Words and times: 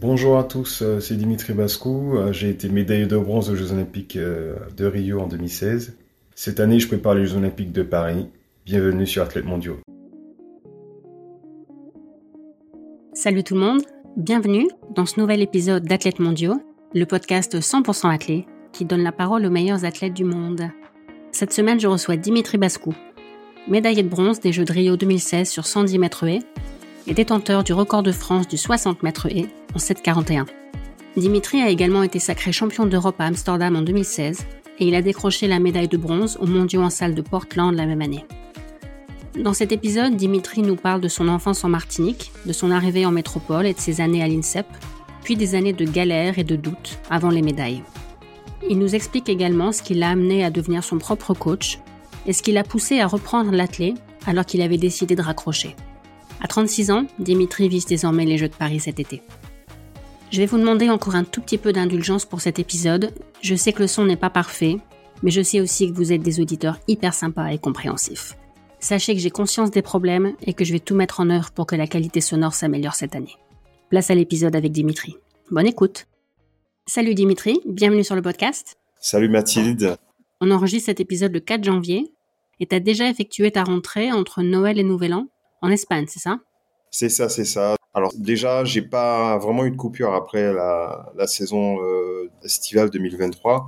Bonjour 0.00 0.38
à 0.38 0.44
tous, 0.44 0.82
euh, 0.82 1.00
c'est 1.00 1.16
Dimitri 1.16 1.54
Bascou. 1.54 2.16
Euh, 2.16 2.32
j'ai 2.32 2.50
été 2.50 2.68
médaillé 2.68 3.06
de 3.06 3.16
bronze 3.16 3.50
aux 3.50 3.56
Jeux 3.56 3.72
Olympiques 3.72 4.14
euh, 4.14 4.54
de 4.76 4.86
Rio 4.86 5.18
en 5.18 5.26
2016. 5.26 5.96
Cette 6.36 6.60
année, 6.60 6.78
je 6.78 6.86
prépare 6.86 7.16
les 7.16 7.26
Jeux 7.26 7.36
Olympiques 7.36 7.72
de 7.72 7.82
Paris. 7.82 8.28
Bienvenue 8.64 9.08
sur 9.08 9.24
Athlètes 9.24 9.44
Mondiaux. 9.44 9.80
Salut 13.12 13.42
tout 13.42 13.54
le 13.54 13.60
monde, 13.60 13.82
bienvenue 14.16 14.68
dans 14.94 15.04
ce 15.04 15.18
nouvel 15.18 15.42
épisode 15.42 15.82
d'Athlètes 15.82 16.20
Mondiaux, 16.20 16.62
le 16.94 17.04
podcast 17.04 17.58
100% 17.58 18.14
athlète 18.14 18.44
qui 18.72 18.84
donne 18.84 19.02
la 19.02 19.10
parole 19.10 19.44
aux 19.46 19.50
meilleurs 19.50 19.84
athlètes 19.84 20.14
du 20.14 20.22
monde. 20.22 20.62
Cette 21.32 21.52
semaine, 21.52 21.80
je 21.80 21.88
reçois 21.88 22.16
Dimitri 22.16 22.56
Bascou, 22.56 22.94
médaillé 23.66 24.04
de 24.04 24.08
bronze 24.08 24.38
des 24.38 24.52
Jeux 24.52 24.64
de 24.64 24.72
Rio 24.72 24.96
2016 24.96 25.48
sur 25.48 25.66
110 25.66 25.98
mètres 25.98 26.22
haies 26.22 26.44
et 27.08 27.14
détenteur 27.14 27.64
du 27.64 27.72
record 27.72 28.02
de 28.02 28.12
France 28.12 28.46
du 28.46 28.58
60 28.58 29.02
mètres 29.02 29.26
haies 29.26 29.48
en 29.74 29.78
7,41. 29.78 30.44
Dimitri 31.16 31.62
a 31.62 31.70
également 31.70 32.02
été 32.02 32.18
sacré 32.18 32.52
champion 32.52 32.86
d'Europe 32.86 33.16
à 33.18 33.24
Amsterdam 33.24 33.74
en 33.76 33.82
2016 33.82 34.46
et 34.78 34.86
il 34.86 34.94
a 34.94 35.02
décroché 35.02 35.48
la 35.48 35.58
médaille 35.58 35.88
de 35.88 35.96
bronze 35.96 36.36
aux 36.40 36.46
mondiaux 36.46 36.82
en 36.82 36.90
salle 36.90 37.14
de 37.14 37.22
Portland 37.22 37.74
la 37.74 37.86
même 37.86 38.02
année. 38.02 38.24
Dans 39.42 39.54
cet 39.54 39.72
épisode, 39.72 40.16
Dimitri 40.16 40.62
nous 40.62 40.76
parle 40.76 41.00
de 41.00 41.08
son 41.08 41.28
enfance 41.28 41.64
en 41.64 41.68
Martinique, 41.68 42.30
de 42.44 42.52
son 42.52 42.70
arrivée 42.70 43.06
en 43.06 43.10
métropole 43.10 43.66
et 43.66 43.72
de 43.72 43.80
ses 43.80 44.00
années 44.00 44.22
à 44.22 44.28
l'INSEP, 44.28 44.66
puis 45.22 45.36
des 45.36 45.54
années 45.54 45.72
de 45.72 45.84
galère 45.84 46.38
et 46.38 46.44
de 46.44 46.56
doute 46.56 46.98
avant 47.10 47.30
les 47.30 47.42
médailles. 47.42 47.82
Il 48.68 48.78
nous 48.78 48.94
explique 48.94 49.28
également 49.28 49.72
ce 49.72 49.82
qui 49.82 49.94
l'a 49.94 50.10
amené 50.10 50.44
à 50.44 50.50
devenir 50.50 50.84
son 50.84 50.98
propre 50.98 51.34
coach 51.34 51.78
et 52.26 52.32
ce 52.32 52.42
qui 52.42 52.52
l'a 52.52 52.64
poussé 52.64 53.00
à 53.00 53.06
reprendre 53.06 53.52
l'athlète 53.52 53.96
alors 54.26 54.44
qu'il 54.44 54.60
avait 54.60 54.76
décidé 54.76 55.16
de 55.16 55.22
raccrocher. 55.22 55.74
À 56.40 56.46
36 56.46 56.90
ans, 56.90 57.06
Dimitri 57.18 57.68
vise 57.68 57.86
désormais 57.86 58.24
les 58.24 58.38
Jeux 58.38 58.48
de 58.48 58.54
Paris 58.54 58.80
cet 58.80 59.00
été. 59.00 59.22
Je 60.30 60.38
vais 60.38 60.46
vous 60.46 60.58
demander 60.58 60.90
encore 60.90 61.16
un 61.16 61.24
tout 61.24 61.40
petit 61.40 61.58
peu 61.58 61.72
d'indulgence 61.72 62.26
pour 62.26 62.40
cet 62.40 62.58
épisode. 62.58 63.12
Je 63.40 63.54
sais 63.54 63.72
que 63.72 63.80
le 63.80 63.88
son 63.88 64.04
n'est 64.04 64.16
pas 64.16 64.30
parfait, 64.30 64.76
mais 65.22 65.30
je 65.30 65.42
sais 65.42 65.60
aussi 65.60 65.90
que 65.90 65.96
vous 65.96 66.12
êtes 66.12 66.22
des 66.22 66.40
auditeurs 66.40 66.78
hyper 66.86 67.14
sympas 67.14 67.48
et 67.48 67.58
compréhensifs. 67.58 68.36
Sachez 68.78 69.14
que 69.14 69.20
j'ai 69.20 69.30
conscience 69.30 69.70
des 69.70 69.82
problèmes 69.82 70.34
et 70.42 70.54
que 70.54 70.64
je 70.64 70.72
vais 70.72 70.78
tout 70.78 70.94
mettre 70.94 71.20
en 71.20 71.30
œuvre 71.30 71.50
pour 71.50 71.66
que 71.66 71.74
la 71.74 71.86
qualité 71.86 72.20
sonore 72.20 72.54
s'améliore 72.54 72.94
cette 72.94 73.16
année. 73.16 73.36
Place 73.88 74.10
à 74.10 74.14
l'épisode 74.14 74.54
avec 74.54 74.70
Dimitri. 74.70 75.16
Bonne 75.50 75.66
écoute. 75.66 76.06
Salut 76.86 77.14
Dimitri, 77.14 77.60
bienvenue 77.66 78.04
sur 78.04 78.14
le 78.14 78.22
podcast. 78.22 78.76
Salut 79.00 79.28
Mathilde. 79.28 79.96
On 80.40 80.50
enregistre 80.50 80.86
cet 80.86 81.00
épisode 81.00 81.32
le 81.32 81.40
4 81.40 81.64
janvier 81.64 82.12
et 82.60 82.66
tu 82.66 82.74
as 82.74 82.80
déjà 82.80 83.08
effectué 83.08 83.50
ta 83.50 83.64
rentrée 83.64 84.12
entre 84.12 84.42
Noël 84.42 84.78
et 84.78 84.84
Nouvel 84.84 85.14
An? 85.14 85.26
En 85.62 85.70
Espagne, 85.70 86.06
c'est 86.08 86.20
ça? 86.20 86.38
C'est 86.90 87.08
ça, 87.08 87.28
c'est 87.28 87.44
ça. 87.44 87.76
Alors 87.94 88.12
déjà, 88.16 88.64
j'ai 88.64 88.82
pas 88.82 89.38
vraiment 89.38 89.64
eu 89.64 89.70
de 89.70 89.76
coupure 89.76 90.14
après 90.14 90.52
la, 90.52 91.26
saison 91.26 91.82
euh, 91.82 92.30
estivale 92.44 92.90
2023 92.90 93.66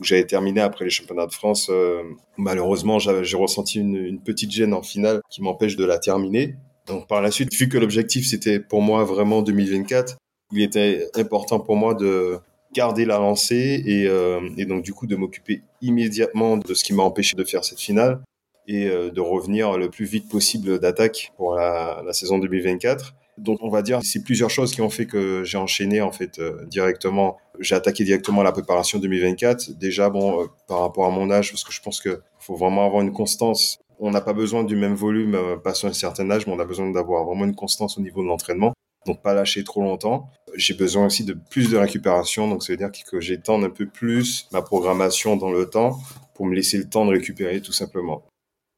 où 0.00 0.04
j'avais 0.04 0.24
terminé 0.24 0.60
après 0.60 0.84
les 0.84 0.90
championnats 0.90 1.26
de 1.26 1.32
France. 1.32 1.68
Euh, 1.70 2.02
malheureusement, 2.38 2.98
j'ai 2.98 3.36
ressenti 3.36 3.78
une, 3.78 4.20
petite 4.20 4.50
gêne 4.50 4.72
en 4.72 4.82
finale 4.82 5.20
qui 5.30 5.42
m'empêche 5.42 5.76
de 5.76 5.84
la 5.84 5.98
terminer. 5.98 6.56
Donc 6.86 7.06
par 7.06 7.20
la 7.20 7.30
suite, 7.30 7.54
vu 7.54 7.68
que 7.68 7.78
l'objectif 7.78 8.26
c'était 8.26 8.58
pour 8.58 8.82
moi 8.82 9.04
vraiment 9.04 9.42
2024, 9.42 10.16
il 10.52 10.62
était 10.62 11.08
important 11.14 11.60
pour 11.60 11.76
moi 11.76 11.94
de 11.94 12.38
garder 12.74 13.04
la 13.04 13.18
lancée 13.18 13.84
euh, 14.06 14.40
et 14.56 14.64
donc 14.64 14.82
du 14.82 14.92
coup 14.92 15.06
de 15.06 15.14
m'occuper 15.14 15.62
immédiatement 15.80 16.56
de 16.56 16.74
ce 16.74 16.82
qui 16.82 16.94
m'a 16.94 17.02
empêché 17.02 17.36
de 17.36 17.44
faire 17.44 17.64
cette 17.64 17.80
finale 17.80 18.20
et 18.68 18.86
euh, 18.86 19.10
de 19.10 19.20
revenir 19.20 19.76
le 19.78 19.90
plus 19.90 20.04
vite 20.04 20.28
possible 20.28 20.78
d'attaque 20.78 21.32
pour 21.36 21.54
la, 21.54 22.02
la, 22.04 22.12
saison 22.12 22.38
2024. 22.38 23.14
Donc 23.38 23.58
on 23.62 23.70
va 23.70 23.82
dire 23.82 24.00
c'est 24.02 24.22
plusieurs 24.22 24.50
choses 24.50 24.72
qui 24.72 24.82
ont 24.82 24.90
fait 24.90 25.06
que 25.06 25.42
j'ai 25.44 25.58
enchaîné 25.58 26.00
en 26.00 26.12
fait 26.12 26.38
euh, 26.38 26.64
directement. 26.66 27.38
J'ai 27.60 27.74
attaqué 27.74 28.04
directement 28.04 28.42
la 28.42 28.52
préparation 28.52 28.98
2024. 28.98 29.72
Déjà 29.78 30.10
bon 30.10 30.42
euh, 30.42 30.46
par 30.68 30.80
rapport 30.80 31.06
à 31.06 31.10
mon 31.10 31.30
âge 31.30 31.50
parce 31.50 31.64
que 31.64 31.72
je 31.72 31.80
pense 31.80 32.00
que 32.00 32.20
faut 32.38 32.56
vraiment 32.56 32.84
avoir 32.86 33.02
une 33.02 33.12
constance. 33.12 33.78
On 33.98 34.10
n'a 34.10 34.20
pas 34.20 34.32
besoin 34.32 34.64
du 34.64 34.76
même 34.76 34.94
volume 34.94 35.34
euh, 35.34 35.56
passant 35.56 35.88
un 35.88 35.92
certain 35.92 36.30
âge, 36.30 36.46
mais 36.46 36.52
on 36.52 36.58
a 36.58 36.64
besoin 36.64 36.90
d'avoir 36.90 37.24
vraiment 37.24 37.44
une 37.44 37.54
constance 37.54 37.96
au 37.96 38.02
niveau 38.02 38.22
de 38.22 38.28
l'entraînement. 38.28 38.74
Donc 39.06 39.22
pas 39.22 39.32
lâcher 39.32 39.64
trop 39.64 39.80
longtemps. 39.80 40.28
J'ai 40.54 40.74
besoin 40.74 41.06
aussi 41.06 41.24
de 41.24 41.32
plus 41.32 41.70
de 41.70 41.76
récupération, 41.76 42.48
donc 42.48 42.62
ça 42.62 42.72
veut 42.72 42.76
dire 42.76 42.90
que 43.10 43.20
j'étende 43.20 43.64
un 43.64 43.70
peu 43.70 43.86
plus 43.86 44.48
ma 44.52 44.60
programmation 44.60 45.36
dans 45.36 45.50
le 45.50 45.68
temps 45.68 45.98
pour 46.34 46.46
me 46.46 46.54
laisser 46.54 46.78
le 46.78 46.88
temps 46.88 47.06
de 47.06 47.10
récupérer 47.10 47.62
tout 47.62 47.72
simplement. 47.72 48.22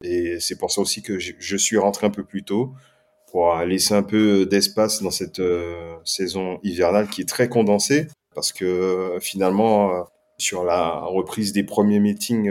Et 0.03 0.39
c'est 0.39 0.57
pour 0.57 0.71
ça 0.71 0.81
aussi 0.81 1.01
que 1.01 1.19
je 1.19 1.57
suis 1.57 1.77
rentré 1.77 2.07
un 2.07 2.11
peu 2.11 2.23
plus 2.23 2.43
tôt 2.43 2.73
pour 3.35 3.53
laisser 3.65 3.93
un 3.93 4.01
peu 4.01 4.45
d'espace 4.45 5.03
dans 5.03 5.11
cette 5.11 5.39
euh, 5.39 5.95
saison 6.05 6.57
hivernale 6.63 7.09
qui 7.09 7.19
est 7.19 7.27
très 7.27 7.49
condensée 7.49 8.07
parce 8.33 8.53
que 8.53 8.63
euh, 8.63 9.19
finalement 9.19 9.91
euh, 9.91 10.03
sur 10.37 10.63
la 10.63 11.01
reprise 11.01 11.51
des 11.51 11.63
premiers 11.63 11.99
meetings 11.99 12.49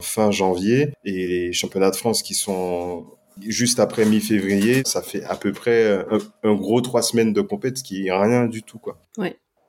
fin 0.00 0.30
janvier 0.30 0.94
et 1.04 1.26
les 1.26 1.52
championnats 1.52 1.90
de 1.90 1.96
France 1.96 2.22
qui 2.22 2.32
sont 2.32 3.04
juste 3.46 3.78
après 3.78 4.06
mi-février, 4.06 4.82
ça 4.86 5.02
fait 5.02 5.22
à 5.24 5.36
peu 5.36 5.52
près 5.52 6.02
un, 6.42 6.54
gros 6.54 6.80
trois 6.80 7.02
semaines 7.02 7.34
de 7.34 7.42
compétition, 7.42 7.84
ce 7.84 7.88
qui 7.88 8.06
est 8.06 8.12
rien 8.12 8.46
du 8.46 8.62
tout 8.62 8.78
quoi. 8.78 8.98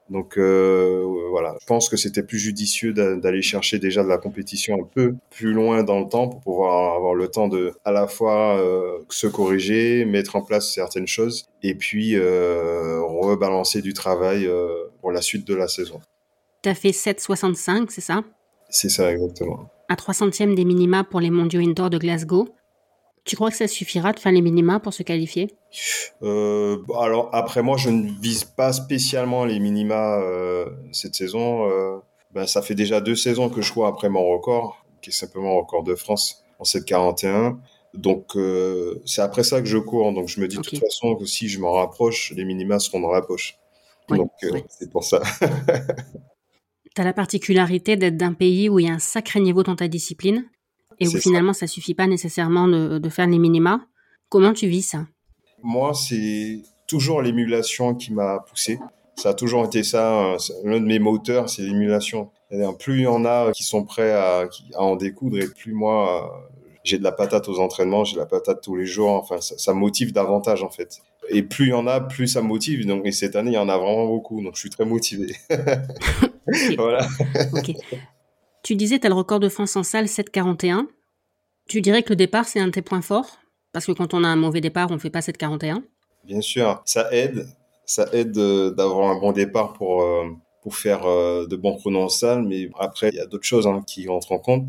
Donc 0.10 0.38
euh, 0.38 1.04
voilà, 1.32 1.56
je 1.60 1.66
pense 1.66 1.90
que 1.90 1.98
c'était 1.98 2.24
plus 2.24 2.40
judicieux 2.40 2.94
d'aller 2.94 3.42
chercher 3.42 3.80
déjà 3.80 4.04
de 4.04 4.08
la 4.08 4.18
compétition 4.18 4.76
un 4.82 4.86
peu 4.86 5.16
plus 5.30 5.52
loin 5.52 5.84
dans 5.84 6.00
le 6.00 6.08
temps 6.08 6.28
pour 6.30 6.42
pouvoir 6.42 6.96
avoir 6.96 7.14
le 7.14 7.28
temps 7.28 7.48
de 7.48 7.74
à 7.84 7.92
la 7.92 8.08
fois 8.08 8.58
euh, 8.58 9.00
se 9.10 9.28
corriger, 9.28 10.06
mettre 10.06 10.36
en 10.36 10.42
place 10.42 10.74
certaines 10.74 11.08
choses 11.08 11.46
et 11.62 11.76
puis 11.76 12.16
euh, 12.16 13.02
rebalancer 13.02 13.82
du 13.82 13.94
travail 13.94 14.50
pour 15.02 15.12
la 15.12 15.22
suite 15.22 15.46
de 15.46 15.56
la 15.56 15.68
saison. 15.68 16.00
Tu 16.64 16.70
as 16.70 16.76
fait 16.76 16.92
7,65, 16.92 17.88
c'est 17.90 18.02
ça? 18.02 18.24
C'est 18.70 18.90
ça, 18.90 19.12
exactement. 19.12 19.70
À 19.90 19.96
3 19.96 20.14
centièmes 20.14 20.56
des 20.56 20.66
minima 20.66 21.04
pour 21.04 21.20
les 21.20 21.30
mondiaux 21.30 21.62
indoor 21.62 21.90
de 21.90 21.98
Glasgow. 21.98 22.50
Tu 23.28 23.36
crois 23.36 23.52
que 23.52 23.58
ça 23.58 23.68
suffira 23.68 24.14
de 24.14 24.20
faire 24.20 24.32
les 24.32 24.42
minima 24.42 24.80
pour 24.80 24.94
se 24.94 25.04
qualifier? 25.04 25.54
Euh, 26.24 26.78
Alors 26.98 27.30
après 27.34 27.62
moi, 27.62 27.76
je 27.76 27.90
ne 27.90 28.10
vise 28.22 28.46
pas 28.46 28.72
spécialement 28.72 29.44
les 29.44 29.60
minima 29.60 30.18
euh, 30.22 30.66
cette 30.94 31.14
saison. 31.14 31.70
Euh, 31.70 31.98
ben, 32.34 32.48
ça 32.48 32.62
fait 32.62 32.74
déjà 32.74 33.02
deux 33.02 33.16
saisons 33.16 33.50
que 33.50 33.62
je 33.62 33.74
cours 33.74 33.86
après 33.86 34.08
mon 34.08 34.26
record, 34.26 34.86
qui 35.02 35.10
est 35.10 35.14
simplement 35.14 35.58
record 35.58 35.84
de 35.84 35.94
France 35.94 36.46
en 36.60 36.64
7,41. 36.64 37.58
Donc 37.94 38.38
c'est 39.06 39.22
après 39.22 39.44
ça 39.44 39.60
que 39.60 39.68
je 39.68 39.78
cours. 39.78 40.14
Donc 40.14 40.30
je 40.30 40.40
me 40.40 40.48
dis 40.48 40.56
de 40.56 40.62
toute 40.62 40.80
façon 40.80 41.16
que 41.16 41.26
si 41.26 41.50
je 41.50 41.60
m'en 41.60 41.74
rapproche, 41.74 42.32
les 42.34 42.46
minima 42.46 42.80
seront 42.80 43.02
dans 43.02 43.12
la 43.12 43.22
poche. 43.22 43.58
donc 44.08 44.32
euh, 44.44 44.62
c'est 44.70 44.90
pour 44.90 45.04
ça. 45.04 45.22
tu 46.96 47.02
as 47.02 47.04
la 47.04 47.14
particularité 47.14 47.98
d'être 47.98 48.16
d'un 48.16 48.34
pays 48.34 48.70
où 48.70 48.80
il 48.80 48.86
y 48.86 48.90
a 48.90 48.94
un 48.94 49.00
sacré 49.00 49.42
niveau 49.42 49.64
dans 49.64 49.76
ta 49.76 49.90
discipline? 49.90 50.46
Et 51.00 51.08
où 51.08 51.18
finalement 51.18 51.54
ça. 51.54 51.68
suffit 51.68 51.94
pas 51.94 52.08
nécessairement 52.08 52.68
de, 52.68 53.10
faire 53.10 53.28
les 53.28 53.40
minima. 53.40 53.82
Comment 54.30 54.54
tu 54.54 54.68
vis 54.68 54.82
ça? 54.82 55.06
Moi, 55.64 55.94
c'est 55.94 56.62
toujours 56.88 57.22
l'émulation 57.22 57.96
qui 57.96 58.14
m'a 58.14 58.40
poussé. 58.40 58.80
Ça 59.16 59.30
a 59.30 59.34
toujours 59.34 59.66
été 59.66 59.84
ça. 59.84 60.34
Euh, 60.34 60.38
l'un 60.64 60.80
de 60.80 60.86
mes 60.86 61.00
moteurs, 61.00 61.50
c'est 61.50 61.64
l'émulation. 61.64 62.30
Plus 62.80 63.00
il 63.00 63.04
y 63.04 63.08
en 63.08 63.26
a 63.26 63.52
qui 63.52 63.64
sont 63.64 63.84
prêts 63.84 64.14
à, 64.14 64.48
en 64.76 64.96
découdre, 64.96 65.38
et 65.40 65.48
plus 65.48 65.74
moi, 65.74 66.24
euh, 66.24 66.56
j'ai 66.84 66.98
de 66.98 67.04
la 67.04 67.12
patate 67.12 67.50
aux 67.50 67.60
entraînements, 67.60 68.06
j'ai 68.06 68.16
de 68.16 68.20
la 68.20 68.26
patate 68.26 68.62
tous 68.62 68.76
les 68.76 68.86
jours. 68.86 69.10
Enfin, 69.10 69.42
ça, 69.42 69.58
ça 69.58 69.74
motive 69.74 70.14
davantage 70.14 70.64
en 70.64 70.70
fait. 70.70 71.02
Et 71.30 71.44
plus 71.44 71.66
il 71.66 71.70
y 71.70 71.74
en 71.74 71.88
a, 71.88 72.00
plus 72.00 72.28
ça 72.28 72.42
motive. 72.42 72.86
Donc, 72.86 73.06
et 73.06 73.12
cette 73.12 73.36
année, 73.36 73.52
il 73.52 73.56
y 73.56 73.58
en 73.58 73.70
a 73.70 73.78
vraiment 73.78 74.08
beaucoup. 74.08 74.42
Donc, 74.42 74.56
je 74.56 74.62
suis 74.62 74.70
très 74.70 74.86
motivé. 74.86 75.36
voilà. 76.78 77.06
ok. 77.54 77.76
Tu 78.64 78.76
disais, 78.76 79.00
tu 79.00 79.06
as 79.08 79.10
le 79.10 79.16
record 79.16 79.40
de 79.40 79.50
France 79.50 79.76
en 79.76 79.84
salle 79.84 80.06
7,41. 80.06 80.88
Tu 81.68 81.82
dirais 81.82 82.04
que 82.04 82.10
le 82.10 82.16
départ, 82.16 82.46
c'est 82.46 82.60
un 82.60 82.68
de 82.68 82.72
tes 82.72 82.82
points 82.82 83.02
forts? 83.02 83.40
Parce 83.74 83.86
que 83.86 83.92
quand 83.92 84.14
on 84.14 84.24
a 84.24 84.28
un 84.28 84.36
mauvais 84.36 84.62
départ, 84.62 84.90
on 84.90 84.96
ne 84.96 85.00
fait 85.00 85.10
pas 85.10 85.20
7,41 85.20 85.84
Bien 86.26 86.42
sûr, 86.42 86.82
ça 86.86 87.08
aide. 87.14 87.48
Ça 87.86 88.06
aide 88.12 88.38
euh, 88.38 88.72
d'avoir 88.72 89.10
un 89.10 89.20
bon 89.20 89.32
départ 89.32 89.74
pour, 89.74 90.02
euh, 90.02 90.26
pour 90.62 90.76
faire 90.76 91.06
euh, 91.06 91.48
de 91.48 91.56
bons 91.56 91.78
chronos 91.78 92.04
en 92.04 92.10
salle. 92.10 92.44
Mais 92.44 92.70
après, 92.80 93.10
il 93.10 93.16
y 93.16 93.20
a 93.20 93.26
d'autres 93.26 93.46
choses 93.46 93.66
hein, 93.68 93.82
qui 93.88 94.08
rentrent 94.08 94.34
en 94.34 94.40
compte. 94.40 94.66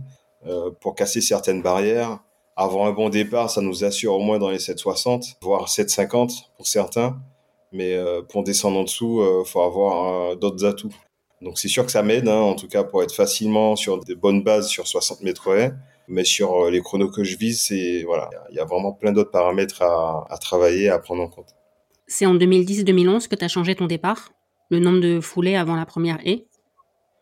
pour 0.80 0.94
casser 0.94 1.20
certaines 1.20 1.62
barrières, 1.62 2.20
avoir 2.54 2.86
un 2.86 2.92
bon 2.92 3.08
départ, 3.08 3.50
ça 3.50 3.60
nous 3.60 3.84
assure 3.84 4.14
au 4.14 4.20
moins 4.20 4.38
dans 4.38 4.50
les 4.50 4.58
7,60, 4.58 5.36
voire 5.42 5.66
7,50 5.66 6.44
pour 6.56 6.66
certains. 6.66 7.18
Mais 7.72 7.98
pour 8.28 8.44
descendre 8.44 8.78
en 8.78 8.84
dessous, 8.84 9.20
il 9.20 9.48
faut 9.48 9.62
avoir 9.62 10.36
d'autres 10.36 10.64
atouts. 10.64 10.94
Donc 11.40 11.58
c'est 11.58 11.68
sûr 11.68 11.84
que 11.84 11.92
ça 11.92 12.02
m'aide, 12.02 12.28
hein, 12.28 12.40
en 12.40 12.54
tout 12.54 12.68
cas 12.68 12.84
pour 12.84 13.02
être 13.02 13.14
facilement 13.14 13.76
sur 13.76 14.02
des 14.02 14.14
bonnes 14.14 14.42
bases 14.42 14.68
sur 14.68 14.86
60 14.86 15.22
mètres 15.22 15.48
haies. 15.48 15.72
Mais 16.10 16.24
sur 16.24 16.64
euh, 16.64 16.70
les 16.70 16.80
chronos 16.80 17.10
que 17.10 17.22
je 17.22 17.36
vise, 17.36 17.60
c'est 17.60 18.02
voilà, 18.04 18.30
il 18.50 18.56
y 18.56 18.60
a 18.60 18.64
vraiment 18.64 18.92
plein 18.92 19.12
d'autres 19.12 19.30
paramètres 19.30 19.82
à, 19.82 20.26
à, 20.30 20.38
travailler, 20.38 20.88
à 20.88 20.98
prendre 20.98 21.22
en 21.22 21.28
compte. 21.28 21.54
C'est 22.06 22.24
en 22.24 22.34
2010-2011 22.34 23.28
que 23.28 23.36
tu 23.36 23.44
as 23.44 23.48
changé 23.48 23.74
ton 23.74 23.86
départ, 23.86 24.30
le 24.70 24.80
nombre 24.80 25.00
de 25.00 25.20
foulées 25.20 25.54
avant 25.54 25.76
la 25.76 25.84
première 25.84 26.18
haie? 26.26 26.46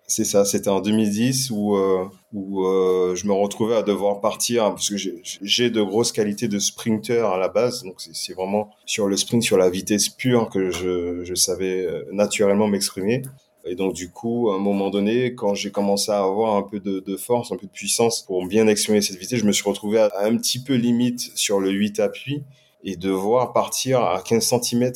C'est 0.08 0.24
ça, 0.24 0.44
c'était 0.44 0.68
en 0.68 0.80
2010 0.80 1.50
où, 1.50 1.76
euh, 1.76 2.04
où 2.32 2.64
euh, 2.64 3.16
je 3.16 3.26
me 3.26 3.32
retrouvais 3.32 3.74
à 3.74 3.82
devoir 3.82 4.20
partir 4.20 4.70
parce 4.70 4.88
que 4.88 4.96
j'ai 4.96 5.70
de 5.70 5.82
grosses 5.82 6.12
qualités 6.12 6.46
de 6.46 6.60
sprinter 6.60 7.26
à 7.26 7.36
la 7.38 7.48
base. 7.48 7.82
Donc 7.82 7.96
c'est 7.98 8.34
vraiment 8.34 8.70
sur 8.84 9.08
le 9.08 9.16
sprint, 9.16 9.42
sur 9.42 9.56
la 9.56 9.68
vitesse 9.68 10.08
pure 10.08 10.48
que 10.48 10.70
je, 10.70 11.24
je 11.24 11.34
savais 11.34 11.84
euh, 11.84 12.04
naturellement 12.12 12.68
m'exprimer. 12.68 13.22
Et 13.66 13.74
donc 13.74 13.94
du 13.94 14.10
coup, 14.10 14.50
à 14.50 14.56
un 14.56 14.58
moment 14.58 14.90
donné, 14.90 15.34
quand 15.34 15.54
j'ai 15.54 15.70
commencé 15.70 16.10
à 16.12 16.22
avoir 16.22 16.56
un 16.56 16.62
peu 16.62 16.80
de, 16.80 17.16
force, 17.16 17.52
un 17.52 17.56
peu 17.56 17.66
de 17.66 17.72
puissance 17.72 18.22
pour 18.22 18.46
bien 18.46 18.66
exprimer 18.68 19.00
cette 19.00 19.18
vitesse, 19.18 19.40
je 19.40 19.44
me 19.44 19.52
suis 19.52 19.68
retrouvé 19.68 19.98
à, 19.98 20.10
un 20.20 20.36
petit 20.36 20.62
peu 20.62 20.74
limite 20.74 21.32
sur 21.34 21.60
le 21.60 21.70
8 21.70 22.00
appuis 22.00 22.44
et 22.84 22.96
devoir 22.96 23.52
partir 23.52 24.02
à 24.02 24.22
15 24.22 24.60
cm 24.62 24.92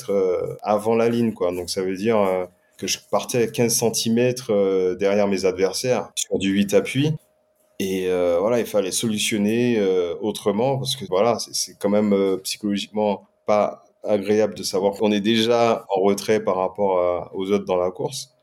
avant 0.62 0.94
la 0.94 1.08
ligne. 1.08 1.32
quoi. 1.32 1.52
Donc 1.52 1.70
ça 1.70 1.82
veut 1.82 1.96
dire 1.96 2.48
que 2.80 2.86
je 2.86 2.98
partais 3.10 3.42
à 3.42 3.46
15 3.46 3.84
cm 3.94 4.34
euh, 4.48 4.94
derrière 4.96 5.28
mes 5.28 5.44
adversaires 5.44 6.10
sur 6.14 6.38
du 6.38 6.50
8 6.50 6.74
appuis. 6.74 7.12
Et 7.78 8.08
euh, 8.08 8.38
voilà, 8.40 8.58
il 8.58 8.66
fallait 8.66 8.90
solutionner 8.90 9.78
euh, 9.78 10.14
autrement 10.20 10.78
parce 10.78 10.96
que 10.96 11.04
voilà, 11.08 11.38
c'est 11.38 11.78
quand 11.78 11.90
même 11.90 12.38
psychologiquement 12.42 13.26
pas 13.46 13.84
agréable 14.02 14.54
de 14.54 14.62
savoir 14.62 14.94
qu'on 14.94 15.12
est 15.12 15.20
déjà 15.20 15.84
en 15.94 16.00
retrait 16.00 16.40
par 16.40 16.56
rapport 16.56 17.30
aux 17.34 17.50
autres 17.52 17.66
dans 17.66 17.76
la 17.76 17.90
course. 17.90 18.34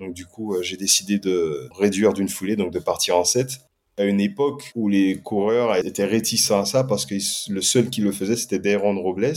Donc 0.00 0.14
du 0.14 0.26
coup, 0.26 0.56
j'ai 0.62 0.76
décidé 0.76 1.18
de 1.18 1.68
réduire 1.78 2.12
d'une 2.12 2.28
foulée, 2.28 2.56
donc 2.56 2.72
de 2.72 2.78
partir 2.78 3.16
en 3.16 3.24
7 3.24 3.60
à 3.98 4.04
une 4.04 4.20
époque 4.20 4.70
où 4.74 4.88
les 4.88 5.20
coureurs 5.20 5.76
étaient 5.76 6.04
réticents 6.04 6.60
à 6.60 6.64
ça 6.64 6.84
parce 6.84 7.06
que 7.06 7.14
le 7.50 7.60
seul 7.60 7.90
qui 7.90 8.00
le 8.00 8.12
faisait, 8.12 8.36
c'était 8.36 8.58
Dayron 8.58 9.00
Robles. 9.00 9.34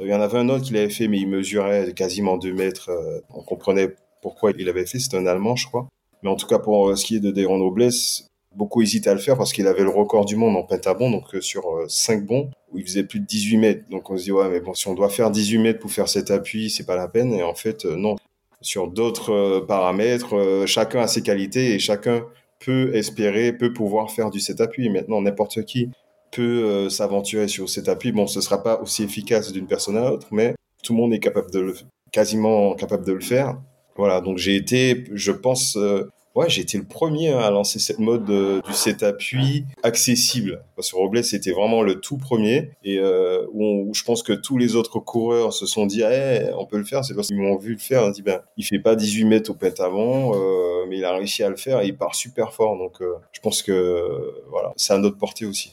Il 0.00 0.08
y 0.08 0.14
en 0.14 0.20
avait 0.20 0.38
un 0.38 0.48
autre 0.48 0.64
qui 0.64 0.72
l'avait 0.72 0.90
fait, 0.90 1.06
mais 1.06 1.18
il 1.18 1.28
mesurait 1.28 1.92
quasiment 1.94 2.36
2 2.36 2.52
mètres. 2.52 2.90
Euh, 2.90 3.20
on 3.30 3.42
comprenait 3.42 3.94
pourquoi 4.22 4.50
il 4.56 4.66
l'avait 4.66 4.86
fait. 4.86 4.98
C'était 4.98 5.16
un 5.16 5.26
Allemand, 5.26 5.54
je 5.54 5.68
crois. 5.68 5.86
Mais 6.22 6.30
en 6.30 6.34
tout 6.34 6.48
cas, 6.48 6.58
pour 6.58 6.88
euh, 6.88 6.96
ce 6.96 7.04
qui 7.04 7.16
est 7.16 7.20
de 7.20 7.30
Deron 7.30 7.60
Robles, 7.60 7.90
beaucoup 8.56 8.82
hésitaient 8.82 9.10
à 9.10 9.14
le 9.14 9.20
faire 9.20 9.36
parce 9.36 9.52
qu'il 9.52 9.68
avait 9.68 9.84
le 9.84 9.90
record 9.90 10.24
du 10.24 10.34
monde 10.34 10.56
en 10.56 10.64
pentabond, 10.64 11.10
donc 11.10 11.32
euh, 11.34 11.40
sur 11.40 11.62
5 11.86 12.26
bons, 12.26 12.50
où 12.72 12.78
il 12.78 12.84
faisait 12.84 13.04
plus 13.04 13.20
de 13.20 13.26
18 13.26 13.56
mètres. 13.58 13.84
Donc 13.88 14.10
on 14.10 14.16
se 14.16 14.24
dit, 14.24 14.32
ouais, 14.32 14.48
mais 14.48 14.58
bon, 14.58 14.74
si 14.74 14.88
on 14.88 14.94
doit 14.94 15.10
faire 15.10 15.30
18 15.30 15.58
mètres 15.58 15.78
pour 15.78 15.92
faire 15.92 16.08
cet 16.08 16.32
appui, 16.32 16.70
c'est 16.70 16.86
pas 16.86 16.96
la 16.96 17.06
peine. 17.06 17.32
Et 17.32 17.44
en 17.44 17.54
fait, 17.54 17.84
non. 17.84 18.16
Sur 18.64 18.88
d'autres 18.88 19.60
paramètres, 19.68 20.64
chacun 20.66 21.02
a 21.02 21.06
ses 21.06 21.22
qualités 21.22 21.74
et 21.74 21.78
chacun 21.78 22.24
peut 22.64 22.94
espérer, 22.94 23.52
peut 23.52 23.72
pouvoir 23.72 24.10
faire 24.10 24.30
du 24.30 24.40
cet 24.40 24.60
appui. 24.60 24.88
Maintenant, 24.88 25.20
n'importe 25.20 25.64
qui 25.64 25.90
peut 26.32 26.64
euh, 26.64 26.88
s'aventurer 26.88 27.48
sur 27.48 27.68
cet 27.68 27.88
appui. 27.88 28.12
Bon, 28.12 28.26
ce 28.26 28.40
sera 28.40 28.62
pas 28.62 28.80
aussi 28.80 29.04
efficace 29.04 29.52
d'une 29.52 29.66
personne 29.66 29.96
à 29.96 30.08
l'autre, 30.08 30.28
mais 30.32 30.54
tout 30.82 30.94
le 30.94 30.98
monde 30.98 31.12
est 31.14 31.20
capable 31.20 31.50
de 31.50 31.60
le, 31.60 31.74
quasiment 32.12 32.74
capable 32.74 33.06
de 33.06 33.12
le 33.12 33.20
faire. 33.20 33.58
Voilà, 33.96 34.20
donc 34.20 34.38
j'ai 34.38 34.56
été, 34.56 35.04
je 35.12 35.30
pense, 35.30 35.76
euh, 35.76 36.10
ouais, 36.34 36.48
j'ai 36.48 36.62
été 36.62 36.78
le 36.78 36.84
premier 36.84 37.32
à 37.32 37.50
lancer 37.50 37.78
cette 37.78 37.98
mode 37.98 38.26
du 38.26 38.72
set 38.72 39.02
appui 39.02 39.64
accessible. 39.82 40.64
Parce 40.76 40.90
que 40.90 40.96
Robles 40.96 41.24
c'était 41.24 41.52
vraiment 41.52 41.82
le 41.82 42.00
tout 42.00 42.16
premier 42.16 42.70
et 42.82 42.98
euh, 42.98 43.46
où, 43.52 43.92
je 43.94 44.02
pense 44.04 44.22
que 44.22 44.32
tous 44.32 44.58
les 44.58 44.76
autres 44.76 44.98
coureurs 44.98 45.52
se 45.52 45.66
sont 45.66 45.86
dit, 45.86 46.02
eh, 46.02 46.50
on 46.56 46.66
peut 46.66 46.78
le 46.78 46.84
faire. 46.84 47.04
C'est 47.04 47.14
parce 47.14 47.28
qu'ils 47.28 47.40
m'ont 47.40 47.56
vu 47.56 47.72
le 47.72 47.78
faire. 47.78 48.04
On 48.04 48.10
dit, 48.10 48.22
ben, 48.22 48.40
il 48.56 48.64
fait 48.64 48.78
pas 48.78 48.96
18 48.96 49.24
mètres 49.24 49.50
au 49.50 49.54
pentathlon, 49.54 50.32
euh, 50.34 50.86
mais 50.88 50.98
il 50.98 51.04
a 51.04 51.12
réussi 51.12 51.42
à 51.42 51.48
le 51.48 51.56
faire 51.56 51.80
et 51.80 51.86
il 51.86 51.96
part 51.96 52.14
super 52.14 52.52
fort. 52.52 52.76
Donc, 52.76 53.02
je 53.32 53.40
pense 53.40 53.62
que 53.62 54.42
voilà, 54.50 54.72
c'est 54.76 54.92
à 54.92 54.98
notre 54.98 55.18
portée 55.18 55.46
aussi. 55.46 55.72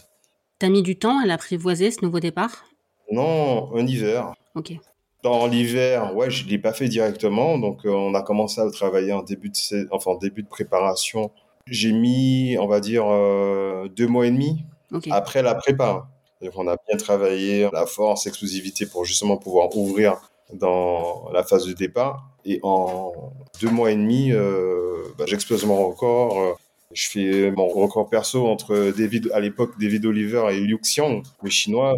T'as 0.60 0.69
mis 0.69 0.84
du 0.84 0.96
temps 0.96 1.19
à 1.19 1.25
l'apprivoiser, 1.25 1.90
ce 1.90 2.06
nouveau 2.06 2.19
départ? 2.19 2.66
Non, 3.12 3.75
un 3.75 3.86
hiver. 3.88 4.34
Ok. 4.56 4.74
Dans 5.23 5.45
l'hiver, 5.45 6.15
ouais, 6.15 6.31
je 6.31 6.45
ne 6.45 6.50
l'ai 6.50 6.57
pas 6.57 6.73
fait 6.73 6.88
directement. 6.88 7.59
Donc, 7.59 7.85
euh, 7.85 7.89
on 7.89 8.15
a 8.15 8.23
commencé 8.23 8.59
à 8.59 8.69
travailler 8.71 9.13
en 9.13 9.21
début 9.21 9.50
de, 9.50 9.88
enfin, 9.91 10.18
début 10.19 10.41
de 10.41 10.47
préparation. 10.47 11.31
J'ai 11.68 11.91
mis, 11.91 12.57
on 12.59 12.68
va 12.68 12.79
dire, 12.79 13.06
euh, 13.07 13.88
deux 13.88 14.07
mois 14.07 14.25
et 14.25 14.31
demi 14.31 14.65
après 15.12 15.44
la 15.44 15.53
prépa. 15.56 16.07
on 16.56 16.68
a 16.68 16.75
bien 16.88 16.97
travaillé 16.97 17.69
la 17.71 17.85
force, 17.85 18.25
l'exclusivité 18.25 18.88
pour 18.88 19.06
justement 19.06 19.38
pouvoir 19.38 19.75
ouvrir 19.77 20.18
dans 20.53 21.29
la 21.31 21.44
phase 21.44 21.67
de 21.67 21.74
départ. 21.74 22.27
Et 22.44 22.59
en 22.63 23.13
deux 23.62 23.69
mois 23.69 23.91
et 23.91 23.95
demi, 23.95 24.31
euh, 24.31 25.03
bah, 25.19 25.25
j'explose 25.27 25.65
mon 25.65 25.88
record. 25.88 26.57
Je 26.94 27.07
fais 27.07 27.51
mon 27.51 27.67
record 27.67 28.09
perso 28.09 28.47
entre 28.47 28.91
David, 28.97 29.31
à 29.33 29.39
l'époque, 29.39 29.79
David 29.79 30.06
Oliver 30.06 30.47
et 30.51 30.59
Liu 30.59 30.79
Xiang, 30.79 31.21
le 31.44 31.50
chinois. 31.51 31.94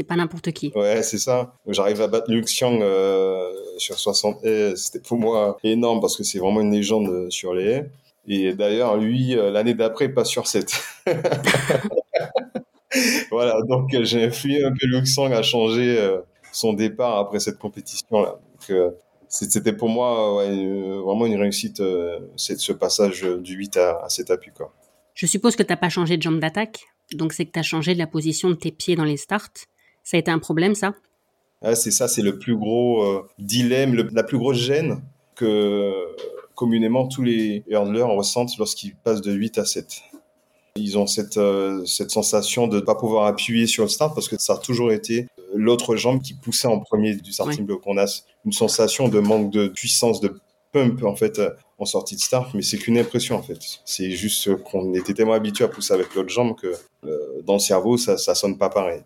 C'est 0.00 0.06
pas 0.06 0.16
n'importe 0.16 0.50
qui. 0.52 0.72
Ouais, 0.74 1.02
c'est 1.02 1.18
ça. 1.18 1.52
J'arrive 1.66 2.00
à 2.00 2.06
battre 2.06 2.32
Liu 2.32 2.40
Xiang 2.40 2.80
euh, 2.80 3.52
sur 3.76 3.98
60 3.98 4.42
haies. 4.46 4.74
C'était 4.74 5.00
pour 5.00 5.18
moi 5.18 5.58
énorme 5.62 6.00
parce 6.00 6.16
que 6.16 6.24
c'est 6.24 6.38
vraiment 6.38 6.62
une 6.62 6.72
légende 6.72 7.30
sur 7.30 7.52
les 7.52 7.64
haies. 7.64 7.90
Et 8.26 8.54
d'ailleurs, 8.54 8.96
lui, 8.96 9.36
euh, 9.36 9.50
l'année 9.50 9.74
d'après, 9.74 10.08
pas 10.08 10.24
sur 10.24 10.46
7. 10.46 10.72
voilà, 13.30 13.60
donc 13.68 13.92
euh, 13.92 14.04
j'ai 14.04 14.24
influé 14.24 14.64
un 14.64 14.70
peu 14.70 14.86
Liu 14.86 15.02
Xiang 15.02 15.32
à 15.32 15.42
changer 15.42 16.18
son 16.50 16.72
départ 16.72 17.18
après 17.18 17.38
cette 17.38 17.58
compétition-là. 17.58 18.38
Donc, 18.70 18.94
c'était 19.28 19.74
pour 19.74 19.90
moi 19.90 20.42
vraiment 21.04 21.26
une 21.26 21.38
réussite, 21.38 21.80
euh, 21.80 22.20
ce 22.36 22.72
passage 22.72 23.20
du 23.20 23.52
8 23.52 23.76
à, 23.76 24.08
7 24.08 24.30
appuis. 24.30 24.52
Quoi. 24.56 24.72
Je 25.12 25.26
suppose 25.26 25.56
que 25.56 25.62
tu 25.62 25.70
n'as 25.70 25.76
pas 25.76 25.90
changé 25.90 26.16
de 26.16 26.22
jambe 26.22 26.40
d'attaque, 26.40 26.86
donc 27.12 27.34
c'est 27.34 27.44
que 27.44 27.52
tu 27.52 27.58
as 27.58 27.64
changé 27.64 27.92
de 27.92 27.98
la 27.98 28.06
position 28.06 28.48
de 28.48 28.54
tes 28.54 28.72
pieds 28.72 28.96
dans 28.96 29.04
les 29.04 29.18
starts. 29.18 29.50
Ça 30.04 30.16
a 30.16 30.20
été 30.20 30.30
un 30.30 30.38
problème, 30.38 30.74
ça? 30.74 30.94
C'est 31.74 31.90
ça, 31.90 32.08
c'est 32.08 32.22
le 32.22 32.38
plus 32.38 32.56
gros 32.56 33.02
euh, 33.02 33.28
dilemme, 33.38 33.94
la 34.12 34.22
plus 34.22 34.38
grosse 34.38 34.56
gêne 34.56 35.02
que 35.34 35.92
communément 36.54 37.06
tous 37.06 37.22
les 37.22 37.64
hurdlers 37.68 38.02
ressentent 38.02 38.56
lorsqu'ils 38.58 38.94
passent 38.94 39.20
de 39.20 39.32
8 39.32 39.58
à 39.58 39.64
7. 39.66 40.02
Ils 40.76 40.96
ont 40.96 41.06
cette, 41.06 41.36
euh, 41.36 41.84
cette 41.84 42.10
sensation 42.10 42.66
de 42.66 42.76
ne 42.76 42.80
pas 42.80 42.94
pouvoir 42.94 43.26
appuyer 43.26 43.66
sur 43.66 43.82
le 43.82 43.88
start 43.90 44.14
parce 44.14 44.28
que 44.28 44.40
ça 44.40 44.54
a 44.54 44.56
toujours 44.58 44.90
été 44.92 45.26
l'autre 45.54 45.96
jambe 45.96 46.22
qui 46.22 46.34
poussait 46.34 46.68
en 46.68 46.78
premier 46.78 47.14
du 47.14 47.32
starting 47.32 47.66
block. 47.66 47.82
On 47.86 47.98
a 47.98 48.06
une 48.46 48.52
sensation 48.52 49.08
de 49.08 49.20
manque 49.20 49.50
de 49.50 49.68
puissance, 49.68 50.20
de 50.20 50.40
pump 50.72 51.02
en 51.04 51.16
fait 51.16 51.40
en 51.78 51.86
sortie 51.86 52.14
de 52.14 52.20
start, 52.20 52.54
mais 52.54 52.62
c'est 52.62 52.78
qu'une 52.78 52.98
impression 52.98 53.36
en 53.36 53.42
fait. 53.42 53.58
C'est 53.84 54.10
juste 54.10 54.54
qu'on 54.64 54.94
était 54.94 55.14
tellement 55.14 55.32
habitué 55.32 55.64
à 55.64 55.68
pousser 55.68 55.94
avec 55.94 56.14
l'autre 56.14 56.28
jambe 56.28 56.54
que 56.54 56.72
euh, 57.04 57.42
dans 57.44 57.54
le 57.54 57.58
cerveau 57.58 57.96
ça, 57.96 58.18
ça 58.18 58.34
sonne 58.34 58.58
pas 58.58 58.68
pareil. 58.68 59.02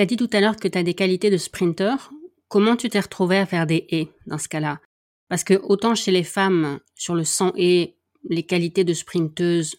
Tu 0.00 0.04
as 0.04 0.06
dit 0.06 0.16
tout 0.16 0.30
à 0.32 0.40
l'heure 0.40 0.56
que 0.56 0.66
tu 0.66 0.78
as 0.78 0.82
des 0.82 0.94
qualités 0.94 1.28
de 1.28 1.36
sprinter. 1.36 2.10
Comment 2.48 2.74
tu 2.74 2.88
t'es 2.88 3.00
retrouvé 3.00 3.36
à 3.36 3.44
faire 3.44 3.66
des 3.66 3.86
haies 3.90 4.08
dans 4.26 4.38
ce 4.38 4.48
cas-là? 4.48 4.80
Parce 5.28 5.44
que 5.44 5.52
autant 5.62 5.94
chez 5.94 6.10
les 6.10 6.22
femmes, 6.22 6.80
sur 6.94 7.14
le 7.14 7.22
100 7.22 7.52
haies, 7.58 7.96
les 8.26 8.42
qualités 8.44 8.82
de 8.82 8.94
sprinteuse 8.94 9.76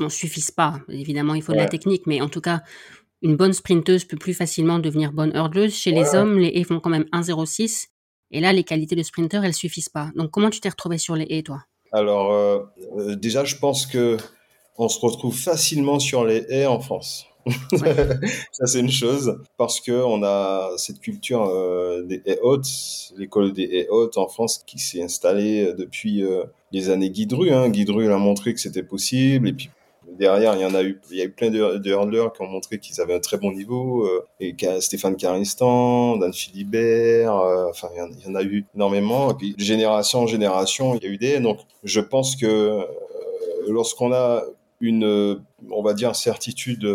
ne 0.00 0.10
suffisent 0.10 0.50
pas. 0.50 0.80
Évidemment, 0.90 1.32
il 1.32 1.40
faut 1.40 1.52
de 1.52 1.56
la 1.56 1.66
technique, 1.66 2.06
mais 2.06 2.20
en 2.20 2.28
tout 2.28 2.42
cas, 2.42 2.60
une 3.22 3.36
bonne 3.36 3.54
sprinteuse 3.54 4.04
peut 4.04 4.18
plus 4.18 4.34
facilement 4.34 4.80
devenir 4.80 5.14
bonne 5.14 5.34
hurdleuse. 5.34 5.72
Chez 5.72 5.92
les 5.92 6.14
hommes, 6.14 6.38
les 6.38 6.48
haies 6.48 6.64
font 6.64 6.78
quand 6.78 6.90
même 6.90 7.06
1,06. 7.14 7.86
Et 8.30 8.40
là, 8.40 8.52
les 8.52 8.64
qualités 8.64 8.96
de 8.96 9.02
sprinter, 9.02 9.42
elles 9.42 9.54
suffisent 9.54 9.88
pas. 9.88 10.10
Donc, 10.14 10.30
comment 10.30 10.50
tu 10.50 10.60
t'es 10.60 10.68
retrouvé 10.68 10.98
sur 10.98 11.16
les 11.16 11.26
haies, 11.30 11.42
toi? 11.42 11.62
Alors, 11.92 12.32
euh, 12.32 12.58
euh, 12.98 13.16
déjà, 13.16 13.46
je 13.46 13.56
pense 13.56 13.86
que 13.86 14.18
on 14.76 14.90
se 14.90 15.00
retrouve 15.00 15.34
facilement 15.34 16.00
sur 16.00 16.26
les 16.26 16.44
haies 16.50 16.66
en 16.66 16.80
France. 16.80 17.24
ça, 18.52 18.66
c'est 18.66 18.80
une 18.80 18.90
chose, 18.90 19.38
parce 19.56 19.80
que 19.80 19.92
on 19.92 20.22
a 20.22 20.70
cette 20.76 21.00
culture 21.00 21.44
euh, 21.44 22.02
des 22.02 22.22
haies 22.26 22.38
hautes, 22.42 22.68
l'école 23.16 23.52
des 23.52 23.64
haies 23.64 23.88
hautes 23.88 24.18
en 24.18 24.28
France 24.28 24.62
qui 24.66 24.78
s'est 24.78 25.02
installée 25.02 25.72
depuis 25.76 26.22
les 26.72 26.90
années 26.90 27.10
Guidru. 27.10 27.50
Hein. 27.50 27.68
Guidru 27.68 28.12
a 28.12 28.18
montré 28.18 28.54
que 28.54 28.60
c'était 28.60 28.82
possible, 28.82 29.48
et 29.48 29.52
puis 29.52 29.70
derrière, 30.16 30.54
il 30.54 30.60
y 30.60 30.64
en 30.64 30.74
a 30.74 30.82
eu, 30.82 31.00
il 31.10 31.16
y 31.16 31.20
a 31.22 31.24
eu 31.24 31.30
plein 31.30 31.50
de, 31.50 31.78
de 31.78 32.28
qui 32.28 32.42
ont 32.42 32.46
montré 32.46 32.78
qu'ils 32.78 33.00
avaient 33.00 33.14
un 33.14 33.20
très 33.20 33.36
bon 33.36 33.52
niveau. 33.52 34.04
Euh, 34.04 34.26
et 34.40 34.54
Stéphane 34.80 35.16
Caristan, 35.16 36.16
Dan 36.16 36.32
Philibert, 36.32 37.36
euh, 37.36 37.66
enfin, 37.70 37.88
il 37.94 38.26
y, 38.26 38.30
en, 38.30 38.34
a 38.34 38.42
eu 38.42 38.64
énormément. 38.74 39.30
Et 39.30 39.34
puis, 39.34 39.54
génération 39.58 40.20
en 40.20 40.26
génération, 40.26 40.94
il 40.94 41.02
y 41.02 41.06
a 41.06 41.10
eu 41.10 41.18
des. 41.18 41.40
Donc, 41.40 41.58
je 41.84 42.00
pense 42.00 42.36
que 42.36 42.46
euh, 42.46 42.84
lorsqu'on 43.68 44.12
a 44.12 44.42
une, 44.80 45.40
on 45.70 45.82
va 45.82 45.94
dire, 45.94 46.14
certitude 46.14 46.86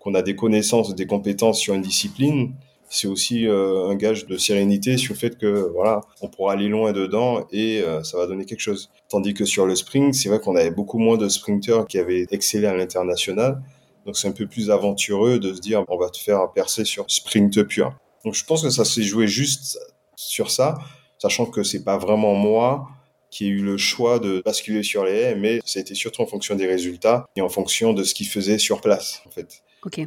qu'on 0.00 0.14
a 0.14 0.22
des 0.22 0.34
connaissances, 0.34 0.94
des 0.94 1.06
compétences 1.06 1.60
sur 1.60 1.74
une 1.74 1.82
discipline, 1.82 2.54
c'est 2.92 3.06
aussi 3.06 3.46
euh, 3.46 3.88
un 3.88 3.94
gage 3.94 4.26
de 4.26 4.36
sérénité 4.36 4.96
sur 4.96 5.14
le 5.14 5.18
fait 5.18 5.38
que 5.38 5.70
voilà, 5.72 6.00
on 6.22 6.28
pourra 6.28 6.54
aller 6.54 6.68
loin 6.68 6.92
dedans 6.92 7.46
et 7.52 7.80
euh, 7.82 8.02
ça 8.02 8.18
va 8.18 8.26
donner 8.26 8.44
quelque 8.44 8.60
chose. 8.60 8.90
Tandis 9.08 9.32
que 9.32 9.44
sur 9.44 9.64
le 9.64 9.76
sprint, 9.76 10.12
c'est 10.12 10.28
vrai 10.28 10.40
qu'on 10.40 10.56
avait 10.56 10.72
beaucoup 10.72 10.98
moins 10.98 11.16
de 11.16 11.28
sprinteurs 11.28 11.86
qui 11.86 11.98
avaient 11.98 12.26
excellé 12.32 12.66
à 12.66 12.74
l'international. 12.74 13.62
Donc 14.06 14.16
c'est 14.16 14.26
un 14.26 14.32
peu 14.32 14.46
plus 14.46 14.70
aventureux 14.70 15.38
de 15.38 15.54
se 15.54 15.60
dire 15.60 15.84
on 15.88 15.96
va 15.96 16.10
te 16.10 16.18
faire 16.18 16.50
percer 16.52 16.84
sur 16.84 17.04
sprint 17.08 17.62
pur. 17.62 17.94
Donc 18.24 18.34
je 18.34 18.44
pense 18.44 18.62
que 18.62 18.70
ça 18.70 18.84
s'est 18.84 19.04
joué 19.04 19.28
juste 19.28 19.78
sur 20.16 20.50
ça, 20.50 20.78
sachant 21.18 21.46
que 21.46 21.62
c'est 21.62 21.84
pas 21.84 21.96
vraiment 21.96 22.34
moi 22.34 22.88
qui 23.30 23.46
ai 23.46 23.48
eu 23.48 23.62
le 23.62 23.76
choix 23.76 24.18
de 24.18 24.42
basculer 24.44 24.82
sur 24.82 25.04
les 25.04 25.12
haies, 25.12 25.34
mais 25.36 25.60
été 25.76 25.94
surtout 25.94 26.22
en 26.22 26.26
fonction 26.26 26.56
des 26.56 26.66
résultats 26.66 27.26
et 27.36 27.40
en 27.40 27.48
fonction 27.48 27.92
de 27.92 28.02
ce 28.02 28.14
qu'ils 28.14 28.26
faisaient 28.26 28.58
sur 28.58 28.80
place 28.80 29.22
en 29.26 29.30
fait. 29.30 29.62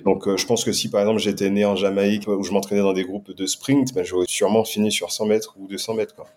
Donc, 0.05 0.27
euh, 0.27 0.37
je 0.37 0.45
pense 0.45 0.63
que 0.63 0.71
si 0.71 0.89
par 0.89 1.01
exemple 1.01 1.19
j'étais 1.19 1.49
né 1.49 1.65
en 1.65 1.75
Jamaïque 1.75 2.27
où 2.27 2.43
je 2.43 2.51
m'entraînais 2.51 2.81
dans 2.81 2.93
des 2.93 3.03
groupes 3.03 3.31
de 3.31 3.45
sprint, 3.45 3.93
ben, 3.93 4.03
j'aurais 4.03 4.27
sûrement 4.27 4.63
fini 4.63 4.91
sur 4.91 5.11
100 5.11 5.25
mètres 5.25 5.55
ou 5.59 5.67
200 5.67 5.95
mètres. 5.95 6.15
Quoi. 6.15 6.27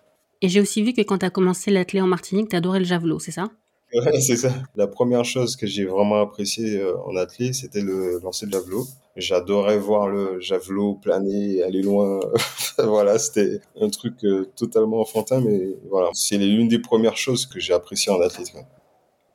Et 0.41 0.49
j'ai 0.49 0.61
aussi 0.61 0.83
vu 0.83 0.93
que 0.93 1.01
quand 1.01 1.19
tu 1.19 1.25
as 1.25 1.29
commencé 1.29 1.71
l'athlète 1.71 2.03
en 2.03 2.07
Martinique, 2.07 2.49
tu 2.49 2.55
adorais 2.55 2.79
le 2.79 2.85
javelot, 2.85 3.19
c'est 3.19 3.31
ça? 3.31 3.49
Ouais, 3.93 4.19
c'est 4.21 4.37
ça. 4.37 4.51
La 4.75 4.87
première 4.87 5.25
chose 5.25 5.55
que 5.55 5.65
j'ai 5.65 5.85
vraiment 5.85 6.21
apprécié 6.21 6.77
euh, 6.77 6.97
en 7.05 7.15
athlète, 7.15 7.55
c'était 7.55 7.81
le 7.81 8.19
lancer 8.19 8.45
de 8.45 8.51
javelot. 8.51 8.85
J'adorais 9.15 9.79
voir 9.79 10.07
le 10.07 10.39
javelot 10.39 10.95
planer, 10.95 11.63
aller 11.63 11.81
loin. 11.81 12.19
voilà, 12.77 13.17
c'était 13.17 13.61
un 13.81 13.89
truc 13.89 14.23
euh, 14.23 14.45
totalement 14.55 14.99
enfantin, 15.01 15.41
mais 15.41 15.75
voilà, 15.89 16.09
c'est 16.13 16.37
l'une 16.37 16.67
des 16.67 16.79
premières 16.79 17.17
choses 17.17 17.45
que 17.45 17.59
j'ai 17.59 17.73
apprécié 17.73 18.11
en 18.11 18.21
athlète. 18.21 18.51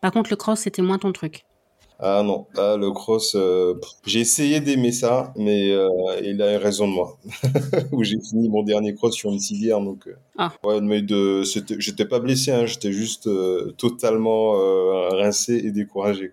Par 0.01 0.13
contre, 0.13 0.31
le 0.31 0.37
cross, 0.37 0.61
c'était 0.61 0.83
moins 0.83 0.99
ton 0.99 1.13
truc. 1.13 1.45
Ah 2.05 2.25
non, 2.25 2.49
ah, 2.57 2.77
le 2.77 2.91
cross, 2.91 3.37
euh, 3.37 3.75
j'ai 4.05 4.19
essayé 4.19 4.61
d'aimer 4.61 4.91
ça, 4.91 5.33
mais 5.37 5.71
euh, 5.71 5.87
il 6.25 6.43
a 6.43 6.59
raison 6.59 6.89
de 6.89 6.93
moi. 6.93 7.17
Où 7.93 8.03
j'ai 8.03 8.19
fini 8.29 8.49
mon 8.49 8.65
dernier 8.65 8.93
cross 8.93 9.15
sur 9.15 9.31
une 9.31 9.39
civière, 9.39 9.81
donc. 9.81 10.09
Euh, 10.09 10.17
ah. 10.37 10.53
Ouais, 10.65 10.81
mais 10.81 11.01
de, 11.01 11.45
j'étais 11.79 12.05
pas 12.05 12.19
blessé, 12.19 12.51
hein, 12.51 12.67
j'étais 12.67 12.91
juste 12.91 13.31
totalement 13.77 14.53
rincé 15.11 15.63
et 15.65 15.71
découragé. 15.71 16.33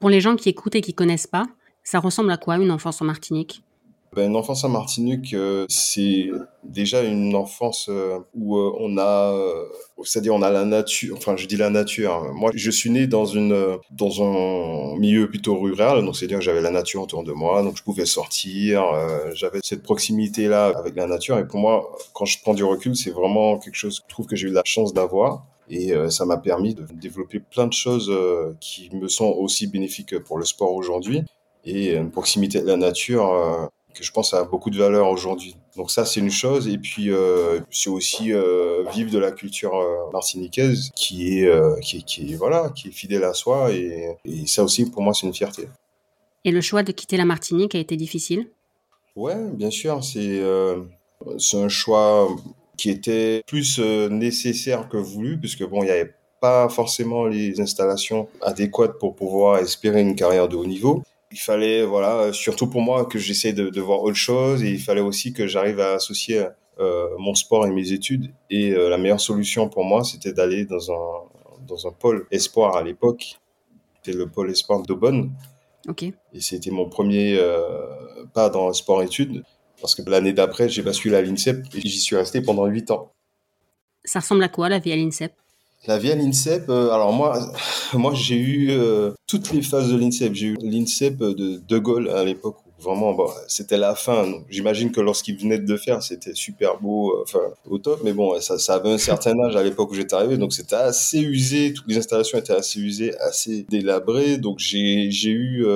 Pour 0.00 0.10
les 0.10 0.20
gens 0.20 0.34
qui 0.34 0.48
écoutent 0.48 0.74
et 0.74 0.80
qui 0.80 0.94
connaissent 0.94 1.28
pas, 1.28 1.46
ça 1.84 2.00
ressemble 2.00 2.32
à 2.32 2.36
quoi 2.36 2.56
une 2.56 2.72
enfance 2.72 3.00
en 3.00 3.04
Martinique? 3.04 3.62
Ben, 4.14 4.30
une 4.30 4.36
enfance 4.36 4.64
en 4.64 4.70
Martinique, 4.70 5.34
euh, 5.34 5.66
c'est 5.68 6.30
déjà 6.64 7.02
une 7.02 7.34
enfance 7.34 7.88
euh, 7.90 8.18
où 8.34 8.56
euh, 8.56 8.72
on 8.80 8.96
a, 8.96 9.34
c'est-à-dire 10.02 10.34
on 10.34 10.40
a 10.42 10.50
la 10.50 10.64
nature. 10.64 11.14
Enfin, 11.16 11.36
je 11.36 11.46
dis 11.46 11.56
la 11.56 11.68
nature. 11.68 12.14
Hein. 12.14 12.32
Moi, 12.34 12.50
je 12.54 12.70
suis 12.70 12.90
né 12.90 13.06
dans 13.06 13.26
une 13.26 13.78
dans 13.90 14.22
un 14.22 14.96
milieu 14.98 15.28
plutôt 15.28 15.58
rural, 15.58 16.04
donc 16.04 16.16
c'est-à-dire 16.16 16.38
que 16.38 16.44
j'avais 16.44 16.62
la 16.62 16.70
nature 16.70 17.02
autour 17.02 17.22
de 17.22 17.32
moi, 17.32 17.62
donc 17.62 17.76
je 17.76 17.82
pouvais 17.82 18.06
sortir. 18.06 18.82
j'avais 19.34 19.60
cette 19.62 19.82
proximité 19.82 20.48
là 20.48 20.72
avec 20.76 20.96
la 20.96 21.06
nature. 21.06 21.38
Et 21.38 21.46
pour 21.46 21.60
moi, 21.60 21.96
quand 22.14 22.24
je 22.24 22.38
prends 22.40 22.54
du 22.54 22.64
recul, 22.64 22.96
c'est 22.96 23.10
vraiment 23.10 23.58
quelque 23.58 23.76
chose 23.76 24.00
que 24.00 24.06
je 24.08 24.14
trouve 24.14 24.26
que 24.26 24.36
j'ai 24.36 24.48
eu 24.48 24.52
la 24.52 24.62
chance 24.64 24.94
d'avoir. 24.94 25.44
Et 25.68 25.92
ça 26.08 26.24
m'a 26.24 26.38
permis 26.38 26.74
de 26.74 26.86
développer 26.94 27.40
plein 27.40 27.66
de 27.66 27.74
choses 27.74 28.10
qui 28.60 28.88
me 28.94 29.06
sont 29.08 29.26
aussi 29.26 29.66
bénéfiques 29.66 30.18
pour 30.20 30.38
le 30.38 30.46
sport 30.46 30.72
aujourd'hui 30.72 31.22
et 31.64 31.94
une 31.94 32.10
proximité 32.10 32.62
de 32.62 32.66
la 32.66 32.76
nature 32.76 33.70
que 33.98 34.04
je 34.04 34.12
pense 34.12 34.32
a 34.34 34.44
beaucoup 34.44 34.70
de 34.70 34.78
valeur 34.78 35.08
aujourd'hui. 35.08 35.56
Donc 35.76 35.90
ça, 35.90 36.04
c'est 36.04 36.20
une 36.20 36.30
chose. 36.30 36.68
Et 36.68 36.78
puis, 36.78 37.10
euh, 37.10 37.60
c'est 37.70 37.90
aussi 37.90 38.32
euh, 38.32 38.84
vivre 38.92 39.10
de 39.10 39.18
la 39.18 39.32
culture 39.32 39.74
euh, 39.74 40.10
martiniquaise 40.12 40.90
qui 40.94 41.38
est, 41.38 41.80
qui, 41.80 42.04
qui, 42.04 42.34
voilà, 42.34 42.70
qui 42.70 42.88
est 42.88 42.92
fidèle 42.92 43.24
à 43.24 43.34
soi. 43.34 43.72
Et, 43.72 44.16
et 44.24 44.46
ça 44.46 44.62
aussi, 44.62 44.90
pour 44.90 45.02
moi, 45.02 45.14
c'est 45.14 45.26
une 45.26 45.34
fierté. 45.34 45.68
Et 46.44 46.50
le 46.50 46.60
choix 46.60 46.82
de 46.82 46.92
quitter 46.92 47.16
la 47.16 47.24
Martinique 47.24 47.74
a 47.74 47.78
été 47.78 47.96
difficile? 47.96 48.48
Ouais, 49.16 49.36
bien 49.52 49.70
sûr. 49.70 50.02
C'est 50.04 50.40
c'est 51.38 51.60
un 51.60 51.68
choix 51.68 52.28
qui 52.76 52.90
était 52.90 53.42
plus 53.46 53.80
nécessaire 53.80 54.88
que 54.88 54.96
voulu, 54.96 55.38
puisque 55.38 55.64
bon, 55.64 55.82
il 55.82 55.86
n'y 55.86 55.90
avait 55.90 56.14
pas 56.40 56.68
forcément 56.68 57.26
les 57.26 57.60
installations 57.60 58.28
adéquates 58.40 58.98
pour 58.98 59.16
pouvoir 59.16 59.58
espérer 59.58 60.00
une 60.00 60.14
carrière 60.14 60.48
de 60.48 60.56
haut 60.56 60.66
niveau. 60.66 61.02
Il 61.30 61.38
fallait, 61.38 61.84
voilà, 61.84 62.32
surtout 62.32 62.68
pour 62.68 62.80
moi, 62.80 63.04
que 63.04 63.18
j'essaie 63.18 63.52
de, 63.52 63.68
de, 63.68 63.80
voir 63.80 64.02
autre 64.02 64.16
chose 64.16 64.62
et 64.62 64.70
il 64.70 64.80
fallait 64.80 65.02
aussi 65.02 65.32
que 65.32 65.46
j'arrive 65.46 65.78
à 65.78 65.92
associer 65.94 66.46
euh, 66.80 67.08
mon 67.18 67.34
sport 67.34 67.66
et 67.66 67.70
mes 67.70 67.92
études. 67.92 68.32
Et 68.50 68.72
euh, 68.72 68.88
la 68.88 68.98
meilleure 68.98 69.20
solution 69.20 69.68
pour 69.68 69.84
moi, 69.84 70.04
c'était 70.04 70.32
d'aller 70.32 70.64
dans 70.64 70.92
un, 70.92 71.66
dans 71.66 71.88
un 71.88 71.90
pôle 71.90 72.26
espoir 72.30 72.76
à 72.76 72.84
l'époque. 72.84 73.40
C'était 73.96 74.16
le 74.16 74.28
pôle 74.28 74.50
espoir 74.50 74.82
d'Aubonne. 74.82 75.32
Ok. 75.88 76.04
Et 76.04 76.40
c'était 76.40 76.70
mon 76.70 76.88
premier 76.88 77.36
euh, 77.36 78.24
pas 78.32 78.48
dans 78.48 78.68
le 78.68 78.74
sport-études 78.74 79.42
parce 79.80 79.96
que 79.96 80.08
l'année 80.08 80.32
d'après, 80.32 80.68
j'ai 80.68 80.82
basculé 80.82 81.16
à 81.16 81.22
l'INSEP 81.22 81.66
et 81.74 81.80
j'y 81.80 82.00
suis 82.00 82.14
resté 82.14 82.42
pendant 82.42 82.66
8 82.66 82.92
ans. 82.92 83.12
Ça 84.04 84.20
ressemble 84.20 84.44
à 84.44 84.48
quoi 84.48 84.68
la 84.68 84.78
vie 84.78 84.92
à 84.92 84.96
l'INSEP? 84.96 85.32
La 85.86 85.98
vie 85.98 86.10
à 86.10 86.14
l'INSEP, 86.14 86.68
euh, 86.68 86.90
alors 86.90 87.12
moi, 87.12 87.38
moi 87.94 88.12
j'ai 88.14 88.36
eu 88.36 88.70
euh, 88.70 89.12
toutes 89.26 89.52
les 89.52 89.62
phases 89.62 89.90
de 89.90 89.96
l'INSEP. 89.96 90.34
J'ai 90.34 90.46
eu 90.48 90.56
l'INSEP 90.60 91.18
de 91.18 91.60
De 91.66 91.78
Gaulle 91.78 92.08
à 92.10 92.24
l'époque 92.24 92.56
vraiment 92.80 93.12
bon, 93.12 93.26
c'était 93.48 93.76
la 93.76 93.96
fin. 93.96 94.24
J'imagine 94.48 94.92
que 94.92 95.00
lorsqu'il 95.00 95.36
venait 95.36 95.58
de 95.58 95.76
faire, 95.76 96.00
c'était 96.00 96.34
super 96.34 96.78
beau, 96.78 97.10
euh, 97.10 97.22
enfin 97.24 97.40
au 97.68 97.78
top. 97.78 98.02
Mais 98.04 98.12
bon, 98.12 98.40
ça, 98.40 98.56
ça 98.58 98.74
avait 98.74 98.90
un 98.90 98.98
certain 98.98 99.34
âge 99.40 99.56
à 99.56 99.64
l'époque 99.64 99.90
où 99.90 99.94
j'étais 99.94 100.14
arrivé, 100.14 100.36
donc 100.36 100.52
c'était 100.52 100.76
assez 100.76 101.18
usé. 101.18 101.72
Toutes 101.72 101.88
les 101.88 101.98
installations 101.98 102.38
étaient 102.38 102.52
assez 102.52 102.78
usées, 102.78 103.16
assez 103.18 103.64
délabrées. 103.68 104.36
Donc 104.36 104.60
j'ai 104.60 105.08
eu, 105.10 105.66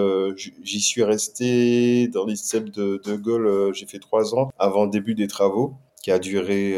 j'y 0.62 0.80
suis 0.80 1.02
resté 1.02 2.06
dans 2.08 2.24
l'INSEP 2.24 2.70
de 2.70 3.00
De 3.04 3.16
Gaulle. 3.16 3.74
j'ai 3.74 3.86
fait 3.86 3.98
trois 3.98 4.36
ans 4.36 4.52
avant 4.58 4.84
le 4.84 4.90
début 4.90 5.14
des 5.14 5.26
travaux, 5.26 5.74
qui 6.04 6.12
a 6.12 6.20
duré 6.20 6.76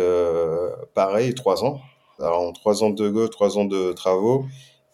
pareil 0.95 1.35
trois 1.35 1.65
ans. 1.65 1.81
Alors, 2.21 2.41
en 2.41 2.53
trois 2.53 2.83
ans 2.85 2.91
de 2.91 3.09
go, 3.09 3.29
trois 3.29 3.59
ans 3.59 3.65
de 3.65 3.93
travaux, 3.93 4.47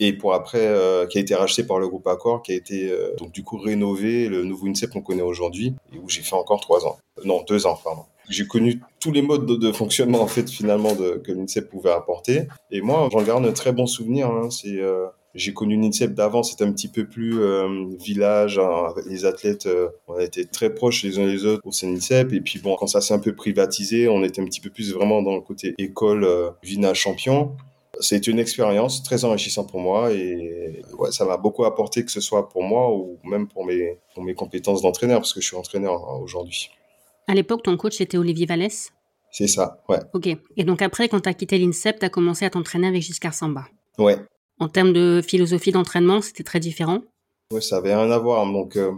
et 0.02 0.14
pour 0.14 0.32
après, 0.32 0.66
euh, 0.66 1.06
qui 1.06 1.18
a 1.18 1.20
été 1.20 1.34
racheté 1.34 1.62
par 1.62 1.78
le 1.78 1.86
groupe 1.86 2.06
Accor, 2.06 2.42
qui 2.42 2.52
a 2.52 2.54
été 2.54 2.90
euh, 2.90 3.14
donc 3.18 3.32
du 3.32 3.44
coup 3.44 3.58
rénové, 3.58 4.28
le 4.28 4.44
nouveau 4.44 4.66
INSEP 4.66 4.90
qu'on 4.90 5.02
connaît 5.02 5.22
aujourd'hui, 5.22 5.74
et 5.92 5.98
où 5.98 6.08
j'ai 6.08 6.22
fait 6.22 6.34
encore 6.34 6.60
trois 6.60 6.86
ans. 6.86 6.98
Non, 7.24 7.44
deux 7.46 7.66
ans, 7.66 7.78
pardon. 7.84 8.04
J'ai 8.30 8.46
connu 8.46 8.80
tous 8.98 9.12
les 9.12 9.22
modes 9.22 9.44
de, 9.44 9.72
fonctionnement 9.72 10.22
en 10.22 10.26
fait 10.26 10.48
finalement 10.48 10.94
que 10.94 11.32
l'INSEP 11.32 11.68
pouvait 11.68 11.90
apporter, 11.90 12.46
et 12.70 12.80
moi 12.80 13.08
j'en 13.12 13.22
garde 13.22 13.44
un 13.44 13.52
très 13.52 13.72
bon 13.72 13.86
souvenir. 13.86 14.28
Hein. 14.28 14.48
C'est 14.50 14.80
euh, 14.80 15.06
j'ai 15.34 15.54
connu 15.54 15.80
l'INSEP 15.80 16.14
d'avant, 16.14 16.42
c'était 16.42 16.64
un 16.64 16.72
petit 16.72 16.88
peu 16.88 17.06
plus 17.06 17.40
euh, 17.40 17.86
village, 17.98 18.58
hein, 18.58 18.94
les 19.06 19.24
athlètes, 19.24 19.66
euh, 19.66 19.88
on 20.08 20.18
été 20.18 20.44
très 20.44 20.74
proches 20.74 21.02
les 21.04 21.18
uns 21.18 21.26
les 21.26 21.44
autres 21.44 21.62
au 21.64 21.72
sein 21.72 21.88
l'INSEP. 21.88 22.32
Et 22.32 22.40
puis 22.40 22.58
bon, 22.58 22.76
quand 22.76 22.88
ça 22.88 23.00
s'est 23.00 23.14
un 23.14 23.18
peu 23.18 23.34
privatisé, 23.34 24.08
on 24.08 24.24
était 24.24 24.42
un 24.42 24.44
petit 24.44 24.60
peu 24.60 24.70
plus 24.70 24.92
vraiment 24.92 25.22
dans 25.22 25.34
le 25.34 25.40
côté 25.40 25.74
école, 25.78 26.24
euh, 26.24 26.50
Vina 26.62 26.94
champion. 26.94 27.56
C'était 28.00 28.30
une 28.30 28.38
expérience 28.38 29.02
très 29.02 29.24
enrichissante 29.24 29.70
pour 29.70 29.80
moi 29.80 30.12
et 30.12 30.82
ouais, 30.98 31.12
ça 31.12 31.24
m'a 31.24 31.36
beaucoup 31.36 31.64
apporté 31.64 32.04
que 32.04 32.10
ce 32.10 32.20
soit 32.20 32.48
pour 32.48 32.62
moi 32.62 32.94
ou 32.94 33.18
même 33.24 33.46
pour 33.46 33.64
mes, 33.64 33.98
pour 34.14 34.22
mes 34.22 34.34
compétences 34.34 34.80
d'entraîneur, 34.82 35.20
parce 35.20 35.34
que 35.34 35.40
je 35.40 35.46
suis 35.46 35.56
entraîneur 35.56 36.08
hein, 36.08 36.18
aujourd'hui. 36.22 36.70
À 37.26 37.34
l'époque, 37.34 37.62
ton 37.62 37.76
coach 37.76 38.00
était 38.00 38.16
Olivier 38.16 38.46
Vallès? 38.46 38.92
C'est 39.30 39.48
ça, 39.48 39.82
ouais. 39.88 39.98
Ok. 40.12 40.28
Et 40.56 40.64
donc 40.64 40.82
après, 40.82 41.08
quand 41.08 41.20
tu 41.20 41.28
as 41.28 41.34
quitté 41.34 41.58
l'INSEP, 41.58 42.00
tu 42.00 42.06
as 42.06 42.08
commencé 42.08 42.44
à 42.44 42.50
t'entraîner 42.50 42.88
avec 42.88 43.02
Giscard 43.02 43.34
Samba? 43.34 43.66
Ouais, 43.98 44.16
en 44.60 44.68
termes 44.68 44.92
de 44.92 45.22
philosophie 45.26 45.72
d'entraînement, 45.72 46.20
c'était 46.20 46.44
très 46.44 46.60
différent 46.60 47.00
Oui, 47.52 47.62
ça 47.62 47.78
avait 47.78 47.94
rien 47.94 48.10
à 48.10 48.18
voir. 48.18 48.46
Donc, 48.46 48.76
euh, 48.76 48.92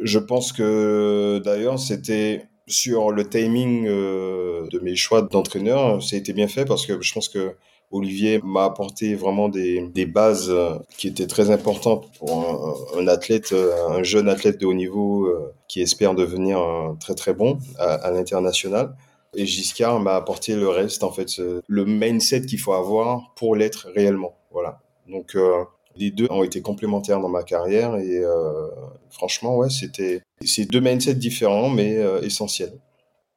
je 0.00 0.20
pense 0.20 0.52
que 0.52 1.42
d'ailleurs, 1.44 1.78
c'était 1.78 2.46
sur 2.66 3.10
le 3.10 3.28
timing 3.28 3.86
euh, 3.86 4.66
de 4.70 4.78
mes 4.78 4.94
choix 4.94 5.20
d'entraîneur, 5.20 6.02
ça 6.02 6.16
a 6.16 6.18
été 6.18 6.32
bien 6.32 6.48
fait 6.48 6.64
parce 6.64 6.86
que 6.86 7.02
je 7.02 7.12
pense 7.12 7.28
que 7.28 7.56
Olivier 7.90 8.40
m'a 8.42 8.64
apporté 8.64 9.14
vraiment 9.14 9.48
des, 9.48 10.06
bases 10.06 10.48
euh, 10.48 10.78
qui 10.96 11.08
étaient 11.08 11.26
très 11.26 11.50
importantes 11.50 12.08
pour 12.18 12.88
un, 12.96 13.06
athlète, 13.06 13.54
un 13.88 14.02
jeune 14.02 14.28
athlète 14.28 14.60
de 14.60 14.66
haut 14.66 14.74
niveau 14.74 15.28
qui 15.68 15.82
espère 15.82 16.14
devenir 16.14 16.58
très 16.98 17.14
très 17.14 17.34
bon 17.34 17.58
à, 17.78 17.94
à 17.94 18.10
l'international. 18.10 18.96
Et 19.36 19.46
Giscard 19.46 20.00
m'a 20.00 20.14
apporté 20.14 20.56
le 20.56 20.68
reste, 20.68 21.04
en 21.04 21.10
fait, 21.10 21.28
le 21.66 21.84
mindset 21.84 22.46
qu'il 22.46 22.58
faut 22.58 22.72
avoir 22.72 23.34
pour 23.36 23.54
l'être 23.54 23.88
réellement. 23.94 24.34
Voilà. 24.50 24.80
Donc 25.08 25.34
euh, 25.34 25.64
les 25.96 26.10
deux 26.10 26.26
ont 26.30 26.42
été 26.42 26.62
complémentaires 26.62 27.20
dans 27.20 27.28
ma 27.28 27.42
carrière 27.42 27.96
et 27.96 28.18
euh, 28.18 28.68
franchement, 29.10 29.56
ouais, 29.56 29.70
c'était 29.70 30.22
c'est 30.44 30.64
deux 30.64 30.80
mindsets 30.80 31.14
différents 31.14 31.68
mais 31.68 31.98
euh, 31.98 32.20
essentiels. 32.22 32.78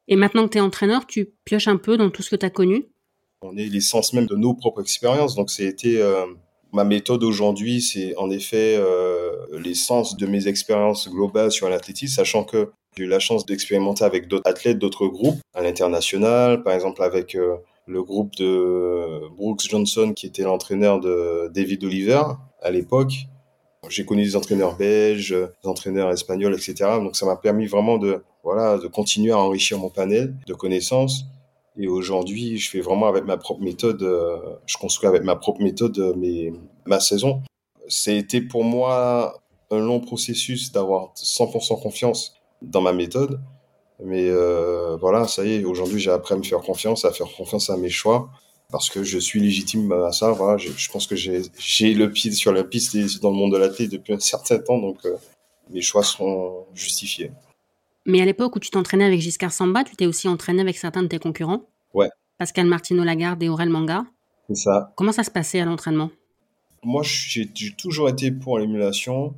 Et 0.07 0.15
maintenant 0.15 0.45
que 0.45 0.53
tu 0.53 0.57
es 0.57 0.61
entraîneur, 0.61 1.05
tu 1.05 1.33
pioches 1.43 1.67
un 1.67 1.77
peu 1.77 1.97
dans 1.97 2.09
tout 2.09 2.21
ce 2.21 2.29
que 2.29 2.35
tu 2.35 2.45
as 2.45 2.49
connu? 2.49 2.85
On 3.41 3.55
est 3.57 3.65
l'essence 3.65 4.13
même 4.13 4.25
de 4.25 4.35
nos 4.35 4.53
propres 4.53 4.81
expériences. 4.81 5.35
Donc, 5.35 5.51
c'était 5.51 6.01
ma 6.71 6.85
méthode 6.85 7.23
aujourd'hui, 7.23 7.81
c'est 7.81 8.15
en 8.15 8.31
effet 8.31 8.81
l'essence 9.51 10.15
de 10.15 10.25
mes 10.25 10.47
expériences 10.47 11.09
globales 11.09 11.51
sur 11.51 11.69
l'athlétisme, 11.69 12.15
sachant 12.15 12.45
que 12.45 12.71
j'ai 12.95 13.03
eu 13.03 13.07
la 13.07 13.19
chance 13.19 13.45
d'expérimenter 13.45 14.05
avec 14.05 14.29
d'autres 14.29 14.49
athlètes, 14.49 14.79
d'autres 14.79 15.07
groupes 15.07 15.39
à 15.53 15.61
l'international, 15.61 16.63
par 16.63 16.73
exemple 16.73 17.03
avec 17.03 17.37
le 17.87 18.03
groupe 18.03 18.35
de 18.35 19.27
Brooks 19.35 19.67
Johnson, 19.69 20.13
qui 20.13 20.27
était 20.27 20.43
l'entraîneur 20.43 20.99
de 20.99 21.49
David 21.53 21.83
Oliver 21.83 22.21
à 22.61 22.69
l'époque. 22.69 23.13
J'ai 23.89 24.05
connu 24.05 24.23
des 24.23 24.35
entraîneurs 24.35 24.75
belges, 24.75 25.31
des 25.31 25.69
entraîneurs 25.69 26.11
espagnols, 26.11 26.53
etc. 26.53 26.75
Donc 27.01 27.15
ça 27.15 27.25
m'a 27.25 27.37
permis 27.37 27.67
vraiment 27.67 27.97
de, 27.97 28.21
voilà, 28.43 28.77
de 28.77 28.87
continuer 28.87 29.31
à 29.31 29.37
enrichir 29.37 29.79
mon 29.79 29.89
panel 29.89 30.35
de 30.45 30.53
connaissances. 30.53 31.25
Et 31.77 31.87
aujourd'hui, 31.87 32.57
je 32.57 32.69
fais 32.69 32.81
vraiment 32.81 33.07
avec 33.07 33.23
ma 33.23 33.37
propre 33.37 33.61
méthode, 33.61 34.01
euh, 34.01 34.37
je 34.65 34.77
construis 34.77 35.07
avec 35.07 35.23
ma 35.23 35.35
propre 35.35 35.61
méthode 35.61 35.97
euh, 35.99 36.13
mes, 36.15 36.51
ma 36.85 36.99
saison. 36.99 37.43
C'était 37.87 38.41
pour 38.41 38.63
moi 38.63 39.39
un 39.69 39.79
long 39.79 39.99
processus 39.99 40.71
d'avoir 40.71 41.13
100% 41.15 41.81
confiance 41.81 42.35
dans 42.61 42.81
ma 42.81 42.93
méthode. 42.93 43.39
Mais 44.03 44.29
euh, 44.29 44.95
voilà, 44.97 45.27
ça 45.27 45.43
y 45.43 45.55
est, 45.55 45.63
aujourd'hui 45.63 45.99
j'ai 45.99 46.11
appris 46.11 46.35
à 46.35 46.37
me 46.37 46.43
faire 46.43 46.59
confiance, 46.59 47.03
à 47.03 47.11
faire 47.11 47.27
confiance 47.35 47.69
à 47.69 47.77
mes 47.77 47.89
choix, 47.89 48.29
parce 48.71 48.89
que 48.89 49.03
je 49.03 49.17
suis 49.17 49.39
légitime 49.39 49.91
à 49.91 50.11
ça. 50.11 50.31
Voilà, 50.31 50.57
je, 50.57 50.69
je 50.75 50.91
pense 50.91 51.07
que 51.07 51.15
j'ai 51.15 51.93
le 51.93 52.11
pied 52.11 52.31
sur 52.31 52.51
la 52.53 52.63
piste 52.63 52.93
et 52.95 53.05
dans 53.21 53.31
le 53.31 53.37
monde 53.37 53.53
de 53.53 53.57
la 53.57 53.69
télé 53.69 53.89
depuis 53.89 54.13
un 54.13 54.19
certain 54.19 54.59
temps, 54.59 54.77
donc 54.77 54.97
euh, 55.05 55.15
mes 55.71 55.81
choix 55.81 56.03
sont 56.03 56.65
justifiés. 56.75 57.31
Mais 58.05 58.21
à 58.21 58.25
l'époque 58.25 58.55
où 58.55 58.59
tu 58.59 58.69
t'entraînais 58.69 59.05
avec 59.05 59.19
Giscard 59.19 59.51
Samba, 59.51 59.83
tu 59.83 59.95
t'es 59.95 60.05
aussi 60.05 60.27
entraîné 60.27 60.61
avec 60.61 60.77
certains 60.77 61.03
de 61.03 61.07
tes 61.07 61.19
concurrents? 61.19 61.63
Ouais. 61.93 62.09
Pascal 62.37 62.67
Martino 62.67 63.03
Lagarde 63.03 63.41
et 63.43 63.49
Aurel 63.49 63.69
Manga. 63.69 64.05
C'est 64.47 64.55
ça. 64.55 64.93
Comment 64.95 65.11
ça 65.11 65.23
se 65.23 65.31
passait 65.31 65.59
à 65.59 65.65
l'entraînement? 65.65 66.11
Moi, 66.83 67.01
j'ai 67.03 67.49
toujours 67.75 68.07
été 68.07 68.31
pour 68.31 68.59
l'émulation. 68.59 69.33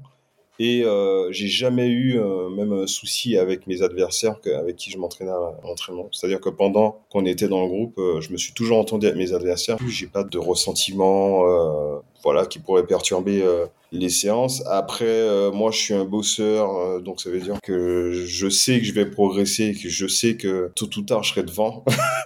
Et 0.61 0.83
euh, 0.83 1.31
j'ai 1.31 1.47
jamais 1.47 1.87
eu 1.87 2.19
euh, 2.19 2.49
même 2.49 2.73
un 2.73 2.85
souci 2.85 3.37
avec 3.37 3.65
mes 3.65 3.81
adversaires 3.81 4.35
avec 4.57 4.75
qui 4.75 4.91
je 4.91 4.97
m'entraînais 4.97 5.31
à 5.31 5.53
l'entraînement. 5.63 6.09
C'est-à-dire 6.11 6.41
que 6.41 6.49
pendant 6.49 6.99
qu'on 7.09 7.25
était 7.25 7.47
dans 7.47 7.61
le 7.61 7.69
groupe, 7.69 7.97
euh, 7.97 8.19
je 8.19 8.33
me 8.33 8.37
suis 8.37 8.51
toujours 8.51 8.77
entendu 8.77 9.07
avec 9.07 9.17
mes 9.17 9.33
adversaires. 9.33 9.77
J'ai 9.87 10.07
pas 10.07 10.25
de 10.25 10.37
ressentiment, 10.37 11.47
euh, 11.47 11.99
voilà, 12.23 12.45
qui 12.45 12.59
pourrait 12.59 12.85
perturber 12.85 13.41
les 13.93 14.09
séances. 14.09 14.61
Après, 14.67 15.49
moi, 15.51 15.71
je 15.71 15.77
suis 15.77 15.93
un 15.93 16.03
bosseur, 16.03 17.01
donc 17.01 17.21
ça 17.21 17.29
veut 17.29 17.39
dire 17.39 17.57
que 17.63 18.11
je 18.11 18.49
sais 18.49 18.79
que 18.79 18.85
je 18.85 18.91
vais 18.91 19.05
progresser, 19.05 19.73
que 19.73 19.87
je 19.87 20.05
sais 20.05 20.35
que 20.35 20.69
tôt 20.75 20.89
ou 20.97 21.01
tard, 21.03 21.23
je 21.23 21.31
serai 21.31 21.43
devant. 21.43 21.85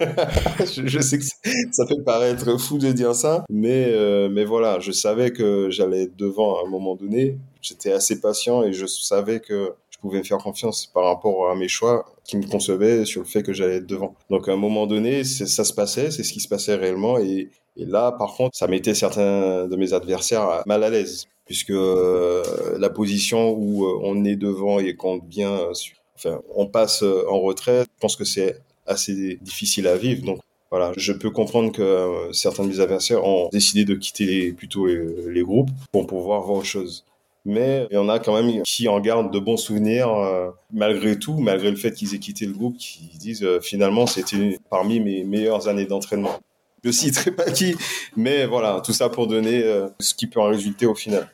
je, 0.60 1.00
sais 1.00 1.18
que 1.18 1.24
ça 1.24 1.86
fait 1.86 2.02
paraître 2.04 2.58
fou 2.60 2.78
de 2.78 2.90
dire 2.90 3.14
ça, 3.14 3.44
mais 3.48 3.94
mais 4.28 4.44
voilà, 4.44 4.80
je 4.80 4.90
savais 4.90 5.30
que 5.30 5.70
j'allais 5.70 6.02
être 6.02 6.16
devant 6.16 6.56
à 6.58 6.66
un 6.66 6.70
moment 6.70 6.96
donné 6.96 7.38
j'étais 7.64 7.92
assez 7.92 8.20
patient 8.20 8.62
et 8.62 8.72
je 8.72 8.86
savais 8.86 9.40
que 9.40 9.74
je 9.90 9.98
pouvais 9.98 10.18
me 10.18 10.24
faire 10.24 10.38
confiance 10.38 10.86
par 10.86 11.04
rapport 11.04 11.50
à 11.50 11.54
mes 11.54 11.68
choix 11.68 12.04
qui 12.24 12.36
me 12.36 12.46
concevaient 12.46 13.04
sur 13.04 13.22
le 13.22 13.26
fait 13.26 13.42
que 13.42 13.52
j'allais 13.52 13.76
être 13.76 13.86
devant. 13.86 14.14
Donc 14.30 14.48
à 14.48 14.52
un 14.52 14.56
moment 14.56 14.86
donné, 14.86 15.24
ça 15.24 15.64
se 15.64 15.72
passait, 15.72 16.10
c'est 16.10 16.22
ce 16.22 16.32
qui 16.32 16.40
se 16.40 16.48
passait 16.48 16.74
réellement 16.74 17.18
et, 17.18 17.50
là, 17.76 18.12
par 18.12 18.34
contre, 18.34 18.56
ça 18.56 18.68
mettait 18.68 18.94
certains 18.94 19.66
de 19.66 19.76
mes 19.76 19.94
adversaires 19.94 20.62
mal 20.66 20.84
à 20.84 20.90
l'aise 20.90 21.26
puisque 21.46 21.70
euh, 21.70 22.42
la 22.78 22.90
position 22.90 23.50
où 23.50 23.84
euh, 23.84 24.00
on 24.02 24.24
est 24.24 24.36
devant 24.36 24.78
et 24.78 24.94
compte 24.94 25.26
bien, 25.26 25.52
euh, 25.52 25.72
enfin, 26.16 26.40
on 26.54 26.66
passe 26.66 27.02
en 27.02 27.40
retrait, 27.40 27.82
je 27.82 28.00
pense 28.00 28.16
que 28.16 28.24
c'est 28.24 28.60
assez 28.86 29.38
difficile 29.42 29.86
à 29.86 29.96
vivre. 29.96 30.24
Donc 30.24 30.38
voilà, 30.70 30.92
je 30.96 31.12
peux 31.12 31.30
comprendre 31.30 31.72
que 31.72 32.28
certains 32.32 32.64
de 32.64 32.68
mes 32.68 32.80
adversaires 32.80 33.24
ont 33.24 33.48
décidé 33.52 33.84
de 33.84 33.94
quitter 33.94 34.52
plutôt 34.52 34.86
les 34.86 35.42
groupes 35.42 35.70
pour 35.92 36.06
pouvoir 36.06 36.42
voir 36.42 36.58
autre 36.58 36.66
chose 36.66 37.04
mais 37.44 37.86
il 37.90 37.94
y 37.94 37.98
en 37.98 38.08
a 38.08 38.18
quand 38.18 38.34
même 38.34 38.62
qui 38.62 38.88
en 38.88 39.00
gardent 39.00 39.32
de 39.32 39.38
bons 39.38 39.56
souvenirs 39.56 40.08
euh, 40.08 40.50
malgré 40.72 41.18
tout, 41.18 41.38
malgré 41.38 41.70
le 41.70 41.76
fait 41.76 41.92
qu'ils 41.92 42.14
aient 42.14 42.18
quitté 42.18 42.46
le 42.46 42.52
groupe, 42.52 42.76
qui 42.78 43.18
disent 43.18 43.44
euh, 43.44 43.60
finalement 43.60 44.06
c'était 44.06 44.58
parmi 44.70 45.00
mes 45.00 45.24
meilleures 45.24 45.68
années 45.68 45.86
d'entraînement. 45.86 46.40
Je 46.82 46.90
citerai 46.90 47.30
pas 47.30 47.50
qui, 47.50 47.76
mais 48.16 48.46
voilà, 48.46 48.80
tout 48.84 48.92
ça 48.92 49.08
pour 49.08 49.26
donner 49.26 49.62
euh, 49.62 49.88
ce 50.00 50.14
qui 50.14 50.26
peut 50.26 50.40
en 50.40 50.48
résulter 50.48 50.86
au 50.86 50.94
final. 50.94 51.30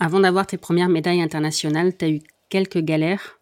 Avant 0.00 0.20
d'avoir 0.20 0.46
tes 0.46 0.58
premières 0.58 0.88
médailles 0.88 1.22
internationales, 1.22 1.96
tu 1.96 2.04
as 2.04 2.08
eu 2.08 2.20
quelques 2.48 2.78
galères. 2.78 3.40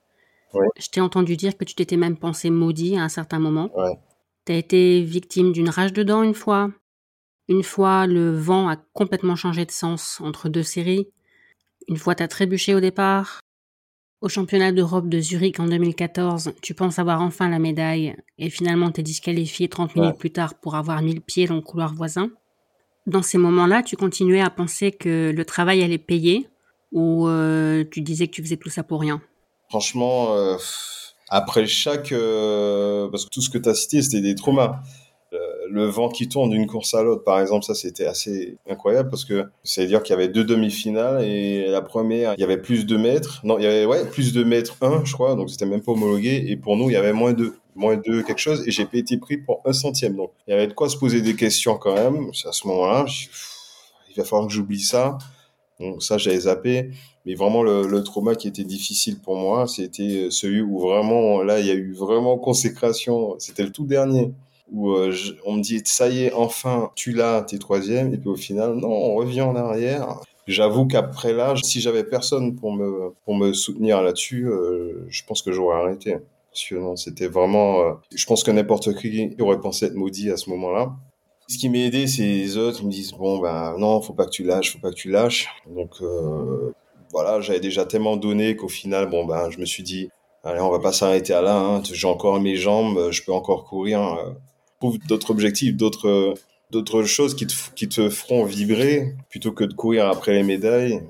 Ouais. 0.54 0.66
Je 0.78 0.88
t'ai 0.88 1.00
entendu 1.00 1.36
dire 1.36 1.56
que 1.56 1.64
tu 1.64 1.74
t'étais 1.74 1.96
même 1.96 2.16
pensé 2.16 2.50
maudit 2.50 2.96
à 2.96 3.02
un 3.02 3.08
certain 3.08 3.38
moment. 3.38 3.70
Ouais. 3.76 3.98
Tu 4.46 4.52
as 4.52 4.56
été 4.56 5.02
victime 5.02 5.52
d'une 5.52 5.68
rage 5.68 5.92
de 5.92 6.02
dents 6.02 6.22
une 6.22 6.34
fois. 6.34 6.70
Une 7.48 7.62
fois, 7.62 8.06
le 8.06 8.36
vent 8.36 8.68
a 8.68 8.76
complètement 8.76 9.36
changé 9.36 9.64
de 9.64 9.70
sens 9.70 10.20
entre 10.20 10.48
deux 10.48 10.62
séries. 10.62 11.08
Une 11.88 11.96
fois 11.96 12.14
t'as 12.14 12.28
trébuché 12.28 12.74
au 12.74 12.80
départ, 12.80 13.40
au 14.20 14.28
championnat 14.28 14.72
d'Europe 14.72 15.08
de 15.08 15.20
Zurich 15.20 15.60
en 15.60 15.66
2014, 15.66 16.52
tu 16.62 16.74
penses 16.74 16.98
avoir 16.98 17.20
enfin 17.20 17.48
la 17.48 17.58
médaille 17.58 18.16
et 18.38 18.50
finalement 18.50 18.90
t'es 18.90 19.02
disqualifié 19.02 19.68
30 19.68 19.94
minutes 19.94 20.12
Ouais. 20.12 20.18
plus 20.18 20.30
tard 20.32 20.54
pour 20.58 20.74
avoir 20.74 21.00
mis 21.02 21.14
le 21.14 21.20
pied 21.20 21.46
dans 21.46 21.54
le 21.56 21.60
couloir 21.60 21.94
voisin? 21.94 22.30
Dans 23.06 23.22
ces 23.22 23.38
moments-là, 23.38 23.82
tu 23.84 23.96
continuais 23.96 24.40
à 24.40 24.50
penser 24.50 24.90
que 24.90 25.32
le 25.36 25.44
travail 25.44 25.82
allait 25.82 25.98
payer 25.98 26.48
ou 26.92 27.28
euh, 27.28 27.84
tu 27.90 28.00
disais 28.00 28.26
que 28.26 28.32
tu 28.32 28.42
faisais 28.42 28.56
tout 28.56 28.68
ça 28.70 28.82
pour 28.82 29.00
rien? 29.00 29.20
Franchement, 29.68 30.34
euh, 30.34 30.56
après 31.28 31.66
chaque... 31.66 32.10
euh, 32.10 33.08
parce 33.10 33.24
que 33.26 33.30
tout 33.30 33.42
ce 33.42 33.50
que 33.50 33.58
tu 33.58 33.68
as 33.68 33.74
cité, 33.74 34.02
c'était 34.02 34.22
des 34.22 34.34
traumas. 34.34 34.80
Euh, 35.36 35.66
le 35.68 35.84
vent 35.86 36.08
qui 36.08 36.28
tourne 36.28 36.50
d'une 36.50 36.66
course 36.66 36.94
à 36.94 37.02
l'autre, 37.02 37.24
par 37.24 37.40
exemple, 37.40 37.64
ça 37.64 37.74
c'était 37.74 38.06
assez 38.06 38.56
incroyable 38.68 39.10
parce 39.10 39.24
que 39.24 39.46
ça 39.64 39.82
veut 39.82 39.88
dire 39.88 40.02
qu'il 40.02 40.12
y 40.12 40.16
avait 40.16 40.28
deux 40.28 40.44
demi-finales 40.44 41.24
et 41.24 41.66
la 41.66 41.82
première, 41.82 42.34
il 42.36 42.40
y 42.40 42.44
avait 42.44 42.56
plus 42.56 42.86
de 42.86 42.96
mètres. 42.96 43.40
Non, 43.44 43.58
il 43.58 43.64
y 43.64 43.66
avait 43.66 43.84
ouais, 43.84 44.04
plus 44.04 44.32
de 44.32 44.44
mètres 44.44 44.76
1, 44.80 45.04
je 45.04 45.12
crois, 45.12 45.34
donc 45.34 45.50
c'était 45.50 45.66
même 45.66 45.82
pas 45.82 45.92
homologué. 45.92 46.44
Et 46.48 46.56
pour 46.56 46.76
nous, 46.76 46.88
il 46.88 46.92
y 46.92 46.96
avait 46.96 47.12
moins 47.12 47.32
de 47.32 47.54
moins 47.74 47.96
de 47.96 48.22
quelque 48.22 48.38
chose 48.38 48.66
et 48.66 48.70
j'ai 48.70 48.88
été 48.94 49.18
pris 49.18 49.36
pour 49.36 49.60
un 49.66 49.72
centième. 49.72 50.16
Donc 50.16 50.30
il 50.46 50.52
y 50.52 50.54
avait 50.54 50.66
de 50.66 50.72
quoi 50.72 50.88
se 50.88 50.96
poser 50.96 51.20
des 51.20 51.36
questions 51.36 51.76
quand 51.76 51.94
même. 51.94 52.30
À 52.46 52.52
ce 52.52 52.66
moment-là, 52.68 53.04
il 54.10 54.16
va 54.16 54.24
falloir 54.24 54.48
que 54.48 54.54
j'oublie 54.54 54.80
ça. 54.80 55.18
Donc 55.78 56.02
ça, 56.02 56.16
j'avais 56.16 56.40
zappé. 56.40 56.90
Mais 57.26 57.34
vraiment, 57.34 57.62
le, 57.62 57.86
le 57.86 58.02
trauma 58.04 58.34
qui 58.34 58.48
était 58.48 58.64
difficile 58.64 59.18
pour 59.18 59.36
moi, 59.36 59.66
c'était 59.66 60.28
celui 60.30 60.62
où 60.62 60.78
vraiment, 60.78 61.42
là, 61.42 61.58
il 61.58 61.66
y 61.66 61.70
a 61.70 61.74
eu 61.74 61.92
vraiment 61.92 62.38
consécration. 62.38 63.34
C'était 63.38 63.64
le 63.64 63.72
tout 63.72 63.84
dernier 63.84 64.32
où 64.70 64.92
euh, 64.92 65.14
on 65.44 65.54
me 65.54 65.62
dit 65.62 65.82
ça 65.84 66.08
y 66.08 66.24
est 66.24 66.32
enfin 66.32 66.90
tu 66.94 67.12
l'as 67.12 67.42
t'es 67.42 67.58
troisième. 67.58 68.12
Et 68.14 68.18
puis 68.18 68.28
au 68.28 68.36
final 68.36 68.74
non 68.74 68.88
on 68.88 69.14
revient 69.14 69.42
en 69.42 69.56
arrière. 69.56 70.20
J'avoue 70.46 70.86
qu'après 70.86 71.32
là 71.32 71.54
si 71.62 71.80
j'avais 71.80 72.04
personne 72.04 72.56
pour 72.56 72.72
me 72.72 73.12
pour 73.24 73.34
me 73.34 73.52
soutenir 73.52 74.02
là-dessus 74.02 74.48
euh, 74.48 75.06
je 75.08 75.22
pense 75.24 75.42
que 75.42 75.52
j'aurais 75.52 75.76
arrêté. 75.76 76.16
Parce 76.50 76.64
que 76.68 76.74
non 76.74 76.96
c'était 76.96 77.28
vraiment 77.28 77.80
euh, 77.80 77.92
je 78.14 78.26
pense 78.26 78.44
que 78.44 78.50
n'importe 78.50 78.94
qui 78.96 79.34
aurait 79.40 79.60
pensé 79.60 79.86
être 79.86 79.94
maudit 79.94 80.30
à 80.30 80.36
ce 80.36 80.50
moment-là. 80.50 80.92
Ce 81.48 81.58
qui 81.58 81.68
m'a 81.68 81.78
aidé 81.78 82.06
c'est 82.06 82.22
les 82.22 82.56
autres 82.56 82.80
ils 82.82 82.86
me 82.86 82.92
disent 82.92 83.12
bon 83.12 83.38
ben 83.38 83.76
non 83.78 84.00
faut 84.00 84.14
pas 84.14 84.26
que 84.26 84.30
tu 84.30 84.44
lâches 84.44 84.72
faut 84.72 84.80
pas 84.80 84.90
que 84.90 84.96
tu 84.96 85.10
lâches. 85.10 85.48
Donc 85.68 86.00
voilà 87.12 87.40
j'avais 87.40 87.60
déjà 87.60 87.84
tellement 87.86 88.16
donné 88.16 88.56
qu'au 88.56 88.68
final 88.68 89.08
bon 89.08 89.24
ben 89.24 89.50
je 89.50 89.58
me 89.58 89.64
suis 89.64 89.82
dit 89.82 90.10
allez 90.46 90.60
on 90.60 90.70
va 90.70 90.78
pas 90.78 90.92
s'arrêter 90.92 91.34
à 91.34 91.42
là 91.42 91.56
hein. 91.56 91.82
j'ai 91.90 92.06
encore 92.06 92.40
mes 92.40 92.56
jambes 92.56 93.10
je 93.10 93.22
peux 93.22 93.32
encore 93.32 93.64
courir 93.64 94.00
euh, 94.00 94.30
trouve 94.80 94.98
d'autres 95.06 95.30
objectifs, 95.30 95.76
d'autres 95.76 96.34
d'autres 96.70 97.04
choses 97.04 97.36
qui 97.36 97.46
te, 97.46 97.54
qui 97.76 97.88
te 97.88 98.10
feront 98.10 98.44
vibrer 98.44 99.14
plutôt 99.30 99.52
que 99.52 99.64
de 99.64 99.72
courir 99.72 100.06
après 100.08 100.32
les 100.32 100.42
médailles, 100.42 101.00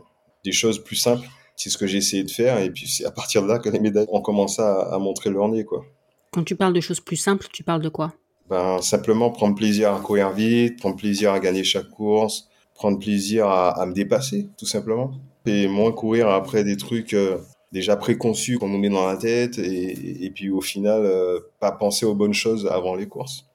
des 0.44 0.52
choses 0.52 0.82
plus 0.82 0.96
simples. 0.96 1.26
C'est 1.56 1.70
ce 1.70 1.78
que 1.78 1.86
j'ai 1.86 1.98
essayé 1.98 2.22
de 2.22 2.30
faire 2.30 2.58
et 2.58 2.70
puis 2.70 2.86
c'est 2.86 3.06
à 3.06 3.10
partir 3.10 3.42
de 3.42 3.48
là 3.48 3.58
que 3.58 3.70
les 3.70 3.80
médailles 3.80 4.06
ont 4.10 4.20
commencé 4.20 4.60
à, 4.60 4.94
à 4.94 4.98
montrer 4.98 5.30
leur 5.30 5.48
nez 5.48 5.64
quoi. 5.64 5.84
Quand 6.32 6.44
tu 6.44 6.54
parles 6.54 6.74
de 6.74 6.82
choses 6.82 7.00
plus 7.00 7.16
simples, 7.16 7.46
tu 7.50 7.62
parles 7.62 7.80
de 7.80 7.88
quoi? 7.88 8.12
Ben 8.50 8.82
simplement 8.82 9.30
prendre 9.30 9.54
plaisir 9.54 9.94
à 9.94 10.00
courir 10.00 10.30
vite, 10.30 10.78
prendre 10.78 10.96
plaisir 10.96 11.32
à 11.32 11.40
gagner 11.40 11.64
chaque 11.64 11.88
course, 11.88 12.48
prendre 12.74 12.98
plaisir 12.98 13.46
à, 13.48 13.70
à 13.70 13.86
me 13.86 13.94
dépasser 13.94 14.48
tout 14.58 14.66
simplement 14.66 15.12
et 15.46 15.66
moins 15.68 15.92
courir 15.92 16.28
après 16.28 16.62
des 16.64 16.76
trucs 16.76 17.14
euh, 17.14 17.38
déjà 17.72 17.96
préconçus 17.96 18.58
qu'on 18.58 18.68
nous 18.68 18.78
met 18.78 18.90
dans 18.90 19.06
la 19.06 19.16
tête 19.16 19.58
et, 19.58 20.24
et 20.26 20.30
puis 20.30 20.50
au 20.50 20.60
final 20.60 21.02
euh, 21.04 21.40
pas 21.60 21.72
penser 21.72 22.04
aux 22.04 22.14
bonnes 22.14 22.34
choses 22.34 22.66
avant 22.66 22.94
les 22.94 23.06
courses. 23.06 23.46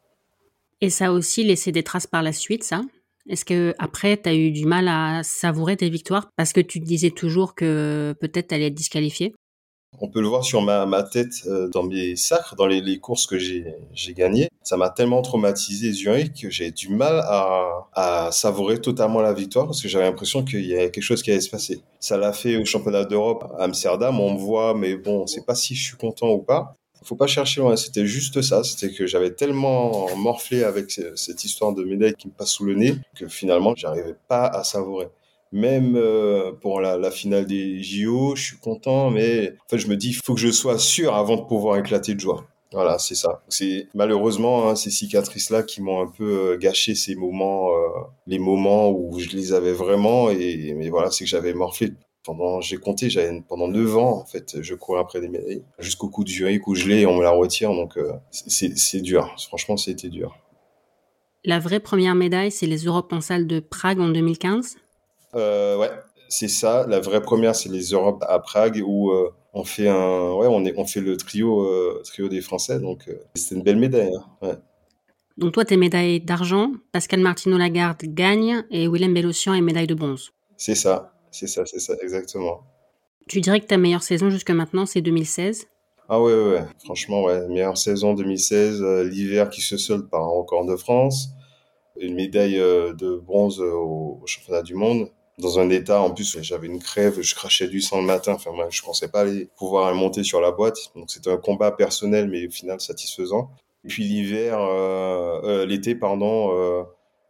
Et 0.82 0.90
ça 0.90 1.08
a 1.08 1.12
aussi 1.12 1.44
laissé 1.44 1.72
des 1.72 1.84
traces 1.84 2.08
par 2.08 2.24
la 2.24 2.34
suite, 2.34 2.64
ça 2.64 2.82
Est-ce 3.30 3.46
que 3.46 3.76
après, 3.78 4.20
tu 4.20 4.28
as 4.28 4.34
eu 4.34 4.52
du 4.52 4.66
mal 4.66 4.88
à 4.88 5.22
savourer 5.24 5.78
tes 5.78 5.90
victoires? 5.90 6.28
Parce 6.36 6.54
que 6.54 6.60
tu 6.60 6.82
te 6.82 6.86
disais 6.86 7.12
toujours 7.12 7.54
que 7.54 8.16
peut-être 8.20 8.48
tu 8.48 8.56
allais 8.56 8.68
être 8.68 8.74
disqualifié 8.74 9.36
On 10.00 10.10
peut 10.10 10.22
le 10.22 10.28
voir 10.28 10.44
sur 10.44 10.64
ma, 10.64 11.04
tête 11.04 11.34
euh, 11.46 11.70
dans 11.70 11.84
mes 11.84 12.16
sacres, 12.16 12.56
dans 12.56 12.66
les, 12.66 13.00
courses 13.00 13.28
que 13.28 13.38
j'ai 13.38 13.76
gagnées. 14.16 14.50
Ça 14.64 14.76
m'a 14.76 14.90
tellement 14.90 15.22
traumatisé 15.22 15.92
Zurich 15.92 16.42
que 16.42 16.50
j'ai 16.50 16.72
du 16.72 16.90
mal 16.90 17.20
à, 17.26 17.88
à 17.94 18.32
savourer 18.32 18.82
totalement 18.82 19.22
la 19.22 19.34
victoire 19.34 19.68
parce 19.68 19.84
que 19.84 19.88
j'avais 19.88 20.06
l'impression 20.06 20.44
qu'il 20.44 20.66
y 20.66 20.74
avait 20.74 20.90
quelque 20.90 21.04
chose 21.04 21.22
qui 21.22 21.30
allait 21.30 21.42
se 21.42 21.50
passer. 21.52 21.84
Ça 22.00 22.18
l'a 22.18 22.34
fait 22.34 22.58
au 22.58 22.66
championnat 22.66 23.06
d'Europe 23.06 23.44
à 23.60 23.66
Amsterdam. 23.66 24.20
On 24.20 24.34
me 24.34 24.40
voit, 24.40 24.74
mais 24.74 24.96
bon, 24.96 25.22
on 25.22 25.28
sait 25.28 25.44
pas 25.46 25.54
si 25.54 25.76
je 25.76 25.84
suis 25.84 25.98
content 25.98 26.32
ou 26.32 26.40
pas. 26.40 26.74
Faut 27.04 27.16
pas 27.16 27.28
chercher 27.28 27.62
loin. 27.62 27.76
C'était 27.76 28.06
juste 28.06 28.42
ça. 28.42 28.64
C'était 28.64 28.94
que 28.94 29.08
j'avais 29.08 29.32
tellement 29.32 30.16
morflé 30.16 30.64
avec 30.64 30.92
ce- 30.92 31.16
cette 31.16 31.44
histoire 31.44 31.74
de 31.74 31.84
médaille 31.84 32.14
qui 32.14 32.28
me 32.28 32.34
passe 32.34 32.52
sous 32.52 32.66
le 32.66 32.76
nez 32.76 32.96
que 33.16 33.28
finalement, 33.28 33.74
j'arrivais 33.76 34.16
pas 34.28 34.46
à 34.46 34.64
savourer. 34.64 35.08
Même 35.52 35.96
euh, 35.98 36.54
pour 36.62 36.80
la, 36.80 36.98
la 36.98 37.12
finale 37.12 37.46
des 37.46 37.82
JO, 37.84 38.36
je 38.36 38.44
suis 38.44 38.58
content, 38.58 39.10
mais 39.10 39.54
en 39.66 39.70
fait, 39.70 39.80
je 39.80 39.88
me 39.88 39.98
dis, 39.98 40.10
il 40.10 40.14
faut 40.24 40.34
que 40.36 40.40
je 40.40 40.50
sois 40.52 40.78
sûr 40.80 41.14
avant 41.16 41.36
de 41.38 41.42
pouvoir 41.42 41.78
éclater 41.78 42.14
de 42.16 42.20
joie. 42.22 42.46
Voilà, 42.72 43.00
c'est 43.00 43.16
ça. 43.16 43.44
C'est 43.50 43.88
malheureusement 43.94 44.70
hein, 44.70 44.76
ces 44.78 44.92
cicatrices-là 44.92 45.64
qui 45.64 45.82
m'ont 45.82 46.02
un 46.02 46.08
peu 46.08 46.52
euh, 46.54 46.58
gâché 46.58 46.96
ces 46.96 47.16
moments, 47.16 47.70
euh, 47.72 47.88
les 48.28 48.40
moments 48.40 48.90
où 48.92 49.20
je 49.20 49.28
les 49.32 49.52
avais 49.52 49.74
vraiment. 49.74 50.30
Et 50.30 50.74
mais 50.78 50.90
voilà, 50.90 51.12
c'est 51.12 51.26
que 51.26 51.30
j'avais 51.30 51.54
morflé 51.54 51.92
pendant, 52.24 52.62
j'ai 52.62 52.78
compté, 52.78 53.10
j'avais 53.10 53.42
pendant 53.48 53.68
9 53.68 53.98
ans 53.98 54.20
en 54.22 54.26
fait, 54.26 54.62
je 54.62 54.76
courais 54.76 55.00
après 55.00 55.22
des 55.22 55.28
médailles 55.30 55.64
jusqu'au 55.80 56.10
coup 56.10 56.24
de 56.24 56.30
Zurich 56.30 56.68
où 56.68 56.76
je 56.76 56.88
l'ai, 56.88 57.02
et 57.02 57.06
on 57.06 57.18
me 57.18 57.24
la 57.24 57.32
retire, 57.32 57.74
donc 57.74 57.98
euh, 57.98 58.14
c'est 58.32 58.78
c'est 58.78 59.02
dur. 59.02 59.36
Franchement, 59.48 59.78
c'était 59.78 60.10
dur. 60.10 60.36
La 61.44 61.60
vraie 61.60 61.80
première 61.80 62.14
médaille, 62.14 62.52
c'est 62.52 62.68
les 62.68 62.84
Europes 62.86 63.12
en 63.14 63.22
salle 63.22 63.48
de 63.48 63.60
Prague 63.60 64.00
en 64.00 64.10
2015 64.10 64.78
Euh, 65.34 65.78
ouais, 65.78 65.90
c'est 66.30 66.48
ça. 66.48 66.86
La 66.88 67.00
vraie 67.00 67.22
première, 67.22 67.56
c'est 67.56 67.70
les 67.70 67.92
Europes 67.92 68.24
à 68.28 68.38
Prague 68.40 68.82
où 68.86 69.12
euh, 69.12 69.34
on 69.54 69.64
fait 69.64 69.88
un, 69.90 70.34
ouais, 70.34 70.48
on 70.48 70.64
est, 70.66 70.74
on 70.78 70.86
fait 70.86 71.02
le 71.02 71.18
trio, 71.18 71.64
euh, 71.64 72.02
trio 72.04 72.30
des 72.30 72.42
Français. 72.42 72.80
Donc 72.80 73.08
euh, 73.08 73.16
c'était 73.34 73.56
une 73.56 73.64
belle 73.64 73.78
médaille. 73.78 74.14
hein, 74.16 74.48
ouais. 74.48 74.56
Donc 75.38 75.54
toi, 75.54 75.66
t'es 75.66 75.78
médaille 75.78 76.20
d'argent, 76.22 76.74
Pascal 76.92 77.22
Martino 77.22 77.58
Lagarde 77.58 78.04
gagne 78.04 78.64
et 78.70 78.88
Willem 78.88 79.14
Bellossian 79.14 79.54
est 79.56 79.62
médaille 79.62 79.88
de 79.88 79.96
bronze. 79.96 80.32
C'est 80.58 80.76
ça, 80.76 81.11
c'est 81.32 81.48
ça, 81.48 81.66
c'est 81.66 81.80
ça, 81.80 81.94
exactement. 82.02 82.62
Tu 83.28 83.42
dirais 83.42 83.60
que 83.60 83.66
ta 83.66 83.78
meilleure 83.78 84.04
saison 84.04 84.30
jusque 84.30 84.52
maintenant, 84.52 84.86
c'est 84.86 85.02
2016 85.02 85.68
Ah 86.10 86.22
ouais, 86.22 86.34
ouais, 86.34 86.52
ouais. 86.52 86.64
Franchement, 86.84 87.24
ouais, 87.24 87.48
meilleure 87.48 87.78
saison 87.78 88.14
2016, 88.14 88.82
euh, 88.82 89.04
l'hiver 89.04 89.50
qui 89.50 89.62
se 89.62 89.78
solde 89.78 90.10
par 90.10 90.22
un 90.22 90.30
record 90.30 90.66
de 90.66 90.76
France. 90.76 91.30
une 92.00 92.16
médaille 92.16 92.58
de 92.58 93.18
bronze 93.18 93.60
au, 93.62 94.22
championnat 94.26 94.64
du 94.64 94.76
monde 94.76 95.10
dans 95.42 95.60
un 95.60 95.70
état, 95.70 96.02
en 96.02 96.12
plus, 96.12 96.38
j'avais 96.42 96.68
une 96.68 96.80
crève, 96.80 97.20
je 97.22 97.36
crachais 97.36 97.68
du 97.68 97.82
sang 97.82 98.00
le 98.00 98.06
matin. 98.06 98.34
Enfin, 98.34 98.52
moi, 98.52 98.68
je 98.70 98.82
pensais 98.82 99.10
pas 99.10 99.22
aller 99.22 99.50
pouvoir 99.58 99.94
monter 99.96 100.24
sur 100.24 100.40
la 100.40 100.52
boîte. 100.52 100.78
Donc, 100.96 101.10
c'était 101.10 101.32
un 101.32 101.38
combat 101.38 101.72
personnel, 101.72 102.30
mais 102.30 102.48
au 102.48 102.52
final 102.52 102.80
satisfaisant. 102.80 103.50
Et 103.84 103.88
puis 103.88 104.04
l'hiver, 104.04 104.60
euh, 104.60 105.42
euh, 105.44 105.66
l'été, 105.66 105.96
pardon, 105.96 106.56
euh, 106.56 106.84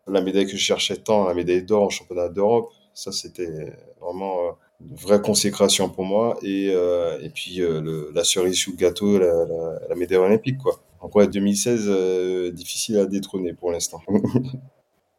la 0.07 0.21
médaille 0.21 0.45
que 0.45 0.51
je 0.51 0.57
cherchais 0.57 0.97
tant, 0.97 1.25
la 1.25 1.33
médaille 1.33 1.63
d'or 1.63 1.83
au 1.83 1.89
championnat 1.89 2.29
d'Europe, 2.29 2.71
ça, 2.93 3.11
c'était 3.11 3.73
vraiment 3.99 4.57
une 4.79 4.95
vraie 4.95 5.21
consécration 5.21 5.89
pour 5.89 6.05
moi. 6.05 6.37
Et, 6.41 6.67
et 6.67 7.29
puis 7.29 7.57
le, 7.57 8.11
la 8.13 8.23
cerise 8.23 8.57
sous 8.57 8.71
le 8.71 8.77
gâteau, 8.77 9.17
la, 9.19 9.45
la, 9.45 9.79
la 9.89 9.95
médaille 9.95 10.17
olympique, 10.17 10.57
quoi. 10.57 10.79
Donc 11.01 11.15
ouais, 11.15 11.27
2016, 11.27 12.53
difficile 12.53 12.97
à 12.97 13.05
détrôner 13.05 13.53
pour 13.53 13.71
l'instant. 13.71 14.01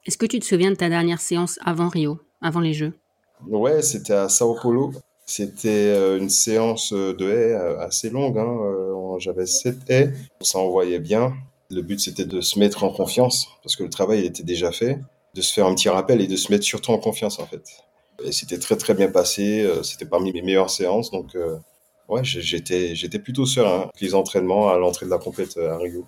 Est-ce 0.04 0.18
que 0.18 0.26
tu 0.26 0.40
te 0.40 0.44
souviens 0.44 0.70
de 0.70 0.76
ta 0.76 0.88
dernière 0.88 1.20
séance 1.20 1.60
avant 1.64 1.88
Rio 1.88 2.18
avant 2.40 2.60
les 2.60 2.72
Jeux? 2.72 2.92
Ouais, 3.48 3.82
c'était 3.82 4.14
à 4.14 4.28
Sao 4.28 4.56
Paulo. 4.60 4.92
C'était 5.26 5.68
euh, 5.68 6.18
une 6.18 6.28
séance 6.28 6.92
de 6.92 7.30
haies 7.30 7.54
euh, 7.54 7.78
assez 7.78 8.10
longue. 8.10 8.36
Hein. 8.36 8.58
Euh, 8.64 9.18
j'avais 9.18 9.46
sept 9.46 9.78
haies. 9.88 10.12
Ça 10.40 10.58
envoyait 10.58 10.98
bien. 10.98 11.34
Le 11.70 11.82
but, 11.82 12.00
c'était 12.00 12.24
de 12.24 12.40
se 12.40 12.58
mettre 12.58 12.84
en 12.84 12.90
confiance 12.90 13.48
parce 13.62 13.76
que 13.76 13.84
le 13.84 13.90
travail 13.90 14.24
était 14.26 14.42
déjà 14.42 14.72
fait. 14.72 14.98
De 15.34 15.40
se 15.40 15.52
faire 15.52 15.66
un 15.66 15.74
petit 15.74 15.88
rappel 15.88 16.20
et 16.20 16.26
de 16.26 16.36
se 16.36 16.52
mettre 16.52 16.64
surtout 16.64 16.90
en 16.92 16.98
confiance, 16.98 17.38
en 17.38 17.46
fait. 17.46 17.62
Et 18.24 18.32
c'était 18.32 18.58
très, 18.58 18.76
très 18.76 18.94
bien 18.94 19.10
passé. 19.10 19.68
C'était 19.82 20.04
parmi 20.06 20.32
mes 20.32 20.42
meilleures 20.42 20.70
séances. 20.70 21.10
Donc, 21.10 21.36
ouais, 22.08 22.22
j'étais, 22.22 22.94
j'étais 22.94 23.18
plutôt 23.18 23.46
serein. 23.46 23.88
Les 24.00 24.14
entraînements 24.14 24.68
à 24.68 24.76
l'entrée 24.78 25.06
de 25.06 25.10
la 25.10 25.18
compète 25.18 25.56
à 25.56 25.78
Rio. 25.78 26.06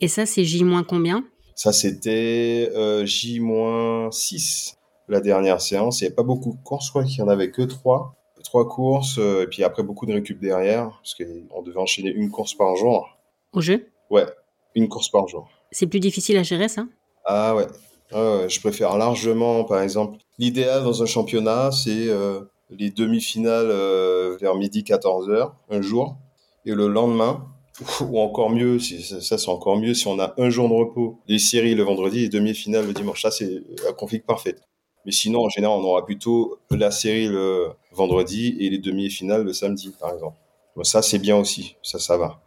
Et 0.00 0.08
ça, 0.08 0.24
c'est 0.26 0.44
J- 0.44 0.64
combien? 0.88 1.24
Ça, 1.54 1.72
c'était 1.72 2.70
J-6 3.04 4.74
la 5.08 5.20
dernière 5.20 5.60
séance. 5.60 6.00
Il 6.00 6.04
n'y 6.04 6.06
avait 6.08 6.14
pas 6.16 6.22
beaucoup 6.22 6.52
de 6.58 6.62
courses, 6.64 6.86
je 6.86 6.90
crois 6.90 7.04
qu'il 7.04 7.22
n'y 7.22 7.28
en 7.28 7.32
avait 7.32 7.50
que 7.50 7.62
trois. 7.62 8.14
Trois 8.44 8.68
courses, 8.68 9.18
euh, 9.18 9.44
et 9.44 9.46
puis 9.46 9.62
après 9.62 9.82
beaucoup 9.84 10.04
de 10.04 10.12
récup 10.12 10.40
derrière, 10.40 10.88
parce 11.00 11.14
qu'on 11.14 11.62
devait 11.62 11.78
enchaîner 11.78 12.10
une 12.10 12.28
course 12.30 12.54
par 12.54 12.74
jour. 12.76 13.08
Au 13.52 13.60
jeu? 13.60 13.86
Ouais, 14.10 14.26
une 14.74 14.88
course 14.88 15.10
par 15.10 15.28
jour. 15.28 15.48
C'est 15.70 15.86
plus 15.86 16.00
difficile 16.00 16.36
à 16.38 16.42
gérer, 16.42 16.68
ça? 16.68 16.84
Ah 17.24 17.54
ouais. 17.54 17.66
Je 18.12 18.60
préfère 18.60 18.96
largement, 18.96 19.64
par 19.64 19.80
exemple, 19.82 20.18
l'idéal 20.38 20.84
dans 20.84 21.02
un 21.02 21.06
championnat, 21.06 21.70
c'est 21.72 22.08
euh, 22.08 22.40
les 22.70 22.90
demi-finales 22.90 23.70
euh, 23.70 24.36
vers 24.40 24.54
midi 24.54 24.82
14h, 24.82 25.52
un 25.70 25.82
jour, 25.82 26.16
et 26.64 26.72
le 26.72 26.88
lendemain, 26.88 27.46
ou 28.00 28.20
encore 28.20 28.50
mieux, 28.50 28.78
si, 28.78 29.02
ça 29.02 29.38
c'est 29.38 29.48
encore 29.48 29.76
mieux 29.76 29.94
si 29.94 30.06
on 30.06 30.18
a 30.18 30.34
un 30.38 30.50
jour 30.50 30.68
de 30.68 30.74
repos, 30.74 31.18
les 31.26 31.38
séries 31.38 31.74
le 31.74 31.82
vendredi 31.82 32.24
et 32.24 32.28
demi-finales 32.28 32.86
le 32.86 32.92
dimanche. 32.92 33.22
Ça 33.22 33.30
c'est 33.30 33.62
la 33.84 33.92
config 33.92 34.24
parfaite. 34.24 34.62
Mais 35.04 35.12
sinon, 35.12 35.44
en 35.44 35.48
général, 35.48 35.78
on 35.80 35.84
aura 35.84 36.04
plutôt 36.04 36.58
la 36.70 36.92
série 36.92 37.26
le 37.26 37.70
vendredi 37.90 38.56
et 38.60 38.70
les 38.70 38.78
demi-finales 38.78 39.42
le 39.42 39.52
samedi, 39.52 39.92
par 39.98 40.12
exemple. 40.12 40.36
ça, 40.84 41.02
c'est 41.02 41.18
bien 41.18 41.36
aussi. 41.36 41.76
Ça, 41.82 41.98
ça 41.98 42.16
va. 42.16 42.40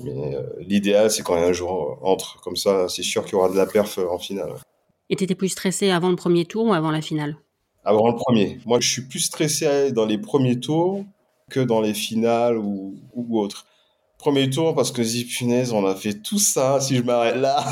Mais 0.00 0.34
euh, 0.34 0.42
l'idéal, 0.60 1.10
c'est 1.10 1.22
quand 1.22 1.34
un 1.34 1.52
jour 1.52 1.98
entre. 2.02 2.40
Comme 2.40 2.56
ça, 2.56 2.88
c'est 2.88 3.02
sûr 3.02 3.24
qu'il 3.24 3.34
y 3.34 3.36
aura 3.36 3.50
de 3.50 3.56
la 3.56 3.66
perf 3.66 3.98
en 3.98 4.18
finale. 4.18 4.54
Et 5.10 5.16
tu 5.16 5.24
étais 5.24 5.34
plus 5.34 5.48
stressé 5.48 5.90
avant 5.90 6.08
le 6.08 6.16
premier 6.16 6.44
tour 6.44 6.66
ou 6.66 6.72
avant 6.72 6.92
la 6.92 7.02
finale? 7.02 7.36
Avant 7.84 8.08
le 8.08 8.14
premier. 8.14 8.58
Moi, 8.64 8.78
je 8.80 8.88
suis 8.88 9.02
plus 9.02 9.18
stressé 9.18 9.90
dans 9.90 10.06
les 10.06 10.18
premiers 10.18 10.60
tours 10.60 11.04
que 11.50 11.58
dans 11.60 11.80
les 11.80 11.94
finales 11.94 12.56
ou, 12.56 12.94
ou 13.14 13.40
autres. 13.40 13.66
Premier 14.18 14.48
tour, 14.48 14.74
parce 14.74 14.92
que 14.92 15.02
zip 15.02 15.28
on 15.72 15.84
a 15.84 15.96
fait 15.96 16.14
tout 16.22 16.38
ça. 16.38 16.80
Si 16.80 16.96
je 16.96 17.02
m'arrête 17.02 17.36
là, 17.36 17.64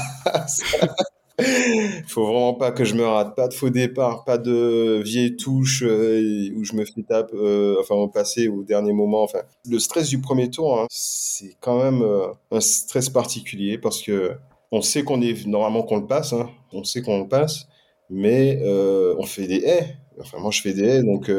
Il 1.38 2.04
faut 2.08 2.24
vraiment 2.24 2.54
pas 2.54 2.72
que 2.72 2.84
je 2.84 2.94
me 2.94 3.04
rate, 3.04 3.36
pas 3.36 3.46
de 3.46 3.54
faux 3.54 3.70
départ, 3.70 4.24
pas 4.24 4.38
de 4.38 5.00
vieilles 5.04 5.36
touches 5.36 5.84
euh, 5.84 6.50
où 6.56 6.64
je 6.64 6.74
me 6.74 6.84
fais 6.84 7.02
tape, 7.02 7.30
euh, 7.32 7.76
enfin 7.80 7.94
au 7.94 8.08
passé 8.08 8.48
au 8.48 8.64
dernier 8.64 8.92
moment. 8.92 9.22
Enfin, 9.22 9.42
le 9.68 9.78
stress 9.78 10.08
du 10.08 10.20
premier 10.20 10.50
tour, 10.50 10.80
hein, 10.80 10.86
c'est 10.90 11.56
quand 11.60 11.80
même 11.80 12.02
euh, 12.02 12.26
un 12.50 12.60
stress 12.60 13.08
particulier 13.08 13.78
parce 13.78 14.02
que 14.02 14.32
on 14.72 14.82
sait 14.82 15.02
qu'on 15.02 15.20
est 15.22 15.46
normalement 15.46 15.82
qu'on 15.82 15.98
le 15.98 16.06
passe, 16.06 16.32
hein, 16.32 16.50
on 16.72 16.84
sait 16.84 17.02
qu'on 17.02 17.20
le 17.20 17.28
passe, 17.28 17.68
mais 18.10 18.60
on 19.18 19.24
fait 19.24 19.46
des 19.46 19.64
haies. 19.64 19.96
Enfin, 20.20 20.38
moi 20.38 20.50
je 20.50 20.60
fais 20.60 20.72
des 20.72 20.84
haies, 20.84 21.02
donc 21.02 21.30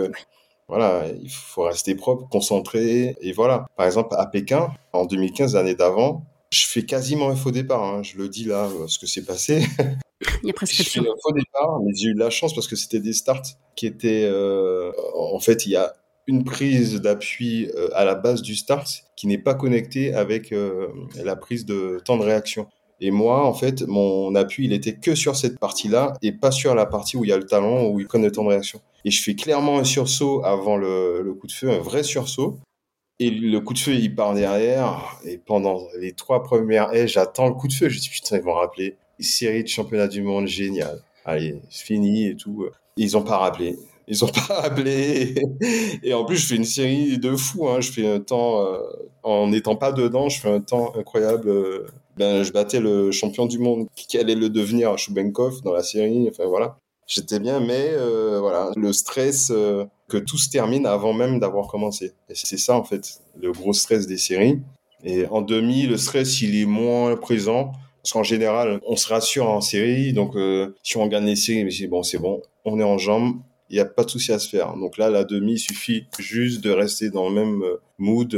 voilà, 0.68 1.06
il 1.22 1.30
faut 1.30 1.64
rester 1.64 1.96
propre, 1.96 2.30
concentré, 2.30 3.16
et 3.22 3.32
voilà. 3.32 3.66
Par 3.76 3.86
exemple, 3.88 4.16
à 4.18 4.28
Pékin, 4.28 4.70
en 4.94 5.06
2015, 5.06 5.56
l'année 5.56 5.76
d'avant, 5.76 6.24
je 6.52 6.66
fais 6.66 6.84
quasiment 6.84 7.30
un 7.30 7.36
faux 7.36 7.52
départ. 7.52 7.84
Hein. 7.84 8.04
Je 8.04 8.18
le 8.18 8.30
dis 8.30 8.46
là, 8.46 8.70
ce 8.88 9.00
que 9.00 9.08
c'est 9.08 9.26
passé. 9.26 9.64
Il 10.44 10.48
y 10.48 10.50
a 10.50 10.54
presque 10.54 10.76
Je 10.76 10.84
fais 10.84 11.00
un 11.00 11.16
faux 11.22 11.32
départ, 11.32 11.80
mais 11.84 11.94
j'ai 11.96 12.10
eu 12.10 12.14
de 12.14 12.20
la 12.20 12.30
chance 12.30 12.54
parce 12.54 12.68
que 12.68 12.76
c'était 12.76 13.00
des 13.00 13.14
starts 13.14 13.42
qui 13.76 13.88
étaient. 13.88 14.26
Euh, 14.26 14.92
en 15.16 15.40
fait, 15.40 15.66
il 15.66 15.72
y 15.72 15.76
a 15.76 15.94
une 16.28 16.44
prise 16.44 16.96
d'appui 17.02 17.70
euh, 17.76 17.90
à 17.94 18.04
la 18.04 18.16
base 18.16 18.42
du 18.42 18.56
start 18.56 19.06
qui 19.16 19.28
n'est 19.28 19.38
pas 19.38 19.54
connectée 19.54 20.14
avec 20.14 20.52
euh, 20.52 20.90
la 21.24 21.36
prise 21.36 21.66
de 21.66 22.02
temps 22.04 22.18
de 22.18 22.24
réaction. 22.24 22.68
Et 23.02 23.12
moi, 23.12 23.46
en 23.46 23.54
fait, 23.54 23.88
mon 23.88 24.36
appui, 24.36 24.66
il 24.66 24.74
était 24.74 24.96
que 24.96 25.16
sur 25.16 25.36
cette 25.36 25.58
partie-là 25.58 26.14
et 26.22 26.32
pas 26.32 26.52
sur 26.52 26.76
la 26.76 26.86
partie 26.86 27.16
où 27.18 27.24
il 27.24 27.30
y 27.30 27.34
a 27.34 27.38
le 27.38 27.46
talon, 27.46 27.90
où 27.90 28.00
il 28.00 28.08
prennent 28.08 28.24
le 28.24 28.32
temps 28.32 28.44
de 28.44 28.50
réaction. 28.50 28.82
Et 29.06 29.12
je 29.12 29.22
fais 29.22 29.36
clairement 29.36 29.80
un 29.80 29.86
sursaut 29.86 30.44
avant 30.44 30.76
le, 30.76 31.34
coup 31.40 31.48
de 31.48 31.52
feu, 31.52 31.70
un 31.70 31.80
vrai 31.80 32.04
sursaut. 32.04 32.60
Et 33.20 33.30
le 33.32 33.60
coup 33.60 33.74
de 33.74 33.80
feu, 33.80 33.94
il 33.94 34.16
part 34.16 34.34
derrière. 34.34 35.18
Et 35.26 35.38
pendant 35.38 35.88
les 36.00 36.14
trois 36.14 36.44
premières 36.44 36.94
haies, 36.94 37.08
j'attends 37.08 37.48
le 37.48 37.54
coup 37.54 37.68
de 37.68 37.74
feu. 37.74 37.90
Je 37.90 38.00
dis, 38.00 38.10
putain, 38.10 38.38
ils 38.38 38.44
vont 38.44 38.54
rappeler. 38.54 38.98
Série 39.20 39.64
de 39.64 39.68
championnats 39.68 40.08
du 40.08 40.22
monde, 40.22 40.48
génial. 40.48 41.02
Allez, 41.26 41.62
c'est 41.70 41.86
fini 41.86 42.28
et 42.28 42.36
tout. 42.36 42.66
Ils 42.96 43.18
ont 43.18 43.24
pas 43.24 43.38
rappelé. 43.38 43.78
Ils 44.08 44.24
ont 44.26 44.28
pas 44.48 44.62
rappelé. 44.62 45.36
Et 46.04 46.14
en 46.14 46.26
plus, 46.26 46.38
je 46.38 46.48
fais 46.48 46.56
une 46.56 46.66
série 46.66 47.18
de 47.18 47.36
fous. 47.36 47.68
Hein. 47.70 47.82
Je 47.82 47.92
fais 47.92 48.08
un 48.08 48.20
temps, 48.20 48.66
euh, 48.66 48.80
en 49.24 49.48
n'étant 49.48 49.76
pas 49.76 49.92
dedans, 49.92 50.30
je 50.30 50.40
fais 50.40 50.50
un 50.50 50.62
temps 50.62 50.94
incroyable. 50.98 51.50
Ben, 52.20 52.44
je 52.44 52.52
battais 52.52 52.82
le 52.82 53.12
champion 53.12 53.46
du 53.46 53.60
monde 53.60 53.88
qui 53.96 54.18
allait 54.18 54.36
le 54.36 54.50
devenir, 54.50 54.98
Choubenkov, 54.98 55.62
dans 55.62 55.72
la 55.72 55.84
série. 55.84 56.28
Enfin, 56.30 56.46
voilà. 56.48 56.78
J'étais 57.08 57.40
bien, 57.40 57.62
mais 57.62 57.92
euh, 57.94 58.40
voilà, 58.42 58.72
le 58.76 58.92
stress, 58.92 59.52
euh, 59.56 59.86
que 60.10 60.18
tout 60.18 60.38
se 60.38 60.50
termine 60.50 60.86
avant 60.86 61.14
même 61.14 61.40
d'avoir 61.40 61.68
commencé. 61.68 62.12
Et 62.30 62.36
c'est 62.36 62.58
ça, 62.58 62.76
en 62.76 62.84
fait, 62.84 63.22
le 63.42 63.54
gros 63.54 63.72
stress 63.72 64.06
des 64.06 64.18
séries. 64.18 64.60
Et 65.06 65.28
en 65.28 65.42
demi, 65.42 65.88
le 65.88 65.96
stress, 65.96 66.42
il 66.42 66.62
est 66.62 66.66
moins 66.66 67.16
présent. 67.16 67.72
Parce 68.04 68.12
qu'en 68.12 68.24
général, 68.24 68.82
on 68.86 68.98
se 68.98 69.08
rassure 69.08 69.50
en 69.50 69.62
série. 69.62 70.12
Donc, 70.12 70.36
euh, 70.36 70.76
si 70.84 70.98
on 70.98 71.08
gagne 71.08 71.26
les 71.26 71.38
séries, 71.38 71.72
c'est 71.72 71.88
bon, 71.88 72.04
c'est 72.04 72.20
bon, 72.20 72.42
on 72.66 72.82
est 72.82 72.84
en 72.84 72.98
jambes, 72.98 73.40
il 73.70 73.76
n'y 73.76 73.80
a 73.80 73.86
pas 73.86 74.04
de 74.04 74.10
souci 74.10 74.34
à 74.34 74.40
se 74.40 74.50
faire. 74.50 74.76
Donc 74.76 74.98
là, 74.98 75.10
la 75.10 75.24
demi, 75.24 75.54
il 75.54 75.60
suffit 75.60 76.04
juste 76.18 76.62
de 76.66 76.72
rester 76.72 77.12
dans 77.12 77.30
le 77.30 77.36
même 77.36 77.64
mood, 77.98 78.36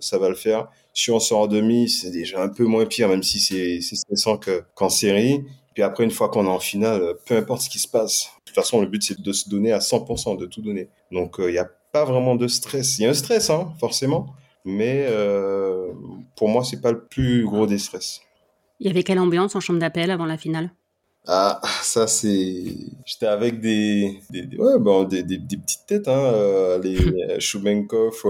ça 0.00 0.18
va 0.18 0.28
le 0.28 0.34
faire. 0.34 0.68
Si 0.94 1.10
on 1.10 1.20
sort 1.20 1.40
en 1.40 1.46
demi, 1.46 1.88
c'est 1.88 2.10
déjà 2.10 2.42
un 2.42 2.48
peu 2.48 2.64
moins 2.64 2.86
pire, 2.86 3.08
même 3.08 3.22
si 3.22 3.40
c'est 3.40 3.80
stressant 3.96 4.38
qu'en 4.74 4.88
série. 4.88 5.42
Puis 5.74 5.82
après, 5.82 6.04
une 6.04 6.10
fois 6.10 6.28
qu'on 6.28 6.44
est 6.44 6.50
en 6.50 6.60
finale, 6.60 7.14
peu 7.26 7.36
importe 7.36 7.62
ce 7.62 7.70
qui 7.70 7.78
se 7.78 7.88
passe. 7.88 8.30
De 8.40 8.44
toute 8.46 8.54
façon, 8.54 8.80
le 8.80 8.86
but, 8.86 9.02
c'est 9.02 9.20
de 9.20 9.32
se 9.32 9.48
donner 9.48 9.72
à 9.72 9.78
100%, 9.78 10.36
de 10.36 10.46
tout 10.46 10.60
donner. 10.60 10.88
Donc, 11.10 11.36
il 11.38 11.46
n'y 11.46 11.58
a 11.58 11.68
pas 11.92 12.04
vraiment 12.04 12.34
de 12.36 12.46
stress. 12.46 12.98
Il 12.98 13.02
y 13.02 13.06
a 13.06 13.10
un 13.10 13.14
stress, 13.14 13.48
hein, 13.48 13.72
forcément. 13.80 14.34
Mais 14.64 15.06
pour 16.36 16.48
moi, 16.48 16.62
c'est 16.62 16.80
pas 16.80 16.92
le 16.92 17.04
plus 17.04 17.44
gros 17.44 17.66
des 17.66 17.78
stress. 17.78 18.20
Il 18.80 18.86
y 18.86 18.90
avait 18.90 19.02
quelle 19.02 19.20
ambiance 19.20 19.54
en 19.54 19.60
chambre 19.60 19.78
d'appel 19.78 20.10
avant 20.10 20.26
la 20.26 20.36
finale? 20.36 20.72
Ah, 21.26 21.60
ça 21.82 22.08
c'est. 22.08 22.64
J'étais 23.04 23.26
avec 23.26 23.60
des, 23.60 24.18
des, 24.30 24.56
ouais, 24.56 24.78
bon, 24.80 25.04
des, 25.04 25.22
des, 25.22 25.38
petites 25.38 25.86
têtes, 25.86 26.08
hein, 26.08 26.18
euh, 26.18 26.78
les 26.80 27.38
Choubenkov. 27.38 28.24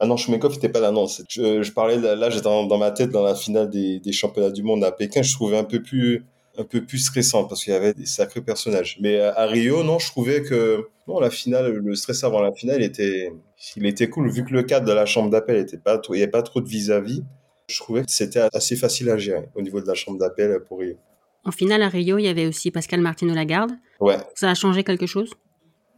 Ah 0.00 0.06
non, 0.06 0.16
Choubenkov 0.16 0.54
n'était 0.54 0.70
pas 0.70 0.80
là, 0.80 0.90
non. 0.90 1.06
Je, 1.06 1.62
je 1.62 1.72
parlais 1.72 1.98
là, 1.98 2.30
j'étais 2.30 2.44
dans, 2.44 2.78
ma 2.78 2.90
tête 2.90 3.10
dans 3.10 3.22
la 3.22 3.34
finale 3.34 3.68
des, 3.68 4.00
des 4.00 4.12
championnats 4.12 4.50
du 4.50 4.62
monde 4.62 4.82
à 4.82 4.92
Pékin. 4.92 5.22
Je 5.22 5.32
trouvais 5.34 5.58
un 5.58 5.64
peu 5.64 5.82
plus 5.82 6.24
un 6.58 6.64
peu 6.64 6.84
plus 6.84 6.98
stressant 6.98 7.44
parce 7.44 7.62
qu'il 7.64 7.72
y 7.72 7.76
avait 7.76 7.94
des 7.94 8.06
sacrés 8.06 8.40
personnages. 8.40 8.98
Mais 9.00 9.20
à, 9.20 9.46
Rio, 9.46 9.82
non, 9.84 9.98
je 9.98 10.08
trouvais 10.08 10.42
que 10.42 10.88
non, 11.06 11.20
la 11.20 11.30
finale, 11.30 11.72
le 11.72 11.94
stress 11.94 12.24
avant 12.24 12.40
la 12.42 12.52
finale 12.52 12.82
était, 12.82 13.32
il 13.76 13.86
était 13.86 14.08
cool 14.08 14.30
vu 14.30 14.44
que 14.44 14.52
le 14.52 14.62
cadre 14.62 14.86
de 14.86 14.92
la 14.92 15.06
chambre 15.06 15.30
d'appel 15.30 15.56
était 15.56 15.78
pas, 15.78 16.00
il 16.08 16.12
n'y 16.12 16.22
avait 16.22 16.30
pas 16.30 16.42
trop 16.42 16.60
de 16.60 16.68
vis-à-vis. 16.68 17.22
Je 17.68 17.78
trouvais 17.78 18.02
que 18.02 18.10
c'était 18.10 18.42
assez 18.52 18.74
facile 18.74 19.10
à 19.10 19.16
gérer 19.16 19.48
au 19.54 19.62
niveau 19.62 19.80
de 19.80 19.86
la 19.86 19.94
chambre 19.94 20.18
d'appel 20.18 20.58
pour 20.68 20.80
Rio. 20.80 20.96
En 21.44 21.52
finale 21.52 21.82
à 21.82 21.88
Rio, 21.88 22.18
il 22.18 22.24
y 22.24 22.28
avait 22.28 22.46
aussi 22.46 22.70
Pascal 22.70 23.00
Martino 23.00 23.32
Lagarde. 23.34 23.72
Ouais. 24.00 24.16
Ça 24.34 24.50
a 24.50 24.54
changé 24.54 24.82
quelque 24.82 25.06
chose? 25.06 25.30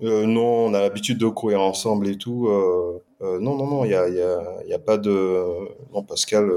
Euh, 0.03 0.27
Non, 0.27 0.67
on 0.67 0.75
a 0.75 0.81
l'habitude 0.81 1.19
de 1.19 1.27
courir 1.27 1.61
ensemble 1.61 2.09
et 2.09 2.17
tout. 2.17 2.49
Euh, 2.49 3.03
non, 3.23 3.57
non, 3.57 3.67
non, 3.67 3.85
il 3.85 3.89
n'y 3.89 3.95
a, 3.95 4.09
y 4.09 4.21
a, 4.21 4.65
y 4.67 4.73
a, 4.73 4.79
pas 4.79 4.99
de. 4.99 5.45
Non, 5.93 6.03
Pascal, 6.03 6.51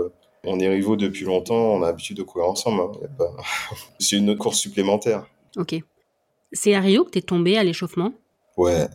on 0.44 0.60
est 0.60 0.68
rivaux 0.68 0.96
depuis 0.96 1.26
longtemps, 1.26 1.56
on 1.56 1.84
a 1.84 1.88
l'habitude 1.88 2.18
de 2.18 2.24
courir 2.24 2.48
ensemble. 2.48 2.82
Hein. 2.82 3.08
Pas... 3.18 3.32
C'est 4.00 4.18
une 4.18 4.38
course 4.38 4.58
supplémentaire. 4.58 5.26
Ok. 5.58 5.76
C'est 6.52 6.74
à 6.74 6.80
Rio 6.80 7.04
que 7.04 7.12
tu 7.12 7.20
es 7.20 7.22
tombé 7.22 7.58
à 7.58 7.64
l'échauffement? 7.64 8.14
Ouais, 8.58 8.88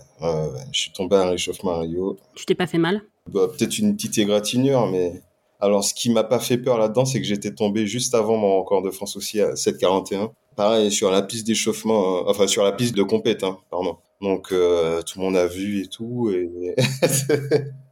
je 0.73 0.81
suis 0.81 0.93
tombé 0.93 1.17
à 1.17 1.31
l'échauffement 1.31 1.73
à 1.73 1.81
Rio. 1.81 2.17
Tu 2.35 2.47
t'es 2.47 2.55
pas 2.55 2.67
fait 2.67 2.79
mal? 2.79 3.03
Bah, 3.29 3.49
Peut-être 3.49 3.79
une 3.79 3.95
petite 3.95 4.17
égratignure, 4.17 4.87
mais 4.87 5.23
alors, 5.61 5.85
ce 5.85 5.93
qui 5.93 6.11
m'a 6.11 6.25
pas 6.25 6.39
fait 6.39 6.57
peur 6.57 6.79
là-dedans, 6.79 7.05
c'est 7.05 7.21
que 7.21 7.27
j'étais 7.27 7.55
tombé 7.55 7.87
juste 7.87 8.15
avant 8.15 8.37
mon 8.37 8.59
record 8.61 8.83
de 8.83 8.91
France 8.91 9.17
aussi 9.17 9.41
à 9.41 9.53
7,41. 9.53 10.31
Pareil, 10.57 10.91
sur 10.91 11.11
la 11.11 11.23
piste 11.23 11.47
d'échauffement, 11.47 12.19
euh, 12.19 12.23
enfin 12.27 12.47
sur 12.47 12.65
la 12.65 12.73
piste 12.73 12.97
de 12.97 13.03
compète, 13.03 13.45
hein, 13.45 13.59
pardon. 13.71 13.99
Donc 14.21 14.53
euh, 14.53 15.01
tout 15.03 15.19
le 15.19 15.25
monde 15.25 15.37
a 15.37 15.47
vu 15.47 15.83
et 15.83 15.87
tout, 15.87 16.31
et 16.31 16.75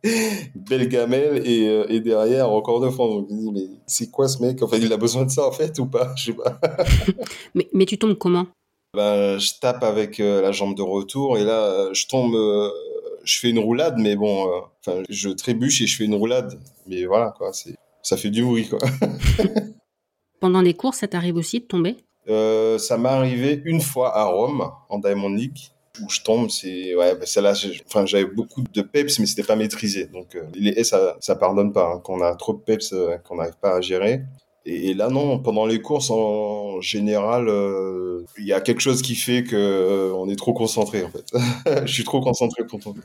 belle 0.55 0.89
gamelle 0.89 1.47
et, 1.47 1.67
euh, 1.69 1.87
et, 1.89 2.01
derrière 2.01 2.51
encore 2.51 2.81
de 2.81 2.91
fond. 2.91 3.09
Donc 3.09 3.29
je 3.31 3.35
me 3.35 3.41
dis 3.41 3.51
mais 3.53 3.77
c'est 3.87 4.11
quoi 4.11 4.29
ce 4.29 4.43
mec? 4.43 4.63
En 4.63 4.69
fait, 4.69 4.79
il 4.79 4.93
a 4.93 4.99
besoin 4.99 5.25
de 5.25 5.31
ça 5.31 5.47
en 5.47 5.53
fait 5.53 5.79
ou 5.79 5.87
pas? 5.87 6.13
Je 6.17 6.27
sais 6.27 6.33
pas. 6.35 6.61
mais, 7.55 7.69
mais 7.73 7.87
tu 7.87 7.97
tombes 7.97 8.19
comment? 8.19 8.47
Ben, 8.95 9.39
je 9.39 9.53
tape 9.61 9.83
avec 9.85 10.19
la 10.19 10.53
jambe 10.53 10.77
de 10.77 10.83
retour 10.83 11.39
et 11.39 11.45
là 11.45 11.93
je 11.93 12.07
tombe, 12.07 12.35
je 13.25 13.39
fais 13.39 13.51
une 13.51 13.59
roulade, 13.59 13.97
mais 13.99 14.17
bon, 14.17 14.51
enfin 14.81 15.03
je 15.09 15.29
trébuche 15.31 15.81
et 15.83 15.87
je 15.87 15.97
fais 15.97 16.05
une 16.05 16.15
roulade, 16.15 16.59
mais 16.87 17.05
voilà 17.05 17.35
quoi, 17.37 17.53
ça 18.03 18.17
fait 18.17 18.31
du 18.31 18.43
bruit 18.43 18.69
quoi. 18.69 18.79
Pendant 20.41 20.61
les 20.61 20.75
courses, 20.75 20.99
ça 20.99 21.09
t'arrive 21.09 21.37
aussi 21.37 21.61
de 21.61 21.65
tomber? 21.65 21.97
Euh, 22.29 22.79
Ça 22.79 22.99
m'est 22.99 23.09
arrivé 23.09 23.61
une 23.65 23.81
fois 23.81 24.17
à 24.17 24.25
Rome, 24.25 24.71
en 24.89 24.99
Diamond 24.99 25.31
League, 25.31 25.59
où 26.01 26.09
je 26.09 26.21
tombe. 26.23 26.51
C'est 26.51 26.95
ouais, 26.95 27.15
bah, 27.15 27.43
là, 27.43 27.55
enfin, 27.87 28.07
j'avais 28.07 28.25
beaucoup 28.25 28.63
de 28.63 28.83
peps, 28.83 29.19
mais 29.19 29.27
c'était 29.27 29.43
pas 29.43 29.57
maîtrisé. 29.57 30.07
Donc 30.07 30.35
euh, 30.35 30.43
les 30.55 30.71
S, 30.71 30.89
ça, 30.89 31.17
ça 31.21 31.37
pardonne 31.37 31.73
pas. 31.73 31.93
Hein, 31.95 32.01
quand 32.05 32.15
on 32.15 32.23
a 32.23 32.35
trop 32.35 32.53
de 32.53 32.61
peps, 32.61 32.93
euh, 32.93 33.17
qu'on 33.19 33.37
n'arrive 33.37 33.57
pas 33.61 33.77
à 33.77 33.81
gérer. 33.81 34.23
Et, 34.71 34.93
là, 34.93 35.09
non, 35.09 35.39
pendant 35.39 35.65
les 35.65 35.81
courses, 35.81 36.11
en 36.11 36.83
général, 36.83 37.49
il 38.37 38.45
y 38.45 38.53
a 38.53 38.61
quelque 38.61 38.81
chose 38.81 39.01
qui 39.01 39.15
fait 39.15 39.43
que 39.43 40.13
on 40.15 40.29
est 40.29 40.37
trop 40.37 40.53
concentré, 40.53 41.05
en 41.05 41.09
fait. 41.09 41.25
je 41.87 41.91
suis 41.91 42.05
trop 42.05 42.21
concentré 42.21 42.67
pour 42.67 42.79
tomber. 42.79 43.01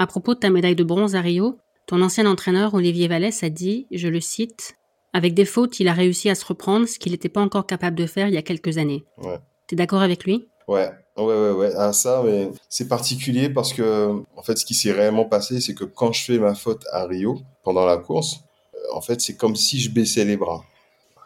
À 0.00 0.08
propos 0.08 0.34
de 0.34 0.40
ta 0.40 0.50
médaille 0.50 0.74
de 0.74 0.82
bronze 0.82 1.14
à 1.14 1.20
Rio, 1.20 1.58
ton 1.86 2.02
ancien 2.02 2.26
entraîneur 2.26 2.74
Olivier 2.74 3.06
Vallès 3.06 3.42
a 3.44 3.50
dit, 3.50 3.86
je 3.92 4.08
le 4.08 4.20
cite, 4.20 4.76
avec 5.12 5.34
des 5.34 5.44
fautes, 5.44 5.80
il 5.80 5.88
a 5.88 5.92
réussi 5.92 6.30
à 6.30 6.34
se 6.34 6.44
reprendre, 6.44 6.86
ce 6.86 6.98
qu'il 6.98 7.12
n'était 7.12 7.28
pas 7.28 7.40
encore 7.40 7.66
capable 7.66 7.96
de 7.96 8.06
faire 8.06 8.28
il 8.28 8.34
y 8.34 8.38
a 8.38 8.42
quelques 8.42 8.78
années. 8.78 9.04
Ouais. 9.18 9.38
T'es 9.66 9.76
d'accord 9.76 10.00
avec 10.00 10.24
lui? 10.24 10.48
Ouais, 10.68 10.90
ouais, 11.16 11.24
ouais, 11.24 11.50
ouais. 11.52 11.72
Ah, 11.76 11.92
ça, 11.92 12.22
mais 12.24 12.50
c'est 12.68 12.88
particulier 12.88 13.50
parce 13.50 13.72
que, 13.72 14.22
en 14.36 14.42
fait, 14.42 14.56
ce 14.58 14.64
qui 14.64 14.74
s'est 14.74 14.92
réellement 14.92 15.24
passé, 15.24 15.60
c'est 15.60 15.74
que 15.74 15.84
quand 15.84 16.12
je 16.12 16.24
fais 16.24 16.38
ma 16.38 16.54
faute 16.54 16.84
à 16.92 17.04
Rio, 17.06 17.40
pendant 17.62 17.84
la 17.84 17.96
course, 17.96 18.40
euh, 18.74 18.78
en 18.94 19.00
fait, 19.00 19.20
c'est 19.20 19.36
comme 19.36 19.56
si 19.56 19.80
je 19.80 19.90
baissais 19.90 20.24
les 20.24 20.36
bras. 20.36 20.64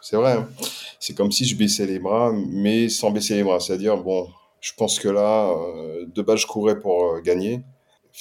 C'est 0.01 0.17
vrai, 0.17 0.33
hein. 0.33 0.47
c'est 0.99 1.15
comme 1.15 1.31
si 1.31 1.45
je 1.45 1.55
baissais 1.55 1.87
les 1.87 1.99
bras, 1.99 2.31
mais 2.33 2.89
sans 2.89 3.11
baisser 3.11 3.35
les 3.35 3.43
bras. 3.43 3.59
C'est-à-dire, 3.59 3.97
bon, 3.97 4.29
je 4.61 4.73
pense 4.77 4.99
que 4.99 5.09
là, 5.09 5.49
euh, 5.49 6.05
de 6.07 6.21
base, 6.21 6.39
je 6.39 6.47
courais 6.47 6.79
pour 6.79 7.03
euh, 7.03 7.21
gagner. 7.21 7.63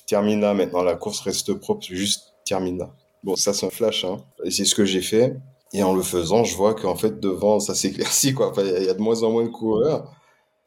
Termine 0.07 0.41
là, 0.41 0.55
maintenant, 0.55 0.83
la 0.83 0.97
course 0.97 1.21
reste 1.21 1.55
propre, 1.55 1.85
juste 1.89 2.35
termine 2.45 2.79
là. 2.79 2.95
Bon, 3.23 3.37
ça, 3.37 3.55
c'est 3.55 3.67
un 3.67 3.71
flash, 3.71 4.05
hein. 4.05 4.19
Et 4.45 4.51
c'est 4.51 4.65
ce 4.65 4.75
que 4.75 4.85
j'ai 4.85 5.01
fait. 5.01 5.37
Et 5.73 5.83
en 5.83 5.95
le 5.95 6.03
faisant, 6.03 6.45
je 6.45 6.55
vois 6.57 6.75
qu'en 6.75 6.97
fait, 6.97 7.21
devant, 7.21 7.61
ça 7.61 7.75
s'éclaircit, 7.75 8.35
quoi. 8.35 8.53
il 8.59 8.85
y 8.85 8.89
a 8.89 8.95
de 8.95 9.01
moins 9.01 9.23
en 9.23 9.31
moins 9.31 9.45
de 9.45 9.49
coureurs. 9.49 10.11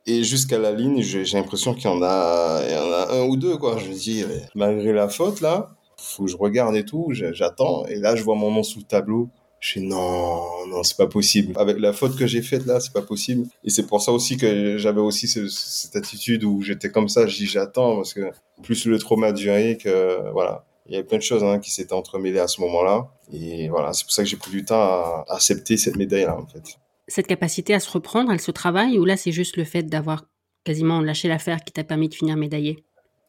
Et 0.07 0.23
jusqu'à 0.23 0.57
la 0.57 0.71
ligne, 0.71 1.01
j'ai 1.01 1.23
l'impression 1.37 1.73
qu'il 1.73 1.89
y 1.89 1.93
en 1.93 2.01
a, 2.01 3.07
un 3.11 3.23
ou 3.25 3.35
deux, 3.35 3.57
quoi. 3.57 3.77
Je 3.77 3.89
me 3.89 3.93
dis, 3.93 4.23
malgré 4.55 4.93
la 4.93 5.09
faute, 5.09 5.41
là, 5.41 5.75
faut 5.97 6.25
que 6.25 6.31
je 6.31 6.37
regarde 6.37 6.75
et 6.75 6.85
tout, 6.85 7.09
j'attends. 7.11 7.85
Et 7.87 7.95
là, 7.95 8.15
je 8.15 8.23
vois 8.23 8.35
mon 8.35 8.49
nom 8.51 8.63
sous 8.63 8.79
le 8.79 8.85
tableau. 8.85 9.29
Je 9.59 9.79
dis, 9.79 9.85
non, 9.85 10.65
non, 10.67 10.83
c'est 10.83 10.97
pas 10.97 11.07
possible. 11.07 11.53
Avec 11.57 11.79
la 11.79 11.91
faute 11.91 12.15
que 12.15 12.25
j'ai 12.25 12.41
faite 12.41 12.65
là, 12.65 12.79
c'est 12.79 12.93
pas 12.93 13.01
possible. 13.01 13.47
Et 13.63 13.69
c'est 13.69 13.85
pour 13.85 14.01
ça 14.01 14.11
aussi 14.11 14.37
que 14.37 14.77
j'avais 14.77 15.01
aussi 15.01 15.27
cette 15.27 15.95
attitude 15.95 16.43
où 16.43 16.61
j'étais 16.61 16.89
comme 16.89 17.09
ça, 17.09 17.27
je 17.27 17.35
dis, 17.35 17.45
j'attends, 17.45 17.97
parce 17.97 18.13
que 18.13 18.31
plus 18.63 18.85
le 18.85 18.97
trauma 18.99 19.31
duré 19.33 19.77
que, 19.77 20.31
voilà 20.31 20.63
il 20.87 20.93
y 20.93 20.95
avait 20.95 21.05
plein 21.05 21.17
de 21.17 21.23
choses 21.23 21.43
hein, 21.43 21.59
qui 21.59 21.71
s'étaient 21.71 21.93
entremêlées 21.93 22.39
à 22.39 22.47
ce 22.47 22.61
moment-là. 22.61 23.07
Et 23.31 23.69
voilà, 23.69 23.93
c'est 23.93 24.03
pour 24.03 24.13
ça 24.13 24.23
que 24.23 24.29
j'ai 24.29 24.37
pris 24.37 24.51
du 24.51 24.63
temps 24.63 24.81
à 24.81 25.25
accepter 25.29 25.77
cette 25.77 25.97
médaille-là, 25.97 26.37
en 26.37 26.45
fait. 26.45 26.77
Cette 27.07 27.27
capacité 27.27 27.73
à 27.73 27.79
se 27.79 27.89
reprendre, 27.89 28.31
elle 28.31 28.41
se 28.41 28.51
travaille 28.51 28.99
ou 28.99 29.05
là, 29.05 29.17
c'est 29.17 29.31
juste 29.31 29.57
le 29.57 29.63
fait 29.63 29.83
d'avoir 29.83 30.25
quasiment 30.67 30.99
lâché 30.99 31.29
l'affaire 31.29 31.63
qui 31.63 31.71
t'a 31.71 31.85
permis 31.85 32.09
de 32.09 32.13
finir 32.13 32.35
médaillé? 32.35 32.83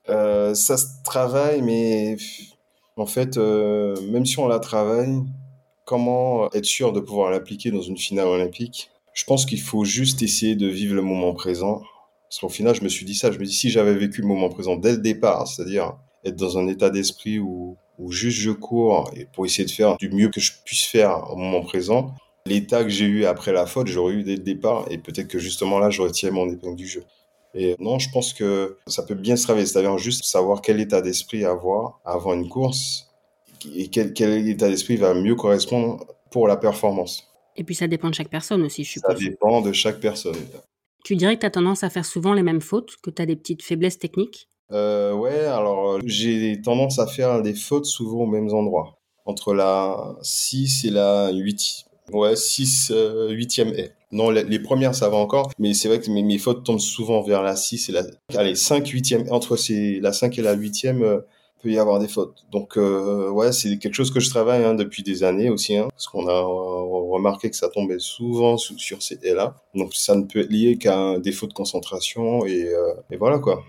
Euh, 0.08 0.54
Ça 0.54 0.76
se 0.76 0.86
travaille, 1.04 1.62
mais 1.62 2.16
en 2.96 3.06
fait, 3.06 3.36
euh, 3.36 3.94
même 4.10 4.26
si 4.26 4.38
on 4.40 4.48
la 4.48 4.58
travaille, 4.58 5.22
comment 5.86 6.50
être 6.52 6.64
sûr 6.64 6.92
de 6.92 7.00
pouvoir 7.00 7.30
l'appliquer 7.30 7.70
dans 7.70 7.80
une 7.80 7.96
finale 7.96 8.26
olympique? 8.26 8.90
Je 9.14 9.24
pense 9.24 9.46
qu'il 9.46 9.60
faut 9.60 9.84
juste 9.84 10.20
essayer 10.22 10.56
de 10.56 10.66
vivre 10.66 10.94
le 10.94 11.02
moment 11.02 11.32
présent. 11.32 11.82
Parce 12.28 12.40
qu'au 12.40 12.48
final, 12.48 12.74
je 12.74 12.82
me 12.82 12.88
suis 12.88 13.06
dit 13.06 13.14
ça, 13.14 13.30
je 13.30 13.38
me 13.38 13.44
dis 13.44 13.52
si 13.52 13.70
j'avais 13.70 13.94
vécu 13.94 14.20
le 14.20 14.26
moment 14.26 14.48
présent 14.48 14.76
dès 14.76 14.92
le 14.92 14.98
départ, 14.98 15.46
c'est-à-dire 15.46 15.96
être 16.24 16.36
dans 16.36 16.58
un 16.58 16.66
état 16.66 16.90
d'esprit 16.90 17.38
où, 17.38 17.76
où 17.98 18.10
juste 18.10 18.38
je 18.38 18.50
cours 18.50 19.10
et 19.14 19.26
pour 19.26 19.46
essayer 19.46 19.64
de 19.64 19.70
faire 19.70 19.96
du 19.96 20.10
mieux 20.10 20.28
que 20.28 20.40
je 20.40 20.52
puisse 20.64 20.84
faire 20.84 21.30
au 21.32 21.36
moment 21.36 21.62
présent. 21.62 22.14
L'état 22.46 22.82
que 22.82 22.90
j'ai 22.90 23.04
eu 23.04 23.24
après 23.24 23.52
la 23.52 23.66
faute, 23.66 23.88
j'aurais 23.88 24.14
eu 24.14 24.22
dès 24.22 24.36
le 24.36 24.42
départ 24.42 24.86
et 24.90 24.98
peut-être 24.98 25.28
que 25.28 25.38
justement 25.38 25.78
là, 25.78 25.90
j'aurais 25.90 26.10
tiré 26.10 26.32
mon 26.32 26.50
épingle 26.50 26.76
du 26.76 26.86
jeu. 26.86 27.02
Et 27.54 27.76
non, 27.78 27.98
je 27.98 28.10
pense 28.10 28.32
que 28.32 28.78
ça 28.86 29.02
peut 29.02 29.14
bien 29.14 29.36
se 29.36 29.44
travailler, 29.44 29.66
c'est-à-dire 29.66 29.96
juste 29.98 30.24
savoir 30.24 30.62
quel 30.62 30.80
état 30.80 31.00
d'esprit 31.00 31.44
avoir 31.44 32.00
avant 32.04 32.34
une 32.34 32.48
course 32.48 33.08
et 33.74 33.88
quel, 33.88 34.12
quel 34.12 34.48
état 34.48 34.68
d'esprit 34.68 34.96
va 34.96 35.14
mieux 35.14 35.34
correspondre 35.34 36.06
pour 36.30 36.46
la 36.46 36.56
performance. 36.56 37.28
Et 37.56 37.64
puis 37.64 37.74
ça 37.74 37.88
dépend 37.88 38.10
de 38.10 38.14
chaque 38.14 38.28
personne 38.28 38.62
aussi, 38.62 38.84
je 38.84 38.92
suppose. 38.92 39.18
Ça 39.18 39.18
dépend 39.18 39.60
de 39.60 39.72
chaque 39.72 39.98
personne. 39.98 40.36
Tu 41.04 41.16
dirais 41.16 41.34
que 41.36 41.40
tu 41.40 41.46
as 41.46 41.50
tendance 41.50 41.82
à 41.82 41.90
faire 41.90 42.04
souvent 42.04 42.32
les 42.32 42.42
mêmes 42.42 42.60
fautes, 42.60 42.96
que 43.02 43.10
tu 43.10 43.20
as 43.20 43.26
des 43.26 43.36
petites 43.36 43.62
faiblesses 43.62 43.98
techniques? 43.98 44.48
Euh, 44.70 45.14
ouais, 45.14 45.40
alors 45.40 45.92
euh, 45.92 46.00
j'ai 46.04 46.60
tendance 46.60 46.98
à 46.98 47.06
faire 47.06 47.42
des 47.42 47.54
fautes 47.54 47.86
souvent 47.86 48.24
aux 48.24 48.26
mêmes 48.26 48.52
endroits. 48.52 48.98
Entre 49.24 49.54
la 49.54 50.16
6 50.22 50.84
et 50.84 50.90
la 50.90 51.30
8. 51.32 51.87
Ouais, 52.12 52.36
6, 52.36 52.90
8e 52.90 53.74
haie. 53.74 53.92
Non, 54.10 54.30
les, 54.30 54.58
premières, 54.58 54.94
ça 54.94 55.08
va 55.10 55.16
encore, 55.16 55.50
mais 55.58 55.74
c'est 55.74 55.88
vrai 55.88 56.00
que 56.00 56.10
mes, 56.10 56.22
mes, 56.22 56.38
fautes 56.38 56.64
tombent 56.64 56.80
souvent 56.80 57.20
vers 57.20 57.42
la 57.42 57.56
6 57.56 57.90
et 57.90 57.92
la... 57.92 58.02
Allez, 58.34 58.54
5, 58.54 58.86
8e. 58.86 59.30
Entre 59.30 59.56
la 60.00 60.12
5 60.12 60.38
et 60.38 60.42
la 60.42 60.56
8e, 60.56 61.02
euh, 61.02 61.20
peut 61.62 61.70
y 61.70 61.78
avoir 61.78 61.98
des 61.98 62.08
fautes. 62.08 62.46
Donc, 62.50 62.76
euh, 62.76 63.28
ouais, 63.30 63.52
c'est 63.52 63.78
quelque 63.78 63.94
chose 63.94 64.10
que 64.10 64.20
je 64.20 64.30
travaille 64.30 64.64
hein, 64.64 64.74
depuis 64.74 65.02
des 65.02 65.24
années 65.24 65.50
aussi, 65.50 65.76
hein, 65.76 65.88
parce 65.90 66.06
qu'on 66.06 66.26
a 66.28 66.40
remarqué 66.40 67.50
que 67.50 67.56
ça 67.56 67.68
tombait 67.68 67.98
souvent 67.98 68.56
sur 68.56 69.02
ces 69.02 69.18
haies-là. 69.22 69.56
Donc, 69.74 69.94
ça 69.94 70.14
ne 70.14 70.22
peut 70.22 70.40
être 70.40 70.50
lié 70.50 70.78
qu'à 70.78 70.96
un 70.96 71.18
défaut 71.18 71.46
de 71.46 71.52
concentration, 71.52 72.46
et, 72.46 72.64
euh, 72.64 72.94
et 73.10 73.16
voilà, 73.16 73.38
quoi. 73.38 73.62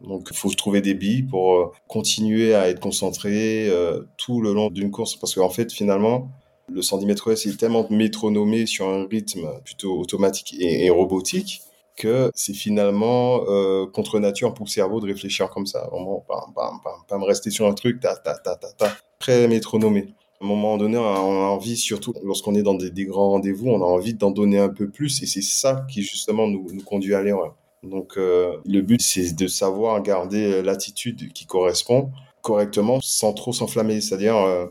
Donc, 0.00 0.28
il 0.30 0.36
faut 0.36 0.50
trouver 0.50 0.80
des 0.80 0.94
billes 0.94 1.22
pour 1.22 1.54
euh, 1.54 1.72
continuer 1.88 2.54
à 2.54 2.68
être 2.68 2.80
concentré 2.80 3.68
euh, 3.70 4.02
tout 4.18 4.42
le 4.42 4.52
long 4.52 4.70
d'une 4.70 4.90
course. 4.90 5.16
Parce 5.16 5.34
qu'en 5.34 5.48
fait, 5.48 5.72
finalement, 5.72 6.28
le 6.72 6.82
110 6.82 7.06
mètres 7.06 7.30
est 7.30 7.56
tellement 7.56 7.86
métronomé 7.90 8.66
sur 8.66 8.88
un 8.88 9.06
rythme 9.06 9.48
plutôt 9.64 9.98
automatique 9.98 10.56
et, 10.58 10.90
robotique 10.90 11.62
que 11.96 12.30
c'est 12.34 12.52
finalement 12.52 13.40
euh, 13.48 13.86
contre 13.86 14.18
nature 14.18 14.52
pour 14.52 14.66
le 14.66 14.70
cerveau 14.70 15.00
de 15.00 15.06
réfléchir 15.06 15.48
comme 15.48 15.64
ça. 15.64 15.88
Vraiment, 15.90 16.22
pas 16.26 17.18
me 17.18 17.24
rester 17.24 17.50
sur 17.50 17.66
un 17.66 17.72
truc, 17.72 18.00
ta, 18.00 18.14
ta, 18.16 18.34
ta, 18.34 18.56
ta, 18.56 18.92
très 19.18 19.48
métronomé. 19.48 20.08
À 20.40 20.44
un 20.44 20.48
moment 20.48 20.76
donné, 20.76 20.98
on 20.98 21.06
a 21.06 21.46
envie, 21.48 21.78
surtout 21.78 22.12
lorsqu'on 22.22 22.54
est 22.54 22.62
dans 22.62 22.74
des, 22.74 22.90
grands 23.06 23.30
rendez-vous, 23.30 23.68
on 23.68 23.80
a 23.80 23.86
envie 23.86 24.12
d'en 24.12 24.30
donner 24.30 24.58
un 24.58 24.68
peu 24.68 24.90
plus 24.90 25.22
et 25.22 25.26
c'est 25.26 25.42
ça 25.42 25.86
qui 25.90 26.02
justement 26.02 26.46
nous, 26.46 26.66
nous 26.70 26.82
conduit 26.82 27.14
à 27.14 27.22
l'erreur. 27.22 27.54
Donc 27.82 28.18
euh, 28.18 28.58
le 28.66 28.82
but, 28.82 29.00
c'est 29.00 29.34
de 29.34 29.46
savoir 29.46 30.02
garder 30.02 30.62
l'attitude 30.62 31.32
qui 31.32 31.46
correspond 31.46 32.10
correctement 32.42 33.00
sans 33.00 33.32
trop 33.32 33.52
s'enflammer, 33.52 34.00
c'est-à-dire 34.00 34.36
euh, 34.36 34.66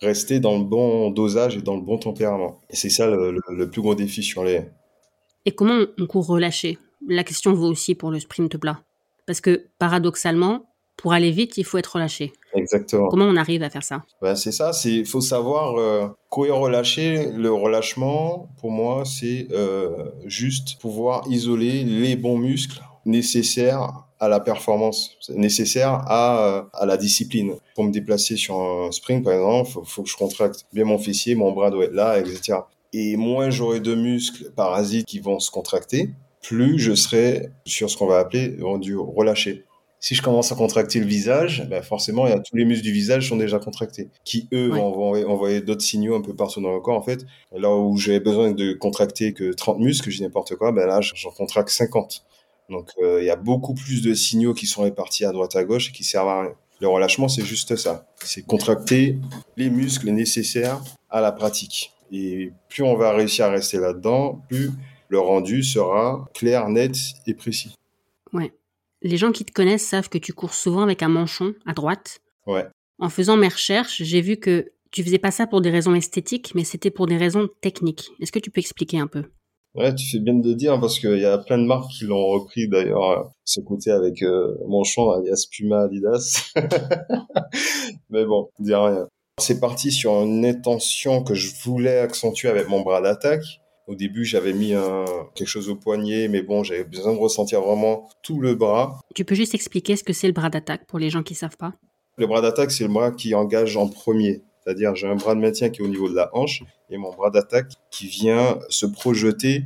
rester 0.00 0.40
dans 0.40 0.58
le 0.58 0.64
bon 0.64 1.10
dosage 1.10 1.56
et 1.56 1.62
dans 1.62 1.76
le 1.76 1.82
bon 1.82 1.98
tempérament. 1.98 2.60
Et 2.70 2.76
c'est 2.76 2.90
ça 2.90 3.06
le, 3.06 3.70
plus 3.70 3.82
gros 3.82 3.94
défi 3.94 4.22
sur 4.22 4.44
les... 4.44 4.62
Et 5.44 5.52
comment 5.52 5.84
on 5.98 6.06
court 6.06 6.26
relâché 6.26 6.78
La 7.06 7.24
question 7.24 7.52
vaut 7.52 7.68
aussi 7.68 7.94
pour 7.94 8.10
le 8.10 8.18
sprint 8.18 8.56
plat. 8.58 8.80
Parce 9.26 9.40
que 9.40 9.66
paradoxalement, 9.78 10.66
pour 10.96 11.12
aller 11.12 11.30
vite, 11.30 11.56
il 11.56 11.64
faut 11.64 11.78
être 11.78 11.94
relâché. 11.94 12.32
Exactement. 12.54 13.08
Comment 13.08 13.26
on 13.26 13.36
arrive 13.36 13.62
à 13.62 13.70
faire 13.70 13.84
ça? 13.84 14.02
Ben, 14.20 14.34
C'est 14.34 14.52
ça, 14.52 14.72
il 14.84 15.06
faut 15.06 15.20
savoir 15.20 15.76
euh, 15.76 16.08
courir 16.28 16.56
relâché. 16.56 17.30
Le 17.32 17.52
relâchement, 17.52 18.50
pour 18.60 18.70
moi, 18.70 19.04
c'est 19.04 19.48
euh, 19.52 20.10
juste 20.26 20.78
pouvoir 20.80 21.24
isoler 21.28 21.84
les 21.84 22.16
bons 22.16 22.38
muscles 22.38 22.82
nécessaires 23.06 24.04
à 24.20 24.28
la 24.28 24.38
performance, 24.40 25.16
nécessaires 25.30 26.02
à, 26.06 26.46
euh, 26.46 26.62
à 26.74 26.86
la 26.86 26.96
discipline. 26.96 27.54
Pour 27.74 27.84
me 27.84 27.90
déplacer 27.90 28.36
sur 28.36 28.60
un 28.60 28.92
sprint, 28.92 29.24
par 29.24 29.32
exemple, 29.32 29.70
il 29.82 29.88
faut, 29.90 30.02
que 30.02 30.10
je 30.10 30.16
contracte 30.16 30.66
bien 30.72 30.84
mon 30.84 30.98
fessier, 30.98 31.34
mon 31.34 31.52
bras 31.52 31.70
doit 31.70 31.86
être 31.86 31.94
là, 31.94 32.18
etc. 32.18 32.58
Et 32.92 33.16
moins 33.16 33.50
j'aurai 33.50 33.80
de 33.80 33.94
muscles 33.94 34.50
parasites 34.54 35.06
qui 35.06 35.20
vont 35.20 35.40
se 35.40 35.50
contracter, 35.50 36.10
plus 36.42 36.78
je 36.78 36.94
serai 36.94 37.50
sur 37.64 37.90
ce 37.90 37.96
qu'on 37.96 38.06
va 38.06 38.18
appeler 38.18 38.56
rendu 38.60 38.96
relâché 38.96 39.64
si 40.00 40.14
je 40.14 40.22
commence 40.22 40.50
à 40.50 40.54
contracter 40.54 40.98
le 40.98 41.06
visage, 41.06 41.66
ben 41.68 41.82
forcément, 41.82 42.26
il 42.26 42.30
y 42.30 42.32
a, 42.32 42.38
tous 42.38 42.56
les 42.56 42.64
muscles 42.64 42.84
du 42.84 42.92
visage 42.92 43.28
sont 43.28 43.36
déjà 43.36 43.58
contractés, 43.58 44.08
qui 44.24 44.48
eux 44.52 44.68
vont 44.68 45.14
envoyer, 45.28 45.60
d'autres 45.60 45.82
signaux 45.82 46.14
un 46.14 46.22
peu 46.22 46.34
partout 46.34 46.62
dans 46.62 46.72
le 46.72 46.80
corps. 46.80 46.96
En 46.96 47.02
fait, 47.02 47.26
là 47.52 47.70
où 47.76 47.96
j'avais 47.98 48.20
besoin 48.20 48.52
de 48.52 48.72
contracter 48.72 49.34
que 49.34 49.52
30 49.52 49.78
muscles, 49.78 50.10
je 50.10 50.16
dis 50.16 50.22
n'importe 50.22 50.56
quoi, 50.56 50.72
ben 50.72 50.86
là, 50.86 51.00
j'en 51.02 51.30
contracte 51.30 51.68
50. 51.68 52.24
Donc, 52.70 52.90
euh, 53.02 53.20
il 53.20 53.26
y 53.26 53.30
a 53.30 53.36
beaucoup 53.36 53.74
plus 53.74 54.00
de 54.00 54.14
signaux 54.14 54.54
qui 54.54 54.66
sont 54.66 54.82
répartis 54.82 55.24
à 55.24 55.32
droite 55.32 55.56
à 55.56 55.64
gauche 55.64 55.90
et 55.90 55.92
qui 55.92 56.04
servent 56.04 56.28
à 56.28 56.42
rien. 56.42 56.52
Le 56.80 56.88
relâchement, 56.88 57.28
c'est 57.28 57.44
juste 57.44 57.76
ça. 57.76 58.06
C'est 58.24 58.42
contracter 58.42 59.18
les 59.56 59.68
muscles 59.68 60.10
nécessaires 60.10 60.80
à 61.10 61.20
la 61.20 61.32
pratique. 61.32 61.92
Et 62.10 62.52
plus 62.68 62.82
on 62.82 62.96
va 62.96 63.12
réussir 63.12 63.46
à 63.46 63.50
rester 63.50 63.78
là-dedans, 63.78 64.42
plus 64.48 64.70
le 65.08 65.18
rendu 65.18 65.62
sera 65.62 66.28
clair, 66.34 66.68
net 66.68 66.96
et 67.26 67.34
précis. 67.34 67.74
Ouais. 68.32 68.52
Les 69.02 69.16
gens 69.16 69.32
qui 69.32 69.44
te 69.44 69.52
connaissent 69.52 69.86
savent 69.86 70.08
que 70.08 70.18
tu 70.18 70.32
cours 70.32 70.54
souvent 70.54 70.82
avec 70.82 71.02
un 71.02 71.08
manchon 71.08 71.54
à 71.66 71.72
droite. 71.72 72.20
Ouais. 72.46 72.66
En 72.98 73.08
faisant 73.08 73.36
mes 73.36 73.48
recherches, 73.48 74.02
j'ai 74.02 74.20
vu 74.20 74.36
que 74.36 74.72
tu 74.90 75.02
faisais 75.04 75.18
pas 75.18 75.30
ça 75.30 75.46
pour 75.46 75.60
des 75.60 75.70
raisons 75.70 75.94
esthétiques, 75.94 76.52
mais 76.54 76.64
c'était 76.64 76.90
pour 76.90 77.06
des 77.06 77.16
raisons 77.16 77.48
techniques. 77.60 78.10
Est-ce 78.20 78.32
que 78.32 78.38
tu 78.38 78.50
peux 78.50 78.60
expliquer 78.60 78.98
un 78.98 79.06
peu? 79.06 79.24
Ouais, 79.74 79.94
tu 79.94 80.04
fais 80.10 80.18
bien 80.18 80.34
de 80.34 80.48
le 80.48 80.54
dire 80.56 80.80
parce 80.80 80.98
qu'il 80.98 81.18
y 81.18 81.24
a 81.24 81.38
plein 81.38 81.58
de 81.58 81.64
marques 81.64 81.90
qui 81.90 82.04
l'ont 82.04 82.26
repris 82.26 82.68
d'ailleurs 82.68 83.30
ce 83.44 83.60
côté 83.60 83.92
avec 83.92 84.22
euh, 84.22 84.56
manchon 84.66 85.10
alias 85.10 85.46
Puma 85.50 85.82
Adidas. 85.82 86.52
mais 88.10 88.24
bon, 88.24 88.48
dis 88.58 88.74
rien. 88.74 89.06
C'est 89.38 89.60
parti 89.60 89.92
sur 89.92 90.12
une 90.22 90.44
intention 90.44 91.22
que 91.22 91.34
je 91.34 91.54
voulais 91.62 91.98
accentuer 91.98 92.48
avec 92.48 92.68
mon 92.68 92.80
bras 92.80 93.00
d'attaque. 93.00 93.44
Au 93.86 93.94
début, 93.94 94.24
j'avais 94.24 94.52
mis 94.52 94.74
un, 94.74 95.04
quelque 95.34 95.48
chose 95.48 95.68
au 95.68 95.76
poignet, 95.76 96.28
mais 96.28 96.42
bon, 96.42 96.62
j'avais 96.62 96.84
besoin 96.84 97.12
de 97.12 97.18
ressentir 97.18 97.60
vraiment 97.60 98.08
tout 98.22 98.40
le 98.40 98.54
bras. 98.54 99.00
Tu 99.14 99.24
peux 99.24 99.34
juste 99.34 99.54
expliquer 99.54 99.96
ce 99.96 100.04
que 100.04 100.12
c'est 100.12 100.26
le 100.26 100.32
bras 100.32 100.50
d'attaque 100.50 100.86
pour 100.86 100.98
les 100.98 101.10
gens 101.10 101.22
qui 101.22 101.34
savent 101.34 101.56
pas? 101.56 101.72
Le 102.16 102.26
bras 102.26 102.42
d'attaque, 102.42 102.70
c'est 102.70 102.84
le 102.84 102.92
bras 102.92 103.12
qui 103.12 103.34
engage 103.34 103.76
en 103.76 103.88
premier. 103.88 104.42
C'est-à-dire, 104.64 104.94
j'ai 104.94 105.08
un 105.08 105.16
bras 105.16 105.34
de 105.34 105.40
maintien 105.40 105.70
qui 105.70 105.80
est 105.80 105.84
au 105.84 105.88
niveau 105.88 106.08
de 106.08 106.14
la 106.14 106.30
hanche 106.34 106.62
et 106.90 106.98
mon 106.98 107.12
bras 107.12 107.30
d'attaque 107.30 107.72
qui 107.90 108.06
vient 108.06 108.58
se 108.68 108.86
projeter 108.86 109.64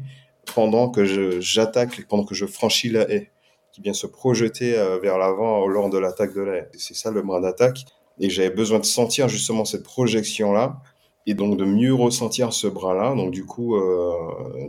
pendant 0.55 0.89
que 0.91 1.41
j'attaque, 1.41 2.07
pendant 2.09 2.25
que 2.25 2.35
je 2.35 2.47
franchis 2.47 2.91
la 2.91 3.11
haie, 3.11 3.31
qui 3.73 3.81
vient 3.81 3.93
se 3.93 4.07
projeter 4.07 4.77
euh, 4.77 4.99
vers 4.99 5.19
l'avant 5.19 5.67
lors 5.67 5.91
de 5.91 5.99
l'attaque 5.99 6.35
de 6.35 6.43
la 6.43 6.57
haie. 6.57 6.69
C'est 6.75 6.95
ça 6.95 7.11
le 7.11 7.23
bras 7.23 7.41
d'attaque. 7.41 7.85
Et 8.21 8.31
j'avais 8.31 8.51
besoin 8.51 8.79
de 8.79 8.85
sentir 8.85 9.29
justement 9.29 9.65
cette 9.65 9.83
projection-là 9.83 10.81
et 11.27 11.35
donc 11.35 11.57
de 11.59 11.65
mieux 11.65 11.95
ressentir 11.95 12.53
ce 12.53 12.69
bras-là. 12.69 13.15
Donc 13.17 13.33
du 13.33 13.45
coup, 13.45 13.75
euh, 13.75 14.13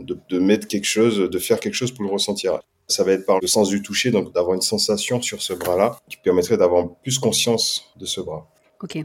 de, 0.02 0.18
de, 0.28 0.38
mettre 0.40 0.66
quelque 0.66 0.86
chose, 0.86 1.18
de 1.18 1.38
faire 1.38 1.60
quelque 1.60 1.74
chose 1.74 1.92
pour 1.92 2.04
le 2.04 2.10
ressentir. 2.10 2.58
Ça 2.88 3.04
va 3.04 3.12
être 3.12 3.26
par 3.26 3.40
le 3.40 3.46
sens 3.46 3.68
du 3.68 3.82
toucher, 3.82 4.10
donc 4.10 4.32
d'avoir 4.32 4.54
une 4.54 4.62
sensation 4.62 5.20
sur 5.20 5.42
ce 5.42 5.52
bras-là 5.52 5.98
qui 6.08 6.16
permettrait 6.18 6.56
d'avoir 6.56 6.88
plus 7.02 7.18
conscience 7.18 7.92
de 7.96 8.06
ce 8.06 8.20
bras. 8.20 8.48
Ok. 8.80 8.98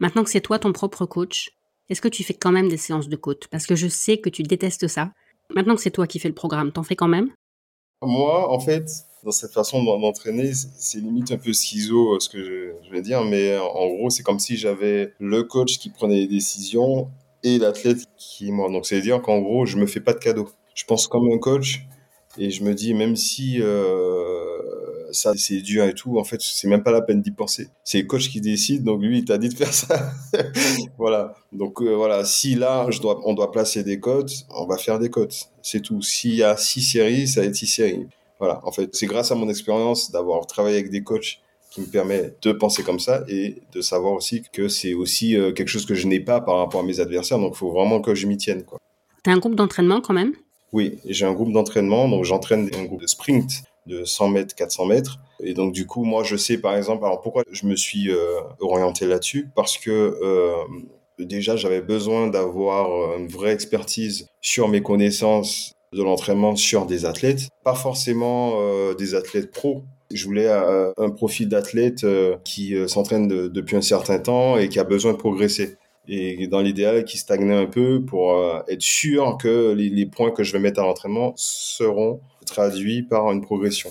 Maintenant 0.00 0.24
que 0.24 0.30
c'est 0.30 0.40
toi 0.40 0.58
ton 0.58 0.72
propre 0.72 1.06
coach, 1.06 1.50
est-ce 1.88 2.00
que 2.00 2.08
tu 2.08 2.24
fais 2.24 2.34
quand 2.34 2.52
même 2.52 2.68
des 2.68 2.76
séances 2.76 3.08
de 3.08 3.16
côte 3.16 3.48
Parce 3.48 3.66
que 3.66 3.74
je 3.74 3.88
sais 3.88 4.18
que 4.18 4.28
tu 4.28 4.42
détestes 4.42 4.88
ça. 4.88 5.12
Maintenant 5.54 5.76
que 5.76 5.82
c'est 5.82 5.90
toi 5.90 6.06
qui 6.06 6.18
fais 6.18 6.28
le 6.28 6.34
programme, 6.34 6.72
t'en 6.72 6.82
fais 6.82 6.96
quand 6.96 7.08
même? 7.08 7.30
Moi, 8.02 8.50
en 8.50 8.60
fait, 8.60 8.88
dans 9.24 9.30
cette 9.30 9.52
façon 9.52 9.82
d'entraîner, 9.82 10.52
c'est 10.54 10.98
limite 10.98 11.32
un 11.32 11.38
peu 11.38 11.52
schizo 11.52 12.14
euh, 12.14 12.20
ce 12.20 12.28
que 12.28 12.42
je, 12.42 12.90
vais 12.90 13.00
dire, 13.00 13.24
mais 13.24 13.56
en 13.56 13.88
gros, 13.88 14.10
c'est 14.10 14.22
comme 14.22 14.38
si 14.38 14.56
j'avais 14.56 15.14
le 15.18 15.42
coach 15.44 15.78
qui 15.78 15.90
prenait 15.90 16.20
les 16.20 16.26
décisions 16.26 17.08
et 17.42 17.58
l'athlète 17.58 18.06
qui 18.18 18.52
moi. 18.52 18.70
Donc, 18.70 18.86
c'est-à-dire 18.86 19.22
qu'en 19.22 19.40
gros, 19.40 19.66
je 19.66 19.78
me 19.78 19.86
fais 19.86 20.00
pas 20.00 20.12
de 20.12 20.18
cadeau. 20.18 20.48
Je 20.74 20.84
pense 20.84 21.06
comme 21.06 21.30
un 21.32 21.38
coach 21.38 21.86
et 22.38 22.50
je 22.50 22.62
me 22.64 22.74
dis, 22.74 22.92
même 22.92 23.16
si 23.16 23.62
euh, 23.62 24.45
ça 25.16 25.32
c'est 25.36 25.60
dur 25.60 25.84
et 25.84 25.94
tout, 25.94 26.18
en 26.18 26.24
fait, 26.24 26.40
c'est 26.40 26.68
même 26.68 26.82
pas 26.82 26.92
la 26.92 27.02
peine 27.02 27.22
d'y 27.22 27.30
penser. 27.30 27.68
C'est 27.84 28.00
le 28.00 28.06
coach 28.06 28.28
qui 28.28 28.40
décide, 28.40 28.84
donc 28.84 29.02
lui, 29.02 29.18
il 29.18 29.24
t'a 29.24 29.38
dit 29.38 29.48
de 29.48 29.54
faire 29.54 29.72
ça. 29.72 30.12
voilà. 30.98 31.34
Donc 31.52 31.80
euh, 31.82 31.94
voilà, 31.94 32.24
si 32.24 32.54
là, 32.54 32.86
je 32.90 33.00
dois, 33.00 33.20
on 33.24 33.34
doit 33.34 33.50
placer 33.50 33.82
des 33.82 34.00
codes, 34.00 34.30
on 34.50 34.66
va 34.66 34.76
faire 34.76 34.98
des 34.98 35.10
codes. 35.10 35.32
C'est 35.62 35.80
tout. 35.80 36.02
S'il 36.02 36.34
y 36.34 36.42
a 36.42 36.56
six 36.56 36.82
séries, 36.82 37.26
ça 37.26 37.40
va 37.40 37.46
être 37.46 37.54
six 37.56 37.66
séries. 37.66 38.06
Voilà. 38.38 38.60
En 38.64 38.72
fait, 38.72 38.94
c'est 38.94 39.06
grâce 39.06 39.32
à 39.32 39.34
mon 39.34 39.48
expérience 39.48 40.10
d'avoir 40.10 40.46
travaillé 40.46 40.76
avec 40.76 40.90
des 40.90 41.02
coachs 41.02 41.40
qui 41.70 41.80
me 41.80 41.86
permet 41.86 42.34
de 42.40 42.52
penser 42.52 42.82
comme 42.82 43.00
ça 43.00 43.24
et 43.28 43.56
de 43.72 43.80
savoir 43.80 44.14
aussi 44.14 44.42
que 44.52 44.68
c'est 44.68 44.94
aussi 44.94 45.36
euh, 45.36 45.52
quelque 45.52 45.68
chose 45.68 45.84
que 45.84 45.94
je 45.94 46.06
n'ai 46.06 46.20
pas 46.20 46.40
par 46.40 46.56
rapport 46.58 46.80
à 46.80 46.84
mes 46.84 47.00
adversaires. 47.00 47.38
Donc, 47.38 47.52
il 47.54 47.58
faut 47.58 47.70
vraiment 47.70 48.00
que 48.00 48.14
je 48.14 48.26
m'y 48.26 48.36
tienne. 48.36 48.64
Quoi. 48.64 48.78
T'as 49.22 49.32
un 49.32 49.38
groupe 49.38 49.56
d'entraînement 49.56 50.00
quand 50.00 50.14
même? 50.14 50.32
Oui, 50.72 50.98
j'ai 51.04 51.26
un 51.26 51.32
groupe 51.32 51.52
d'entraînement. 51.52 52.08
Donc, 52.08 52.24
j'entraîne 52.24 52.70
un 52.74 52.84
groupe 52.84 53.02
de 53.02 53.06
sprint 53.06 53.62
de 53.86 54.04
100 54.04 54.28
mètres, 54.28 54.54
400 54.54 54.86
mètres. 54.86 55.18
Et 55.40 55.54
donc, 55.54 55.72
du 55.72 55.86
coup, 55.86 56.04
moi, 56.04 56.22
je 56.22 56.36
sais, 56.36 56.58
par 56.58 56.76
exemple, 56.76 57.04
alors 57.04 57.20
pourquoi 57.20 57.42
je 57.50 57.66
me 57.66 57.76
suis 57.76 58.10
euh, 58.10 58.40
orienté 58.60 59.06
là-dessus? 59.06 59.48
Parce 59.54 59.78
que 59.78 59.90
euh, 59.90 60.54
déjà, 61.18 61.56
j'avais 61.56 61.82
besoin 61.82 62.28
d'avoir 62.28 63.18
une 63.18 63.28
vraie 63.28 63.52
expertise 63.52 64.28
sur 64.40 64.68
mes 64.68 64.82
connaissances 64.82 65.76
de 65.92 66.02
l'entraînement 66.02 66.56
sur 66.56 66.86
des 66.86 67.04
athlètes, 67.04 67.48
pas 67.64 67.74
forcément 67.74 68.60
euh, 68.60 68.94
des 68.94 69.14
athlètes 69.14 69.50
pros. 69.50 69.82
Je 70.12 70.24
voulais 70.24 70.46
euh, 70.46 70.92
un 70.98 71.10
profil 71.10 71.48
d'athlète 71.48 72.04
euh, 72.04 72.36
qui 72.44 72.74
s'entraîne 72.88 73.28
depuis 73.28 73.76
un 73.76 73.82
certain 73.82 74.18
temps 74.18 74.56
et 74.56 74.68
qui 74.68 74.78
a 74.78 74.84
besoin 74.84 75.12
de 75.12 75.18
progresser. 75.18 75.76
Et 76.08 76.46
dans 76.46 76.60
l'idéal, 76.60 77.04
qui 77.04 77.18
stagnait 77.18 77.56
un 77.56 77.66
peu 77.66 78.00
pour 78.04 78.40
être 78.68 78.80
sûr 78.80 79.36
que 79.42 79.72
les, 79.72 80.06
points 80.06 80.30
que 80.30 80.44
je 80.44 80.52
vais 80.52 80.60
mettre 80.60 80.78
à 80.78 80.84
l'entraînement 80.84 81.32
seront 81.34 82.20
traduits 82.46 83.02
par 83.02 83.30
une 83.30 83.42
progression. 83.42 83.90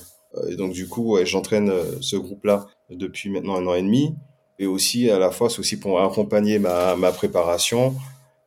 Et 0.49 0.55
donc 0.55 0.73
du 0.73 0.87
coup, 0.87 1.17
j'entraîne 1.23 1.71
ce 2.01 2.15
groupe-là 2.15 2.67
depuis 2.89 3.29
maintenant 3.29 3.55
un 3.55 3.67
an 3.67 3.75
et 3.75 3.81
demi. 3.81 4.15
Et 4.57 4.67
aussi, 4.67 5.09
à 5.09 5.19
la 5.19 5.31
fois, 5.31 5.49
c'est 5.49 5.59
aussi 5.59 5.79
pour 5.79 6.01
accompagner 6.01 6.59
ma, 6.59 6.95
ma 6.95 7.11
préparation 7.11 7.95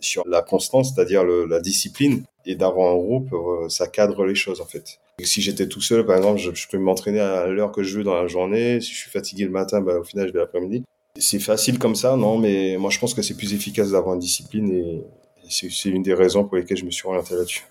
sur 0.00 0.26
la 0.26 0.42
constance, 0.42 0.94
c'est-à-dire 0.94 1.24
la 1.24 1.60
discipline, 1.60 2.24
et 2.46 2.54
d'avoir 2.54 2.92
un 2.92 2.96
groupe, 2.96 3.32
euh, 3.32 3.68
ça 3.68 3.86
cadre 3.86 4.24
les 4.24 4.34
choses 4.34 4.60
en 4.60 4.64
fait. 4.64 4.98
Si 5.22 5.42
j'étais 5.42 5.68
tout 5.68 5.80
seul, 5.80 6.06
par 6.06 6.16
exemple, 6.16 6.38
je, 6.38 6.68
peux 6.68 6.78
m'entraîner 6.78 7.20
à 7.20 7.46
l'heure 7.46 7.72
que 7.72 7.82
je 7.82 7.98
veux 7.98 8.04
dans 8.04 8.14
la 8.14 8.28
journée. 8.28 8.80
Si 8.80 8.92
je 8.92 8.98
suis 8.98 9.10
fatigué 9.10 9.44
le 9.44 9.50
matin, 9.50 9.80
bah, 9.80 9.98
au 9.98 10.04
final, 10.04 10.28
je 10.28 10.32
vais 10.32 10.38
l'après-midi. 10.38 10.84
C'est 11.18 11.40
facile 11.40 11.80
comme 11.80 11.96
ça, 11.96 12.16
non, 12.16 12.38
mais 12.38 12.76
moi 12.78 12.90
je 12.90 13.00
pense 13.00 13.12
que 13.12 13.22
c'est 13.22 13.36
plus 13.36 13.52
efficace 13.52 13.90
d'avoir 13.90 14.14
une 14.14 14.20
discipline 14.20 14.70
et 14.70 15.04
c'est 15.50 15.88
une 15.88 16.02
des 16.02 16.14
raisons 16.14 16.44
pour 16.44 16.56
lesquelles 16.56 16.76
je 16.76 16.84
me 16.84 16.92
suis 16.92 17.08
orienté 17.08 17.34
là-dessus. 17.34 17.64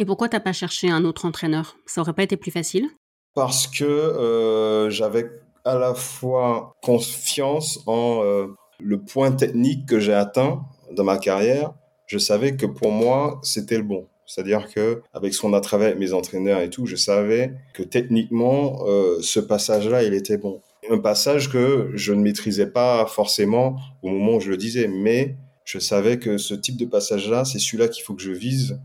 Et 0.00 0.04
pourquoi 0.04 0.28
t'as 0.28 0.38
pas 0.38 0.52
cherché 0.52 0.88
un 0.88 1.04
autre 1.04 1.24
entraîneur? 1.24 1.76
Ça 1.84 2.00
aurait 2.00 2.12
pas 2.12 2.22
été 2.22 2.36
plus 2.36 2.52
facile? 2.52 2.88
Parce 3.34 3.66
que 3.66 3.84
euh, 3.84 4.90
j'avais 4.90 5.28
à 5.64 5.74
la 5.74 5.92
fois 5.92 6.76
confiance 6.82 7.80
en 7.86 8.22
euh, 8.22 8.46
le 8.78 9.00
point 9.00 9.32
technique 9.32 9.86
que 9.86 9.98
j'ai 9.98 10.14
atteint 10.14 10.62
dans 10.92 11.02
ma 11.02 11.18
carrière, 11.18 11.72
je 12.06 12.16
savais 12.16 12.56
que 12.56 12.64
pour 12.64 12.92
moi, 12.92 13.40
c'était 13.42 13.76
le 13.76 13.82
bon. 13.82 14.06
C'est-à-dire 14.24 14.72
que 14.72 15.02
avec 15.12 15.34
ce 15.34 15.40
qu'on 15.40 15.52
a 15.52 15.60
travaillé 15.60 15.90
avec 15.90 15.98
mes 15.98 16.12
entraîneurs 16.12 16.60
et 16.60 16.70
tout, 16.70 16.86
je 16.86 16.94
savais 16.94 17.54
que 17.74 17.82
techniquement, 17.82 18.84
euh, 18.86 19.18
ce 19.20 19.40
passage-là, 19.40 20.04
il 20.04 20.14
était 20.14 20.38
bon. 20.38 20.62
Un 20.88 20.98
passage 20.98 21.50
que 21.50 21.90
je 21.94 22.12
ne 22.12 22.22
maîtrisais 22.22 22.70
pas 22.70 23.04
forcément 23.06 23.76
au 24.02 24.10
moment 24.10 24.36
où 24.36 24.40
je 24.40 24.50
le 24.50 24.56
disais, 24.56 24.86
mais 24.86 25.34
je 25.64 25.80
savais 25.80 26.20
que 26.20 26.38
ce 26.38 26.54
type 26.54 26.76
de 26.76 26.84
passage-là, 26.84 27.44
c'est 27.44 27.58
celui-là 27.58 27.88
qu'il 27.88 28.04
faut 28.04 28.14
que 28.14 28.22
je 28.22 28.30
vise 28.30 28.78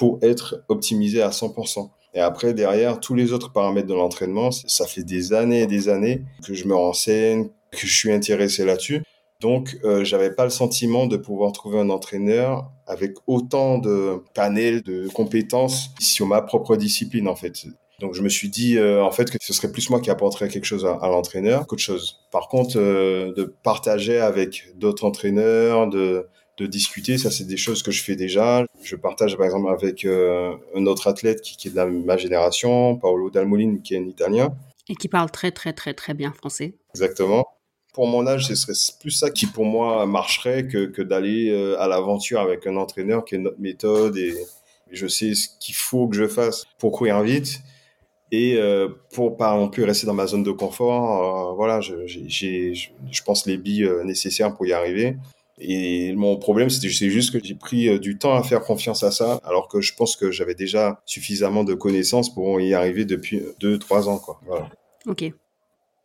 pour 0.00 0.18
être 0.22 0.64
optimisé 0.68 1.20
à 1.20 1.28
100%. 1.28 1.90
Et 2.14 2.20
après, 2.20 2.54
derrière, 2.54 3.00
tous 3.00 3.14
les 3.14 3.34
autres 3.34 3.52
paramètres 3.52 3.86
de 3.86 3.92
l'entraînement, 3.92 4.50
ça 4.50 4.86
fait 4.86 5.02
des 5.02 5.34
années 5.34 5.60
et 5.60 5.66
des 5.66 5.90
années 5.90 6.22
que 6.42 6.54
je 6.54 6.66
me 6.66 6.74
renseigne, 6.74 7.50
que 7.70 7.86
je 7.86 7.94
suis 7.94 8.10
intéressé 8.10 8.64
là-dessus. 8.64 9.02
Donc, 9.42 9.76
euh, 9.84 10.02
j'avais 10.02 10.30
pas 10.30 10.44
le 10.44 10.50
sentiment 10.50 11.06
de 11.06 11.18
pouvoir 11.18 11.52
trouver 11.52 11.78
un 11.78 11.90
entraîneur 11.90 12.70
avec 12.86 13.12
autant 13.26 13.76
de 13.76 14.22
panels 14.32 14.80
de 14.80 15.06
compétences 15.08 15.90
sur 16.00 16.26
ma 16.26 16.40
propre 16.40 16.76
discipline, 16.76 17.28
en 17.28 17.36
fait. 17.36 17.66
Donc, 18.00 18.14
je 18.14 18.22
me 18.22 18.30
suis 18.30 18.48
dit, 18.48 18.78
euh, 18.78 19.04
en 19.04 19.10
fait, 19.10 19.30
que 19.30 19.36
ce 19.38 19.52
serait 19.52 19.70
plus 19.70 19.90
moi 19.90 20.00
qui 20.00 20.08
apporterais 20.08 20.48
quelque 20.48 20.64
chose 20.64 20.86
à, 20.86 21.08
l'entraîneur 21.08 21.66
qu'autre 21.66 21.82
chose. 21.82 22.20
Par 22.30 22.48
contre, 22.48 22.78
euh, 22.78 23.34
de 23.34 23.44
partager 23.62 24.18
avec 24.18 24.72
d'autres 24.76 25.04
entraîneurs, 25.04 25.90
de, 25.90 26.26
de 26.60 26.66
discuter, 26.66 27.18
ça, 27.18 27.30
c'est 27.30 27.46
des 27.46 27.56
choses 27.56 27.82
que 27.82 27.90
je 27.90 28.02
fais 28.02 28.16
déjà. 28.16 28.64
Je 28.82 28.96
partage, 28.96 29.36
par 29.36 29.46
exemple, 29.46 29.70
avec 29.70 30.04
euh, 30.04 30.54
un 30.74 30.86
autre 30.86 31.08
athlète 31.08 31.40
qui, 31.40 31.56
qui, 31.56 31.68
est 31.68 31.70
de 31.70 31.76
la, 31.76 31.86
ma 31.86 32.16
génération, 32.16 32.96
Paolo 32.96 33.30
Dalmolin, 33.30 33.78
qui 33.82 33.94
est 33.94 33.98
un 33.98 34.06
Italien. 34.06 34.54
Et 34.88 34.94
qui 34.94 35.08
parle 35.08 35.30
très, 35.30 35.52
très, 35.52 35.72
très, 35.72 35.94
très 35.94 36.14
bien 36.14 36.32
français. 36.32 36.74
Exactement 36.94 37.46
pour 37.92 38.06
mon 38.06 38.26
âge, 38.26 38.46
ce 38.46 38.54
serait 38.54 38.72
plus 39.00 39.10
ça 39.10 39.30
qui 39.30 39.46
pour 39.46 39.64
moi 39.64 40.06
marcherait 40.06 40.66
que, 40.66 40.86
que 40.86 41.02
d'aller 41.02 41.50
euh, 41.50 41.80
à 41.80 41.88
l'aventure 41.88 42.40
avec 42.40 42.66
un 42.66 42.76
entraîneur 42.76 43.24
qui 43.24 43.34
est 43.34 43.38
notre 43.38 43.60
méthode 43.60 44.16
et 44.16 44.34
je 44.90 45.06
sais 45.06 45.34
ce 45.34 45.48
qu'il 45.58 45.74
faut 45.74 46.08
que 46.08 46.16
je 46.16 46.28
fasse 46.28 46.66
pour 46.78 46.92
courir 46.92 47.20
vite 47.22 47.60
et 48.32 48.56
euh, 48.56 48.88
pour 49.12 49.36
pas 49.36 49.56
non 49.56 49.68
plus 49.68 49.84
rester 49.84 50.06
dans 50.06 50.14
ma 50.14 50.26
zone 50.26 50.44
de 50.44 50.52
confort. 50.52 51.50
Euh, 51.50 51.54
voilà, 51.54 51.80
j'ai, 51.80 52.74
je 52.74 53.22
pense, 53.24 53.46
les 53.46 53.56
billes 53.56 53.90
nécessaires 54.04 54.54
pour 54.54 54.66
y 54.66 54.72
arriver. 54.72 55.16
Et 55.60 56.14
mon 56.14 56.36
problème, 56.36 56.70
c'était 56.70 56.88
juste 56.88 57.32
que 57.32 57.44
j'ai 57.44 57.54
pris 57.54 58.00
du 58.00 58.18
temps 58.18 58.34
à 58.34 58.42
faire 58.42 58.62
confiance 58.62 59.02
à 59.02 59.10
ça, 59.10 59.40
alors 59.44 59.68
que 59.68 59.80
je 59.80 59.94
pense 59.94 60.16
que 60.16 60.30
j'avais 60.30 60.54
déjà 60.54 61.00
suffisamment 61.04 61.64
de 61.64 61.74
connaissances 61.74 62.32
pour 62.32 62.60
y 62.60 62.74
arriver 62.74 63.04
depuis 63.04 63.42
deux, 63.60 63.78
trois 63.78 64.08
ans, 64.08 64.18
quoi. 64.18 64.40
Voilà. 64.46 64.70
Ok. 65.06 65.32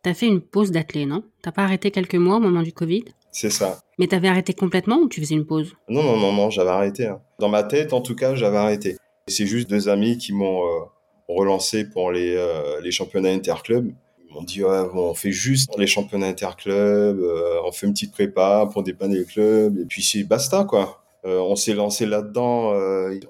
T'as 0.02 0.14
fait 0.14 0.26
une 0.26 0.40
pause 0.40 0.70
d'athlète, 0.70 1.08
non? 1.08 1.24
T'as 1.42 1.52
pas 1.52 1.64
arrêté 1.64 1.90
quelques 1.90 2.14
mois 2.14 2.36
au 2.36 2.40
moment 2.40 2.62
du 2.62 2.72
Covid? 2.72 3.04
C'est 3.32 3.50
ça. 3.50 3.80
Mais 3.98 4.06
t'avais 4.06 4.28
arrêté 4.28 4.54
complètement 4.54 4.98
ou 4.98 5.08
tu 5.08 5.20
faisais 5.20 5.34
une 5.34 5.46
pause? 5.46 5.74
Non, 5.88 6.02
non, 6.02 6.16
non, 6.16 6.32
non, 6.32 6.48
j'avais 6.48 6.70
arrêté. 6.70 7.06
Hein. 7.06 7.20
Dans 7.38 7.48
ma 7.48 7.62
tête, 7.62 7.92
en 7.92 8.00
tout 8.00 8.14
cas, 8.14 8.34
j'avais 8.34 8.56
arrêté. 8.56 8.96
C'est 9.26 9.46
juste 9.46 9.68
deux 9.68 9.88
amis 9.88 10.16
qui 10.16 10.32
m'ont 10.32 10.64
euh, 10.64 10.84
relancé 11.28 11.88
pour 11.88 12.12
les, 12.12 12.36
euh, 12.36 12.80
les 12.80 12.92
championnats 12.92 13.32
interclubs. 13.32 13.92
M'ont 14.36 14.44
dit, 14.44 14.62
ouais, 14.62 14.82
bon, 14.92 15.10
on 15.10 15.14
fait 15.14 15.32
juste 15.32 15.70
les 15.78 15.86
championnats 15.86 16.28
interclubs, 16.28 16.74
euh, 16.74 17.58
on 17.64 17.72
fait 17.72 17.86
une 17.86 17.92
petite 17.92 18.12
prépa 18.12 18.68
pour 18.72 18.82
dépanner 18.82 19.18
le 19.18 19.24
club, 19.24 19.78
et 19.78 19.84
puis 19.84 20.02
c'est 20.02 20.22
basta, 20.24 20.64
quoi. 20.64 21.02
on 21.24 21.56
s'est 21.56 21.74
lancé 21.74 22.06
là-dedans, 22.06 22.72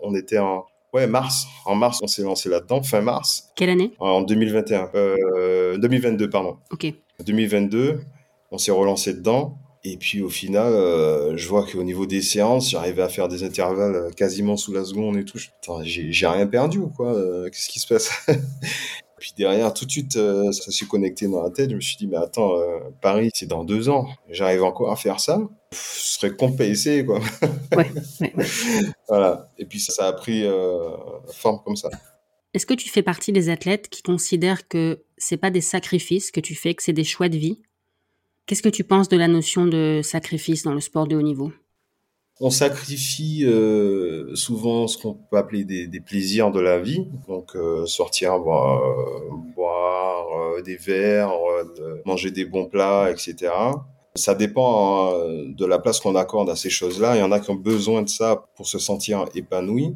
on 0.02 0.14
était 0.14 0.38
en, 0.38 0.66
Ouais, 0.96 1.06
mars. 1.06 1.46
En 1.66 1.74
mars, 1.74 2.00
on 2.02 2.06
s'est 2.06 2.22
lancé 2.22 2.48
là-dedans, 2.48 2.82
fin 2.82 3.02
mars. 3.02 3.50
Quelle 3.54 3.68
année? 3.68 3.92
En 3.98 4.22
2021. 4.22 4.90
Euh, 4.94 5.76
2022, 5.76 6.30
pardon. 6.30 6.56
Ok. 6.70 6.86
2022, 7.22 8.00
on 8.50 8.56
s'est 8.56 8.70
relancé 8.70 9.12
dedans. 9.12 9.58
Et 9.84 9.98
puis 9.98 10.22
au 10.22 10.30
final, 10.30 10.72
euh, 10.72 11.36
je 11.36 11.46
vois 11.48 11.66
qu'au 11.66 11.82
niveau 11.82 12.06
des 12.06 12.22
séances, 12.22 12.70
j'arrivais 12.70 13.02
à 13.02 13.10
faire 13.10 13.28
des 13.28 13.44
intervalles 13.44 14.10
quasiment 14.16 14.56
sous 14.56 14.72
la 14.72 14.84
seconde 14.84 15.18
et 15.18 15.24
tout. 15.26 15.38
J'ai 15.82 16.26
rien 16.26 16.46
perdu 16.46 16.78
ou 16.78 16.88
quoi 16.88 17.14
euh, 17.14 17.50
Qu'est-ce 17.50 17.68
qui 17.68 17.78
se 17.78 17.86
passe? 17.86 18.10
Puis 19.18 19.32
derrière, 19.36 19.72
tout 19.72 19.86
de 19.86 19.90
suite, 19.90 20.16
euh, 20.16 20.52
ça 20.52 20.70
s'est 20.70 20.86
connecté 20.86 21.26
dans 21.26 21.42
la 21.42 21.50
tête. 21.50 21.70
Je 21.70 21.76
me 21.76 21.80
suis 21.80 21.96
dit, 21.96 22.06
mais 22.06 22.16
attends, 22.18 22.54
Paris, 23.00 23.30
c'est 23.32 23.46
dans 23.46 23.64
deux 23.64 23.88
ans. 23.88 24.08
J'arrive 24.28 24.62
encore 24.62 24.90
à 24.90 24.96
faire 24.96 25.20
ça 25.20 25.40
Ce 25.70 26.18
serait 26.18 26.36
compensé, 26.36 27.04
quoi. 27.04 27.20
Ouais, 27.76 27.90
ouais, 28.20 28.32
ouais. 28.36 28.46
voilà. 29.08 29.50
Et 29.58 29.64
puis 29.64 29.80
ça, 29.80 29.92
ça 29.92 30.06
a 30.08 30.12
pris 30.12 30.44
forme 31.32 31.60
comme 31.64 31.76
ça. 31.76 31.88
Est-ce 32.56 32.64
que 32.64 32.72
tu 32.72 32.88
fais 32.88 33.02
partie 33.02 33.32
des 33.32 33.50
athlètes 33.50 33.90
qui 33.90 34.02
considèrent 34.02 34.66
que 34.66 35.02
c'est 35.18 35.36
pas 35.36 35.50
des 35.50 35.60
sacrifices 35.60 36.30
que 36.30 36.40
tu 36.40 36.54
fais, 36.54 36.74
que 36.74 36.82
c'est 36.82 36.94
des 36.94 37.04
choix 37.04 37.28
de 37.28 37.36
vie? 37.36 37.60
Qu'est-ce 38.46 38.62
que 38.62 38.68
tu 38.68 38.82
penses 38.82 39.08
de 39.08 39.16
la 39.16 39.28
notion 39.28 39.66
de 39.66 40.00
sacrifice 40.02 40.62
dans 40.62 40.72
le 40.72 40.80
sport 40.80 41.06
de 41.06 41.16
haut 41.16 41.22
niveau? 41.22 41.52
On 42.38 42.50
sacrifie 42.50 43.44
euh, 43.46 44.34
souvent 44.34 44.86
ce 44.86 44.98
qu'on 44.98 45.14
peut 45.14 45.38
appeler 45.38 45.64
des, 45.64 45.86
des, 45.86 46.00
plaisirs 46.00 46.50
de 46.50 46.60
la 46.60 46.78
vie, 46.78 47.08
donc 47.28 47.56
euh, 47.56 47.86
sortir 47.86 48.38
boire, 48.38 48.82
euh, 48.82 49.30
boire 49.54 50.26
euh, 50.38 50.62
des 50.62 50.76
verres, 50.76 51.32
euh, 51.80 52.02
manger 52.04 52.30
des 52.30 52.44
bons 52.44 52.66
plats, 52.66 53.10
etc. 53.10 53.52
Ça 54.16 54.34
dépend 54.34 55.14
hein, 55.14 55.44
de 55.48 55.64
la 55.64 55.78
place 55.78 55.98
qu'on 55.98 56.14
accorde 56.14 56.50
à 56.50 56.56
ces 56.56 56.70
choses-là. 56.70 57.16
Il 57.16 57.20
y 57.20 57.22
en 57.22 57.32
a 57.32 57.40
qui 57.40 57.50
ont 57.50 57.54
besoin 57.54 58.02
de 58.02 58.08
ça 58.08 58.44
pour 58.54 58.66
se 58.66 58.78
sentir 58.78 59.24
épanoui. 59.34 59.94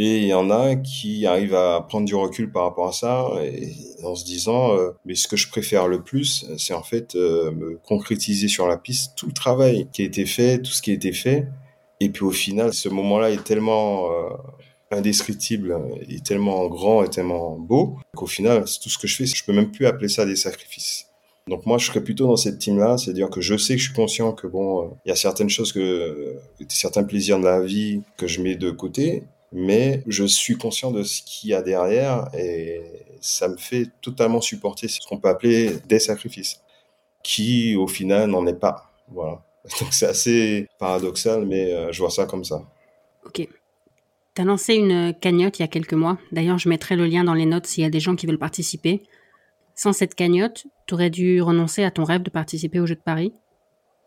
Et 0.00 0.18
il 0.18 0.28
y 0.28 0.34
en 0.34 0.48
a 0.48 0.76
qui 0.76 1.26
arrivent 1.26 1.56
à 1.56 1.80
prendre 1.80 2.06
du 2.06 2.14
recul 2.14 2.52
par 2.52 2.62
rapport 2.62 2.86
à 2.86 2.92
ça 2.92 3.30
et 3.42 3.72
en 4.04 4.14
se 4.14 4.24
disant 4.24 4.72
euh, 4.76 4.92
mais 5.04 5.16
ce 5.16 5.26
que 5.26 5.36
je 5.36 5.48
préfère 5.48 5.88
le 5.88 6.04
plus 6.04 6.46
c'est 6.56 6.72
en 6.72 6.84
fait 6.84 7.16
euh, 7.16 7.50
me 7.50 7.80
concrétiser 7.84 8.46
sur 8.46 8.68
la 8.68 8.76
piste 8.76 9.14
tout 9.16 9.26
le 9.26 9.32
travail 9.32 9.88
qui 9.92 10.02
a 10.02 10.04
été 10.04 10.24
fait, 10.24 10.62
tout 10.62 10.70
ce 10.70 10.82
qui 10.82 10.92
a 10.92 10.94
été 10.94 11.12
fait 11.12 11.48
et 12.00 12.08
puis 12.10 12.24
au 12.24 12.30
final 12.30 12.72
ce 12.72 12.88
moment-là 12.88 13.30
est 13.30 13.44
tellement 13.44 14.10
euh, 14.10 14.28
indescriptible, 14.90 15.76
est 16.08 16.24
tellement 16.24 16.66
grand 16.68 17.04
et 17.04 17.10
tellement 17.10 17.56
beau 17.58 17.96
qu'au 18.16 18.26
final 18.26 18.64
tout 18.82 18.88
ce 18.88 18.98
que 18.98 19.06
je 19.06 19.16
fais, 19.16 19.26
je 19.26 19.44
peux 19.44 19.52
même 19.52 19.70
plus 19.70 19.86
appeler 19.86 20.08
ça 20.08 20.24
des 20.24 20.36
sacrifices. 20.36 21.08
Donc 21.48 21.64
moi, 21.64 21.78
je 21.78 21.86
serais 21.86 22.02
plutôt 22.02 22.26
dans 22.26 22.36
cette 22.36 22.58
team-là, 22.58 22.98
c'est-à-dire 22.98 23.30
que 23.30 23.40
je 23.40 23.56
sais 23.56 23.74
que 23.74 23.80
je 23.80 23.86
suis 23.86 23.94
conscient 23.94 24.32
que 24.32 24.46
bon, 24.46 24.96
il 25.04 25.08
y 25.08 25.12
a 25.12 25.16
certaines 25.16 25.48
choses 25.48 25.72
que, 25.72 26.36
certains 26.68 27.04
plaisirs 27.04 27.38
de 27.38 27.44
la 27.44 27.60
vie 27.60 28.02
que 28.18 28.26
je 28.26 28.42
mets 28.42 28.54
de 28.54 28.70
côté, 28.70 29.24
mais 29.52 30.02
je 30.06 30.24
suis 30.24 30.56
conscient 30.56 30.90
de 30.90 31.02
ce 31.02 31.22
qu'il 31.22 31.50
y 31.50 31.54
a 31.54 31.62
derrière 31.62 32.28
et 32.36 32.82
ça 33.20 33.48
me 33.48 33.56
fait 33.56 33.86
totalement 34.02 34.42
supporter 34.42 34.88
ce 34.88 34.98
qu'on 35.08 35.18
peut 35.18 35.28
appeler 35.28 35.72
des 35.88 35.98
sacrifices, 35.98 36.60
qui 37.22 37.76
au 37.76 37.86
final 37.86 38.28
n'en 38.28 38.46
est 38.46 38.60
pas. 38.60 38.92
Voilà. 39.10 39.42
Donc 39.80 39.92
c'est 39.92 40.06
assez 40.06 40.66
paradoxal, 40.78 41.46
mais 41.46 41.72
euh, 41.72 41.92
je 41.92 42.00
vois 42.00 42.10
ça 42.10 42.26
comme 42.26 42.44
ça. 42.44 42.62
Ok. 43.26 43.48
Tu 44.34 44.42
as 44.42 44.44
lancé 44.44 44.74
une 44.74 45.14
cagnotte 45.20 45.58
il 45.58 45.62
y 45.62 45.64
a 45.64 45.68
quelques 45.68 45.94
mois. 45.94 46.18
D'ailleurs, 46.32 46.58
je 46.58 46.68
mettrai 46.68 46.96
le 46.96 47.06
lien 47.06 47.24
dans 47.24 47.34
les 47.34 47.46
notes 47.46 47.66
s'il 47.66 47.82
y 47.82 47.86
a 47.86 47.90
des 47.90 48.00
gens 48.00 48.16
qui 48.16 48.26
veulent 48.26 48.38
participer. 48.38 49.02
Sans 49.74 49.92
cette 49.92 50.14
cagnotte, 50.14 50.66
tu 50.86 50.94
aurais 50.94 51.10
dû 51.10 51.42
renoncer 51.42 51.84
à 51.84 51.90
ton 51.90 52.04
rêve 52.04 52.22
de 52.22 52.30
participer 52.30 52.80
aux 52.80 52.86
Jeux 52.86 52.96
de 52.96 53.00
Paris? 53.00 53.32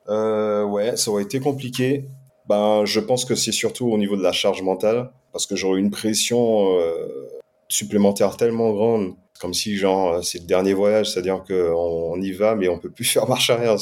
Euh, 0.10 0.64
Ouais, 0.64 0.96
ça 0.96 1.12
aurait 1.12 1.24
été 1.24 1.40
compliqué. 1.40 2.06
Ben, 2.48 2.86
je 2.86 3.00
pense 3.00 3.26
que 3.26 3.36
c'est 3.36 3.52
surtout 3.52 3.88
au 3.88 3.98
niveau 3.98 4.16
de 4.16 4.24
la 4.24 4.32
charge 4.32 4.62
mentale 4.62 5.12
parce 5.32 5.46
que 5.46 5.56
j'aurais 5.56 5.80
une 5.80 5.92
pression 5.92 6.78
euh, 6.78 7.30
supplémentaire 7.68 8.36
tellement 8.38 8.72
grande, 8.72 9.16
comme 9.40 9.54
si 9.54 9.78
genre 9.78 10.24
c'est 10.24 10.40
le 10.40 10.46
dernier 10.46 10.74
voyage, 10.74 11.12
c'est-à-dire 11.12 11.44
qu'on 11.48 12.12
on 12.14 12.22
y 12.22 12.32
va 12.32 12.56
mais 12.56 12.68
on 12.68 12.80
peut 12.80 12.90
plus 12.90 13.06
faire 13.14 13.28
marche 13.28 13.50
arrière. 13.50 13.78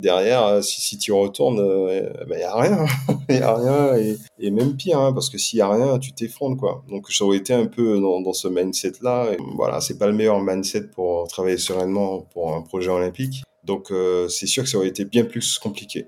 Derrière, 0.00 0.44
euh, 0.46 0.62
si, 0.62 0.80
si 0.80 0.98
tu 0.98 1.12
retournes, 1.12 1.56
il 1.56 1.60
euh, 1.60 2.24
ben 2.28 2.38
y 2.38 2.42
a 2.42 2.54
rien, 2.54 2.86
il 3.28 3.36
y 3.38 3.42
a 3.42 3.54
rien 3.54 4.16
et, 4.38 4.50
même 4.50 4.76
pire, 4.76 4.98
hein, 4.98 5.12
parce 5.12 5.28
que 5.28 5.38
s'il 5.38 5.58
y 5.58 5.62
a 5.62 5.68
rien, 5.68 5.98
tu 5.98 6.12
t'effondres 6.12 6.56
quoi. 6.56 6.82
Donc 6.88 7.06
j'aurais 7.10 7.36
été 7.36 7.52
un 7.52 7.66
peu 7.66 8.00
dans, 8.00 8.20
dans 8.20 8.32
ce 8.32 8.48
mindset 8.48 8.92
là. 9.02 9.32
Et 9.32 9.36
voilà, 9.56 9.80
c'est 9.80 9.98
pas 9.98 10.06
le 10.06 10.14
meilleur 10.14 10.40
mindset 10.40 10.88
pour 10.88 11.28
travailler 11.28 11.58
sereinement 11.58 12.20
pour 12.32 12.54
un 12.54 12.62
projet 12.62 12.90
olympique. 12.90 13.42
Donc 13.64 13.90
euh, 13.90 14.28
c'est 14.28 14.46
sûr 14.46 14.64
que 14.64 14.68
ça 14.68 14.78
aurait 14.78 14.88
été 14.88 15.04
bien 15.04 15.24
plus 15.24 15.58
compliqué. 15.58 16.06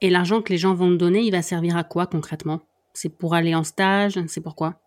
Et 0.00 0.10
l'argent 0.10 0.42
que 0.42 0.52
les 0.52 0.58
gens 0.58 0.74
vont 0.74 0.88
te 0.88 0.96
donner, 0.96 1.20
il 1.20 1.30
va 1.30 1.42
servir 1.42 1.76
à 1.76 1.84
quoi 1.84 2.06
concrètement? 2.06 2.60
C'est 2.92 3.08
pour 3.08 3.34
aller 3.34 3.54
en 3.54 3.64
stage? 3.64 4.18
C'est 4.26 4.40
pourquoi 4.40 4.80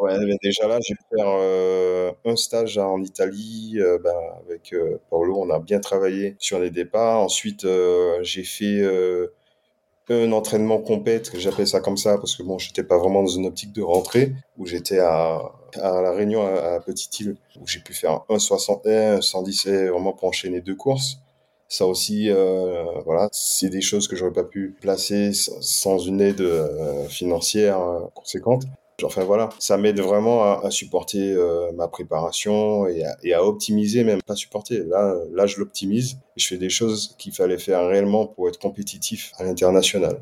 Ouais, 0.00 0.16
déjà 0.42 0.66
là, 0.66 0.78
j'ai 0.82 0.94
fait 0.94 1.20
euh, 1.22 2.10
un 2.24 2.34
stage 2.34 2.78
en 2.78 3.02
Italie 3.02 3.74
euh, 3.76 3.98
ben, 4.02 4.14
avec 4.46 4.72
euh, 4.72 4.98
Paolo. 5.10 5.36
On 5.38 5.50
a 5.50 5.58
bien 5.58 5.78
travaillé 5.78 6.36
sur 6.38 6.58
les 6.58 6.70
départs. 6.70 7.20
Ensuite, 7.20 7.66
euh, 7.66 8.18
j'ai 8.22 8.42
fait 8.44 8.82
un 10.08 10.32
entraînement 10.32 10.78
compète, 10.78 11.30
j'appelle 11.38 11.68
ça 11.68 11.80
comme 11.80 11.98
ça, 11.98 12.16
parce 12.18 12.34
que 12.34 12.42
bon, 12.42 12.58
j'étais 12.58 12.82
pas 12.82 12.98
vraiment 12.98 13.22
dans 13.22 13.28
une 13.28 13.46
optique 13.46 13.72
de 13.72 13.82
rentrée, 13.82 14.32
où 14.58 14.66
j'étais 14.66 14.98
à, 14.98 15.52
La 15.76 16.12
Réunion, 16.12 16.42
à, 16.46 16.76
à 16.76 16.80
Petite-Île, 16.80 17.36
où 17.60 17.66
j'ai 17.66 17.80
pu 17.80 17.92
faire 17.92 18.22
un 18.28 18.38
61, 18.38 19.18
un 19.18 19.20
110, 19.20 19.66
vraiment 19.68 20.12
pour 20.12 20.28
enchaîner 20.28 20.60
deux 20.62 20.74
courses. 20.74 21.18
Ça 21.68 21.86
aussi, 21.86 22.30
voilà, 23.04 23.28
c'est 23.32 23.68
des 23.68 23.82
choses 23.82 24.08
que 24.08 24.16
j'aurais 24.16 24.32
pas 24.32 24.44
pu 24.44 24.74
placer 24.80 25.32
sans 25.34 25.98
une 25.98 26.20
aide 26.20 26.42
financière 27.08 27.78
conséquente. 28.14 28.64
Enfin 29.04 29.24
voilà, 29.24 29.48
ça 29.58 29.76
m'aide 29.76 30.00
vraiment 30.00 30.42
à, 30.42 30.60
à 30.64 30.70
supporter 30.70 31.32
euh, 31.32 31.72
ma 31.72 31.88
préparation 31.88 32.86
et 32.86 33.04
à, 33.04 33.16
et 33.22 33.34
à, 33.34 33.44
optimiser 33.44 34.04
même, 34.04 34.22
pas 34.22 34.36
supporter. 34.36 34.84
Là, 34.86 35.14
là 35.32 35.46
je 35.46 35.58
l'optimise. 35.58 36.18
Je 36.36 36.46
fais 36.46 36.58
des 36.58 36.70
choses 36.70 37.14
qu'il 37.18 37.32
fallait 37.32 37.58
faire 37.58 37.86
réellement 37.86 38.26
pour 38.26 38.48
être 38.48 38.58
compétitif 38.58 39.32
à 39.38 39.44
l'international. 39.44 40.20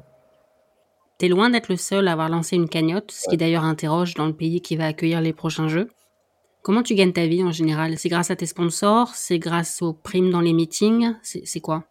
T'es 1.19 1.29
loin 1.29 1.51
d'être 1.51 1.69
le 1.69 1.77
seul 1.77 2.07
à 2.07 2.13
avoir 2.13 2.29
lancé 2.29 2.55
une 2.55 2.69
cagnotte, 2.69 3.11
ce 3.11 3.27
ouais. 3.27 3.31
qui 3.33 3.37
d'ailleurs 3.37 3.65
interroge 3.65 4.15
dans 4.15 4.27
le 4.27 4.35
pays 4.35 4.61
qui 4.61 4.77
va 4.77 4.87
accueillir 4.87 5.21
les 5.21 5.33
prochains 5.33 5.69
Jeux. 5.69 5.89
Comment 6.63 6.83
tu 6.83 6.95
gagnes 6.95 7.13
ta 7.13 7.27
vie 7.27 7.43
en 7.43 7.51
général? 7.51 7.99
C'est 7.99 8.09
grâce 8.09 8.31
à 8.31 8.37
tes 8.37 8.47
sponsors? 8.47 9.15
C'est 9.15 9.39
grâce 9.39 9.83
aux 9.83 9.95
primes 9.95 10.31
dans 10.31 10.41
les 10.41 10.53
meetings? 10.53 11.15
C'est 11.23 11.61
quoi? 11.61 11.85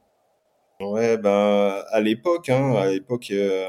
Ouais, 0.79 1.17
ben 1.17 1.83
à 1.89 2.01
l'époque, 2.01 2.49
hein, 2.49 2.75
à 2.75 2.91
l'époque, 2.91 3.29
euh, 3.31 3.65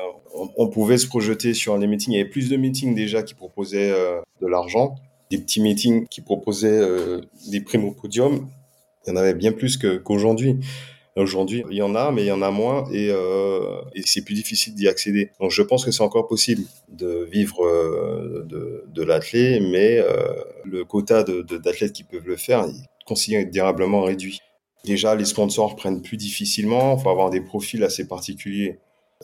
on, 0.57 0.69
pouvait 0.69 0.99
se 0.99 1.07
projeter 1.07 1.55
sur 1.55 1.79
les 1.79 1.87
meetings. 1.87 2.13
Il 2.13 2.19
y 2.19 2.21
avait 2.21 2.29
plus 2.29 2.51
de 2.51 2.57
meetings 2.59 2.95
déjà 2.95 3.23
qui 3.23 3.33
proposaient 3.33 3.91
euh, 3.91 4.21
de 4.43 4.47
l'argent, 4.47 4.95
des 5.31 5.39
petits 5.39 5.63
meetings 5.63 6.07
qui 6.09 6.21
proposaient 6.21 6.69
euh, 6.69 7.23
des 7.51 7.63
primes 7.63 7.87
au 7.87 7.93
podium. 7.93 8.51
Il 9.07 9.11
y 9.11 9.13
en 9.15 9.17
avait 9.17 9.33
bien 9.33 9.53
plus 9.53 9.79
qu'aujourd'hui. 9.79 10.57
Aujourd'hui, 11.17 11.65
il 11.71 11.77
y 11.79 11.83
en 11.83 11.95
a, 11.95 12.13
mais 12.13 12.25
il 12.25 12.27
y 12.27 12.33
en 12.33 12.43
a 12.43 12.51
moins 12.51 12.85
et, 12.93 13.11
c'est 14.05 14.23
plus 14.23 14.35
difficile 14.35 14.75
d'y 14.75 14.87
accéder. 14.87 15.31
Donc, 15.41 15.51
je 15.51 15.63
pense 15.63 15.85
que 15.85 15.91
c'est 15.91 16.03
encore 16.03 16.29
possible 16.29 16.63
de 16.91 17.27
vivre 17.33 17.65
de, 18.45 19.03
l'athlète, 19.03 19.63
mais 19.63 20.01
le 20.65 20.85
quota 20.85 21.25
d'athlètes 21.25 21.93
qui 21.93 22.05
peuvent 22.05 22.27
le 22.27 22.37
faire 22.37 22.67
est 22.67 23.05
considérablement 23.05 24.03
réduit. 24.03 24.41
Déjà, 24.85 25.15
les 25.15 25.25
sponsors 25.25 25.77
prennent 25.77 26.03
plus 26.03 26.17
difficilement. 26.17 26.97
Il 26.97 27.03
faut 27.03 27.11
avoir 27.11 27.31
des 27.31 27.41
profils 27.41 27.83
assez 27.83 28.07
particuliers, 28.07 28.79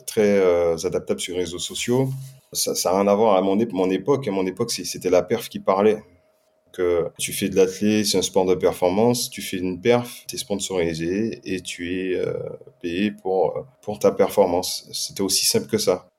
très 0.05 0.37
euh, 0.39 0.77
adaptables 0.83 1.19
sur 1.19 1.33
les 1.33 1.41
réseaux 1.41 1.59
sociaux. 1.59 2.09
Ça 2.53 2.73
n'a 2.85 2.99
rien 2.99 3.07
à 3.07 3.15
voir 3.15 3.35
à 3.35 3.41
mon, 3.41 3.59
époque. 3.59 4.27
À 4.27 4.31
mon 4.31 4.45
époque, 4.45 4.71
c'était 4.71 5.09
la 5.09 5.23
perf 5.23 5.49
qui 5.49 5.59
parlait 5.59 6.01
que 6.71 7.09
tu 7.17 7.31
fais 7.31 7.47
de 7.47 7.55
l'athlète, 7.55 8.05
c'est 8.05 8.17
un 8.17 8.21
sport 8.21 8.45
de 8.45 8.53
performance, 8.53 9.29
tu 9.29 9.41
fais 9.41 9.57
une 9.57 9.79
perf, 9.79 10.25
tu 10.27 10.35
es 10.35 10.37
sponsorisé 10.37 11.39
et 11.45 11.61
tu 11.61 11.93
es 11.93 12.15
euh, 12.15 12.33
payé 12.81 13.11
pour, 13.11 13.65
pour 13.81 13.97
ta 13.99 14.11
performance. 14.11 14.87
C'était 14.91 15.21
aussi 15.21 15.45
simple 15.45 15.67
que 15.67 15.77
ça. 15.77 16.09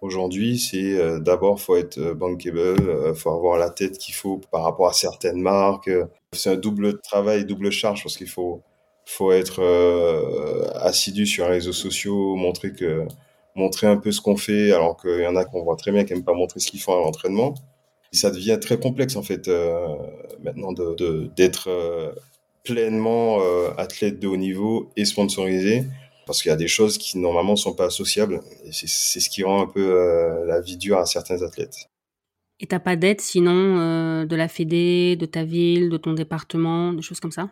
Aujourd'hui, 0.00 0.58
c'est 0.58 0.98
euh, 0.98 1.20
d'abord 1.20 1.60
faut 1.60 1.76
être 1.76 2.14
bankable, 2.14 2.58
euh, 2.58 3.14
faut 3.14 3.30
avoir 3.30 3.58
la 3.58 3.68
tête 3.68 3.98
qu'il 3.98 4.14
faut 4.14 4.40
par 4.50 4.64
rapport 4.64 4.88
à 4.88 4.94
certaines 4.94 5.40
marques. 5.40 5.90
C'est 6.32 6.50
un 6.50 6.56
double 6.56 7.00
travail, 7.00 7.44
double 7.44 7.70
charge 7.70 8.02
parce 8.02 8.16
qu'il 8.16 8.28
faut 8.28 8.62
faut 9.10 9.32
être 9.32 9.60
euh, 9.60 10.70
assidu 10.74 11.26
sur 11.26 11.46
les 11.46 11.52
réseaux 11.52 11.72
sociaux, 11.72 12.36
montrer 12.36 12.72
que 12.72 13.06
montrer 13.56 13.88
un 13.88 13.96
peu 13.96 14.12
ce 14.12 14.20
qu'on 14.20 14.36
fait, 14.36 14.72
alors 14.72 14.96
qu'il 14.96 15.20
y 15.20 15.26
en 15.26 15.34
a 15.34 15.44
qu'on 15.44 15.64
voit 15.64 15.76
très 15.76 15.90
bien 15.90 16.04
qui 16.04 16.12
n'aiment 16.12 16.24
pas 16.24 16.32
montrer 16.32 16.60
ce 16.60 16.70
qu'ils 16.70 16.80
font 16.80 16.92
à 16.92 16.96
l'entraînement. 16.96 17.54
Ça 18.12 18.30
devient 18.30 18.58
très 18.60 18.78
complexe 18.78 19.16
en 19.16 19.22
fait 19.22 19.48
euh, 19.48 19.86
maintenant 20.42 20.72
de 20.72 21.28
d'être 21.36 21.68
euh, 21.68 22.12
pleinement 22.64 23.40
athlète 23.78 24.20
de 24.20 24.28
haut 24.28 24.36
niveau 24.36 24.90
et 24.96 25.04
sponsorisé. 25.04 25.84
Parce 26.26 26.42
qu'il 26.42 26.50
y 26.50 26.52
a 26.52 26.56
des 26.56 26.68
choses 26.68 26.96
qui 26.96 27.18
normalement 27.18 27.56
sont 27.56 27.74
pas 27.74 27.86
associables. 27.86 28.40
Et 28.64 28.70
c'est 28.72 29.20
ce 29.20 29.28
qui 29.28 29.42
rend 29.42 29.62
un 29.62 29.66
peu 29.66 30.44
la 30.46 30.60
vie 30.60 30.76
dure 30.76 30.98
à 30.98 31.06
certains 31.06 31.42
athlètes. 31.42 31.88
Et 32.60 32.66
t'as 32.66 32.78
pas 32.78 32.94
d'aide 32.94 33.20
sinon 33.20 34.24
de 34.24 34.36
la 34.36 34.46
Fédé, 34.46 35.16
de 35.16 35.26
ta 35.26 35.42
ville, 35.42 35.88
de 35.88 35.96
ton 35.96 36.12
département, 36.12 36.92
des 36.92 37.02
choses 37.02 37.18
comme 37.18 37.32
ça? 37.32 37.50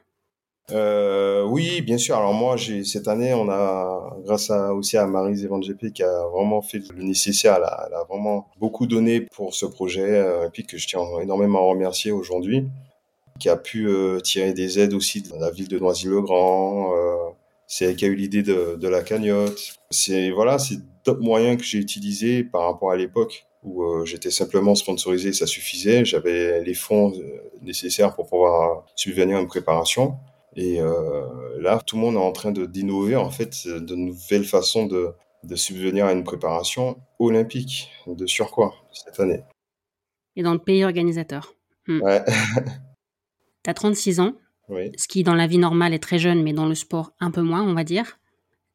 Euh, 0.71 1.45
oui, 1.45 1.81
bien 1.81 1.99
sûr. 1.99 2.17
Alors 2.17 2.35
moi, 2.35 2.57
j'ai 2.57 2.85
cette 2.85 3.09
année, 3.09 3.33
on 3.33 3.49
a, 3.49 4.17
grâce 4.25 4.51
à, 4.51 4.75
aussi 4.75 4.97
à 4.97 5.07
Marie 5.07 5.35
GP 5.35 5.93
qui 5.93 6.03
a 6.03 6.27
vraiment 6.29 6.61
fait 6.61 6.83
le 6.95 7.03
nécessaire, 7.03 7.55
elle 7.57 7.65
a, 7.65 7.85
elle 7.89 7.95
a 7.95 8.05
vraiment 8.05 8.49
beaucoup 8.59 8.87
donné 8.87 9.23
pour 9.23 9.55
ce 9.55 9.67
projet, 9.67 10.11
euh, 10.11 10.49
puis 10.53 10.65
que 10.67 10.77
je 10.77 10.87
tiens 10.87 11.01
énormément 11.23 11.61
à 11.61 11.71
remercier 11.71 12.13
aujourd'hui, 12.13 12.69
qui 13.39 13.49
a 13.49 13.57
pu 13.57 13.89
euh, 13.89 14.21
tirer 14.21 14.53
des 14.53 14.79
aides 14.79 14.95
aussi 14.95 15.23
de 15.23 15.35
la 15.41 15.51
ville 15.51 15.69
de 15.69 15.79
Noisy-le-Grand. 15.79 16.95
Euh, 16.95 17.15
c'est 17.67 17.87
elle 17.87 17.97
qui 17.97 18.05
a 18.05 18.09
eu 18.09 18.15
l'idée 18.15 18.43
de, 18.43 18.77
de, 18.77 18.89
la 18.89 19.03
cagnotte. 19.03 19.79
C'est 19.91 20.31
voilà, 20.31 20.59
c'est 20.59 20.79
d'autres 21.05 21.23
moyens 21.23 21.59
que 21.59 21.65
j'ai 21.65 21.79
utilisés 21.79 22.45
par 22.45 22.65
rapport 22.65 22.91
à 22.91 22.97
l'époque 22.97 23.47
où 23.65 24.05
j'étais 24.07 24.31
simplement 24.31 24.75
sponsorisé, 24.75 25.33
ça 25.33 25.47
suffisait. 25.47 26.05
J'avais 26.05 26.63
les 26.63 26.75
fonds 26.75 27.13
nécessaires 27.61 28.15
pour 28.15 28.27
pouvoir 28.29 28.87
subvenir 28.95 29.37
à 29.37 29.41
une 29.41 29.49
préparation. 29.49 30.17
Et 30.61 30.81
euh, 30.81 31.23
là, 31.61 31.81
tout 31.87 31.95
le 31.95 32.03
monde 32.03 32.17
est 32.17 32.19
en 32.19 32.33
train 32.33 32.51
de 32.51 32.67
d'innover 32.67 33.15
en 33.15 33.31
fait 33.31 33.69
de 33.69 33.95
nouvelles 33.95 34.45
façons 34.45 34.87
de, 34.87 35.13
de 35.45 35.55
subvenir 35.55 36.07
à 36.07 36.13
une 36.13 36.25
préparation 36.25 36.99
olympique 37.21 37.93
de 38.09 38.27
surcroît 38.27 38.75
cette 38.93 39.21
année. 39.21 39.45
Et 40.35 40.43
dans 40.43 40.53
le 40.53 40.59
pays 40.59 40.85
organisateur. 40.85 41.55
Hmm. 41.87 42.03
Ouais. 42.03 42.25
tu 43.63 43.71
as 43.71 43.75
36 43.75 44.19
ans, 44.19 44.33
oui. 44.69 44.91
ce 44.97 45.07
qui 45.07 45.23
dans 45.23 45.37
la 45.37 45.47
vie 45.47 45.59
normale 45.59 45.95
est 45.95 46.03
très 46.03 46.19
jeune, 46.19 46.43
mais 46.43 46.53
dans 46.53 46.67
le 46.67 46.75
sport 46.75 47.13
un 47.21 47.31
peu 47.31 47.43
moins, 47.43 47.63
on 47.63 47.75
va 47.75 47.85
dire. 47.85 48.19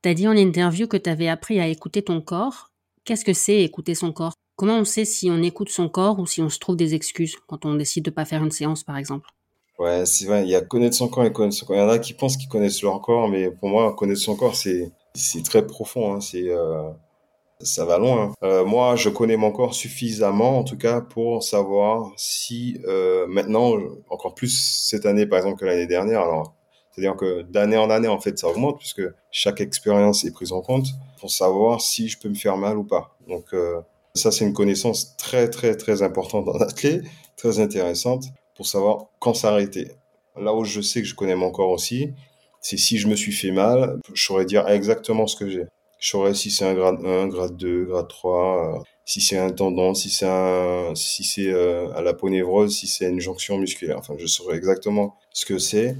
Tu 0.04 0.10
as 0.10 0.14
dit 0.14 0.28
en 0.30 0.38
interview 0.38 0.88
que 0.88 0.96
tu 0.96 1.10
avais 1.10 1.28
appris 1.28 1.60
à 1.60 1.68
écouter 1.68 2.02
ton 2.02 2.22
corps. 2.22 2.72
Qu'est-ce 3.04 3.26
que 3.26 3.34
c'est 3.34 3.62
écouter 3.62 3.94
son 3.94 4.14
corps? 4.14 4.36
Comment 4.56 4.78
on 4.78 4.86
sait 4.86 5.04
si 5.04 5.30
on 5.30 5.44
écoute 5.44 5.70
son 5.70 5.90
corps 5.90 6.20
ou 6.20 6.28
si 6.28 6.42
on 6.42 6.48
se 6.48 6.60
trouve 6.60 6.78
des 6.78 6.96
excuses 6.96 7.36
quand 7.46 7.66
on 7.66 7.76
décide 7.76 8.06
de 8.06 8.10
pas 8.10 8.24
faire 8.24 8.42
une 8.42 8.52
séance, 8.52 8.86
par 8.86 8.96
exemple? 8.96 9.28
Ouais, 9.80 10.06
c'est 10.06 10.26
vrai. 10.26 10.44
Il 10.44 10.50
y 10.50 10.56
a 10.56 10.62
connaître 10.62 10.96
son 10.96 11.08
corps 11.08 11.26
et 11.26 11.32
connaître 11.32 11.56
son 11.56 11.66
corps. 11.66 11.76
Il 11.76 11.80
y 11.80 11.84
en 11.84 11.90
a 11.90 12.00
qui 12.00 12.14
pensent 12.14 12.38
qu'ils 12.38 12.50
connaissent 12.50 12.82
leur 12.84 13.02
corps, 13.02 13.28
mais 13.28 13.50
pour 13.50 13.70
moi, 13.70 13.94
connaître 13.96 14.22
son 14.22 14.36
corps, 14.36 14.56
c'est 14.56 14.92
c'est 15.16 15.44
très 15.44 15.66
profond. 15.66 16.14
Hein. 16.16 16.22
C'est 16.22 16.50
euh, 16.50 16.90
ça 17.66 17.86
va 17.86 17.98
loin. 17.98 18.24
Hein. 18.24 18.34
Euh, 18.44 18.66
moi, 18.66 18.96
je 18.96 19.10
connais 19.10 19.38
mon 19.38 19.52
corps 19.52 19.74
suffisamment, 19.74 20.60
en 20.60 20.64
tout 20.64 20.78
cas, 20.78 21.02
pour 21.02 21.44
savoir 21.44 22.12
si 22.18 22.80
euh, 22.88 23.26
maintenant, 23.28 23.78
encore 24.10 24.36
plus 24.36 24.86
cette 24.90 25.06
année, 25.06 25.26
par 25.26 25.40
exemple, 25.40 25.60
que 25.60 25.66
l'année 25.66 25.88
dernière. 25.88 26.22
Alors, 26.22 26.54
c'est-à-dire 26.92 27.16
que 27.16 27.42
d'année 27.44 27.78
en 27.78 27.90
année, 27.90 28.08
en 28.08 28.20
fait, 28.20 28.38
ça 28.38 28.48
augmente 28.48 28.78
puisque 28.78 29.04
chaque 29.32 29.62
expérience 29.62 30.26
est 30.26 30.32
prise 30.32 30.52
en 30.52 30.62
compte 30.62 30.88
pour 31.20 31.32
savoir 31.32 31.82
si 31.82 32.08
je 32.08 32.20
peux 32.20 32.30
me 32.30 32.36
faire 32.36 32.58
mal 32.58 32.78
ou 32.78 32.84
pas. 32.84 33.16
Donc, 33.28 33.46
euh, 33.54 33.82
ça, 34.14 34.32
c'est 34.32 34.46
une 34.46 34.54
connaissance 34.54 35.18
très, 35.18 35.50
très, 35.50 35.76
très 35.76 36.04
importante 36.04 36.46
dans 36.46 36.58
l'athlète, 36.58 37.04
très 37.36 37.60
intéressante 37.60 38.26
pour 38.56 38.66
savoir 38.66 39.06
quand 39.20 39.34
s'arrêter. 39.34 39.92
Là 40.36 40.54
où 40.54 40.64
je 40.64 40.82
sais 40.82 41.02
que 41.02 41.08
je 41.08 41.16
connais 41.16 41.36
mon 41.36 41.52
corps 41.52 41.70
aussi, 41.70 42.14
c'est 42.62 42.78
si 42.78 42.98
je 42.98 43.08
me 43.08 43.16
suis 43.16 43.34
fait 43.34 43.52
mal, 43.52 44.00
je 44.14 44.24
saurais 44.24 44.46
dire 44.46 44.68
exactement 44.68 45.28
ce 45.28 45.36
que 45.36 45.50
j'ai. 45.50 45.66
Je 46.04 46.10
saurais 46.10 46.34
si 46.34 46.52
c'est 46.52 46.66
un 46.66 46.74
grade 46.74 47.06
1, 47.06 47.28
grade 47.28 47.56
2, 47.56 47.86
grade 47.86 48.10
3, 48.10 48.78
euh, 48.78 48.84
si 49.06 49.22
c'est 49.22 49.38
un 49.38 49.52
tendon, 49.52 49.94
si 49.94 50.10
c'est 50.10 50.28
si 50.96 51.50
euh, 51.50 51.94
à 51.94 52.02
la 52.02 52.14
ponévrose, 52.14 52.76
si 52.76 52.88
c'est 52.88 53.10
une 53.10 53.22
jonction 53.22 53.58
musculaire. 53.58 54.00
Enfin, 54.00 54.16
je 54.18 54.26
saurais 54.26 54.58
exactement 54.58 55.16
ce 55.32 55.46
que 55.46 55.58
c'est. 55.58 55.96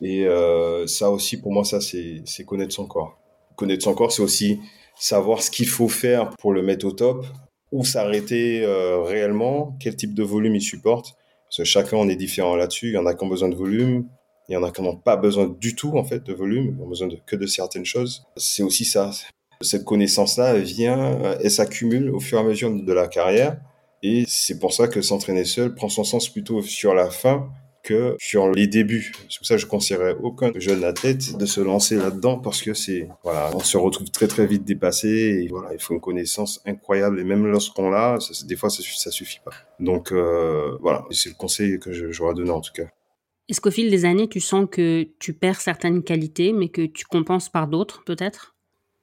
Et 0.00 0.26
euh, 0.26 0.86
ça 0.86 1.10
aussi, 1.10 1.40
pour 1.40 1.52
moi, 1.52 1.64
ça, 1.64 1.80
c'est 1.80 2.44
connaître 2.44 2.74
son 2.74 2.86
corps. 2.86 3.18
Connaître 3.54 3.84
son 3.84 3.94
corps, 3.94 4.10
c'est 4.10 4.22
aussi 4.22 4.58
savoir 4.98 5.42
ce 5.42 5.50
qu'il 5.52 5.68
faut 5.68 5.88
faire 5.88 6.30
pour 6.30 6.52
le 6.52 6.62
mettre 6.62 6.86
au 6.86 6.92
top, 6.92 7.24
où 7.70 7.84
s'arrêter 7.84 8.66
réellement, 9.04 9.76
quel 9.78 9.94
type 9.94 10.14
de 10.14 10.24
volume 10.24 10.56
il 10.56 10.62
supporte. 10.62 11.14
Que 11.56 11.64
chacun, 11.64 11.96
on 11.96 12.08
est 12.08 12.16
différent 12.16 12.56
là-dessus. 12.56 12.88
Il 12.88 12.94
y 12.94 12.98
en 12.98 13.06
a 13.06 13.14
qui 13.14 13.24
ont 13.24 13.28
besoin 13.28 13.48
de 13.48 13.56
volume, 13.56 14.06
il 14.48 14.54
y 14.54 14.56
en 14.56 14.62
a 14.62 14.70
qui 14.70 14.82
n'ont 14.82 14.96
pas 14.96 15.16
besoin 15.16 15.46
du 15.60 15.74
tout, 15.74 15.96
en 15.96 16.04
fait, 16.04 16.24
de 16.24 16.32
volume, 16.32 16.76
ils 16.76 16.82
ont 16.82 16.88
besoin 16.88 17.08
de, 17.08 17.16
que 17.26 17.36
de 17.36 17.46
certaines 17.46 17.84
choses. 17.84 18.24
C'est 18.36 18.62
aussi 18.62 18.84
ça. 18.84 19.10
Cette 19.60 19.84
connaissance-là, 19.84 20.58
vient, 20.58 21.36
elle 21.42 21.50
s'accumule 21.50 22.10
au 22.10 22.20
fur 22.20 22.38
et 22.38 22.40
à 22.40 22.44
mesure 22.44 22.70
de 22.70 22.92
la 22.92 23.08
carrière. 23.08 23.60
Et 24.02 24.24
c'est 24.26 24.58
pour 24.58 24.72
ça 24.72 24.88
que 24.88 25.02
s'entraîner 25.02 25.44
seul 25.44 25.74
prend 25.74 25.88
son 25.88 26.04
sens 26.04 26.28
plutôt 26.28 26.62
sur 26.62 26.94
la 26.94 27.10
fin 27.10 27.50
que 27.82 28.16
sur 28.18 28.50
les 28.50 28.66
débuts. 28.66 29.12
C'est 29.28 29.38
pour 29.38 29.46
ça 29.46 29.54
que 29.56 29.60
je 29.60 29.66
conseillerais 29.66 30.16
aucun 30.22 30.52
jeune 30.56 30.84
athlète 30.84 31.36
de 31.36 31.46
se 31.46 31.60
lancer 31.60 31.96
là-dedans 31.96 32.38
parce 32.38 32.62
que 32.62 32.74
c'est, 32.74 33.08
voilà, 33.24 33.50
on 33.54 33.60
se 33.60 33.76
retrouve 33.76 34.10
très 34.10 34.28
très 34.28 34.46
vite 34.46 34.64
dépassé 34.64 35.08
et 35.08 35.48
voilà, 35.48 35.72
il 35.72 35.80
faut 35.80 35.94
une 35.94 36.00
connaissance 36.00 36.60
incroyable 36.66 37.20
et 37.20 37.24
même 37.24 37.46
lorsqu'on 37.46 37.90
l'a, 37.90 38.18
des 38.44 38.56
fois 38.56 38.70
ça, 38.70 38.82
ça 38.82 39.10
suffit 39.10 39.40
pas. 39.44 39.52
Donc 39.78 40.12
euh, 40.12 40.76
voilà, 40.80 41.04
c'est 41.10 41.30
le 41.30 41.36
conseil 41.36 41.78
que 41.78 41.92
j'aurais 42.12 42.34
donné 42.34 42.50
en 42.50 42.60
tout 42.60 42.72
cas. 42.72 42.88
Est-ce 43.48 43.60
qu'au 43.60 43.72
fil 43.72 43.90
des 43.90 44.04
années, 44.04 44.28
tu 44.28 44.38
sens 44.38 44.68
que 44.70 45.08
tu 45.18 45.32
perds 45.32 45.60
certaines 45.60 46.04
qualités, 46.04 46.52
mais 46.52 46.68
que 46.68 46.86
tu 46.86 47.04
compenses 47.04 47.48
par 47.48 47.66
d'autres, 47.66 48.04
peut-être? 48.04 48.54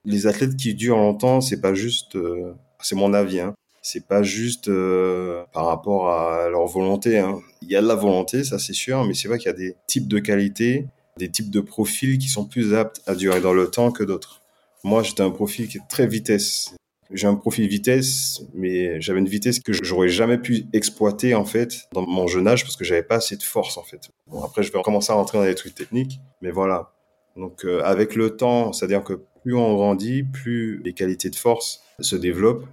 Les 0.06 0.26
athlètes 0.26 0.56
qui 0.56 0.74
durent 0.74 0.96
longtemps, 0.96 1.42
c'est 1.42 1.60
pas 1.60 1.74
juste, 1.74 2.16
euh, 2.16 2.54
c'est 2.80 2.96
mon 2.96 3.14
avis, 3.14 3.42
hein, 3.42 3.54
c'est 3.88 4.06
pas 4.06 4.22
juste 4.22 4.68
euh, 4.68 5.46
par 5.54 5.66
rapport 5.68 6.10
à 6.10 6.50
leur 6.50 6.66
volonté. 6.66 7.20
Hein. 7.20 7.40
Il 7.62 7.70
y 7.70 7.76
a 7.78 7.82
de 7.82 7.88
la 7.88 7.96
volonté, 7.96 8.44
ça 8.44 8.60
c'est 8.60 8.74
sûr, 8.74 9.06
mais 9.06 9.14
c'est 9.14 9.30
vrai 9.30 9.38
qu'il 9.38 9.48
y 9.48 9.54
a 9.54 9.58
des 9.58 9.76
types 9.88 10.10
de 10.10 10.20
qualités, 10.20 10.88
des 11.16 11.32
types 11.32 11.50
de 11.50 11.62
profils 11.62 12.18
qui 12.18 12.28
sont 12.28 12.44
plus 12.44 12.74
aptes 12.74 13.02
à 13.08 13.16
durer 13.16 13.40
dans 13.40 13.54
le 13.54 13.70
temps 13.70 13.92
que 13.92 14.04
d'autres. 14.04 14.42
Moi, 14.84 15.04
j'étais 15.04 15.24
un 15.24 15.32
profil 15.32 15.70
qui 15.70 15.78
est 15.78 15.88
très 15.90 16.06
vitesse. 16.06 16.76
J'ai 17.12 17.28
un 17.28 17.36
profil 17.36 17.66
vitesse, 17.70 18.42
mais 18.54 19.00
j'avais 19.00 19.20
une 19.20 19.30
vitesse 19.30 19.62
que 19.62 19.72
j'aurais 19.72 20.10
jamais 20.10 20.38
pu 20.38 20.66
exploiter 20.74 21.34
en 21.34 21.46
fait 21.46 21.88
dans 21.94 22.06
mon 22.06 22.28
jeune 22.28 22.50
âge 22.50 22.64
parce 22.64 22.76
que 22.76 22.84
j'avais 22.84 23.04
pas 23.04 23.16
assez 23.16 23.38
de 23.38 23.44
force 23.44 23.78
en 23.78 23.84
fait. 23.84 24.10
Bon, 24.28 24.44
après, 24.44 24.64
je 24.64 24.74
vais 24.74 24.82
commencer 24.82 25.14
à 25.14 25.16
rentrer 25.16 25.38
dans 25.38 25.46
les 25.46 25.56
trucs 25.56 25.76
techniques, 25.76 26.20
mais 26.42 26.52
voilà. 26.52 26.92
Donc, 27.38 27.64
euh, 27.64 27.82
avec 27.86 28.16
le 28.16 28.36
temps, 28.36 28.74
c'est-à-dire 28.74 29.06
que 29.06 29.22
plus 29.44 29.56
on 29.56 29.76
grandit, 29.76 30.24
plus 30.24 30.82
les 30.84 30.92
qualités 30.92 31.30
de 31.30 31.38
force 31.38 31.82
se 32.02 32.18
développent 32.18 32.66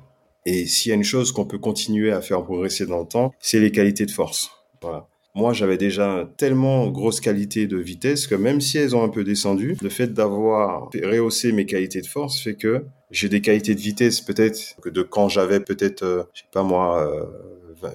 et 0.47 0.67
s'il 0.67 0.91
y 0.91 0.93
a 0.93 0.97
une 0.97 1.05
chose 1.05 1.33
qu'on 1.33 1.45
peut 1.45 1.59
continuer 1.59 2.13
à 2.13 2.21
faire 2.21 2.43
progresser 2.43 2.87
dans 2.87 3.01
le 3.01 3.07
temps, 3.07 3.33
c'est 3.41 3.61
les 3.61 3.71
qualités 3.71 4.07
de 4.07 4.11
force. 4.11 4.51
Voilà. 4.83 5.09
Moi, 5.37 5.53
j'avais 5.53 5.77
déjà 5.77 6.31
tellement 6.37 6.87
grosse 6.89 7.21
qualité 7.21 7.67
de 7.67 7.77
vitesse 7.77 8.29
que 8.29 8.37
même 8.37 8.61
si 8.61 8.79
elles 8.79 8.95
ont 8.95 9.03
un 9.03 9.09
peu 9.09 9.25
descendu, 9.25 9.77
le 9.83 9.89
fait 9.89 10.13
d'avoir 10.13 10.91
rehaussé 10.95 11.51
mes 11.51 11.67
qualités 11.67 12.01
de 12.01 12.07
force 12.07 12.41
fait 12.41 12.55
que 12.55 12.85
j'ai 13.11 13.29
des 13.29 13.41
qualités 13.41 13.75
de 13.75 13.81
vitesse 13.81 14.21
peut-être 14.21 14.77
que 14.81 14.89
de 14.89 15.03
quand 15.03 15.29
j'avais 15.29 15.59
peut-être, 15.59 16.05
euh, 16.05 16.23
je 16.35 16.43
sais 16.43 16.47
pas 16.53 16.63
moi, 16.63 17.05
euh, 17.05 17.25